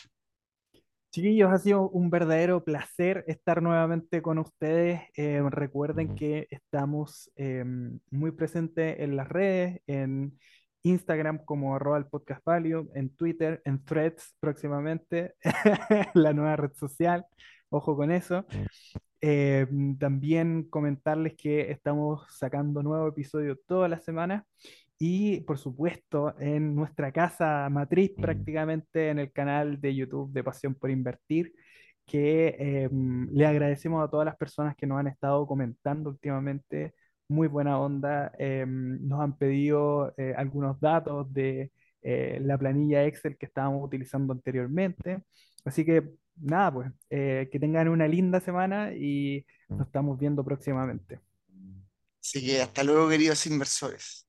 [1.12, 5.02] Chiquillos, ha sido un verdadero placer estar nuevamente con ustedes.
[5.16, 7.64] Eh, recuerden que estamos eh,
[8.10, 10.38] muy presentes en las redes, en
[10.82, 15.36] Instagram como arroba el podcast value, en Twitter, en Threads próximamente,
[16.16, 17.26] la nueva red social.
[17.70, 18.46] Ojo con eso.
[19.22, 19.68] Eh,
[20.00, 24.44] también comentarles que estamos sacando nuevo episodio todas las semanas
[25.00, 30.76] y por supuesto en nuestra casa matriz prácticamente en el canal de YouTube de Pasión
[30.76, 31.54] por Invertir
[32.06, 32.90] que eh,
[33.32, 36.96] le agradecemos a todas las personas que nos han estado comentando últimamente,
[37.28, 41.72] muy buena onda, eh, nos han pedido eh, algunos datos de
[42.02, 45.24] eh, la planilla Excel que estábamos utilizando anteriormente,
[45.66, 46.10] así que
[46.42, 51.20] nada, pues eh, que tengan una linda semana y nos estamos viendo próximamente.
[52.22, 54.29] Así que hasta luego, queridos inversores.